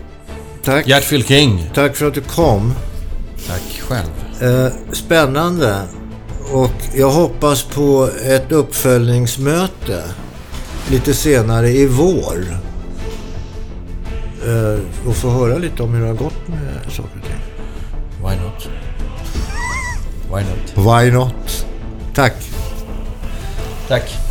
tack. 0.65 0.89
Gert 0.89 1.05
Fylking. 1.05 1.71
Tack 1.75 1.97
för 1.97 2.07
att 2.07 2.15
du 2.15 2.21
kom. 2.21 2.75
Tack 3.49 3.81
själv. 3.81 4.43
Eh, 4.43 4.73
spännande. 4.93 5.83
Och 6.53 6.73
jag 6.95 7.11
hoppas 7.11 7.63
på 7.63 8.11
ett 8.25 8.53
uppföljningsmöte 8.53 10.03
lite 10.91 11.15
senare 11.15 11.71
i 11.71 11.87
vår. 11.87 12.59
Eh, 14.47 15.09
och 15.09 15.17
få 15.17 15.31
höra 15.31 15.59
lite 15.59 15.83
om 15.83 15.95
hur 15.95 16.01
det 16.01 16.07
har 16.07 16.15
gått 16.15 16.49
med 16.49 16.93
saker 16.93 17.19
och 17.19 17.27
ting. 17.27 17.41
Why 18.29 18.37
not? 18.37 18.69
Why 20.31 20.45
not? 20.45 20.71
Why 20.77 21.11
not? 21.11 21.67
Tack. 22.15 22.35
Tack. 23.89 24.30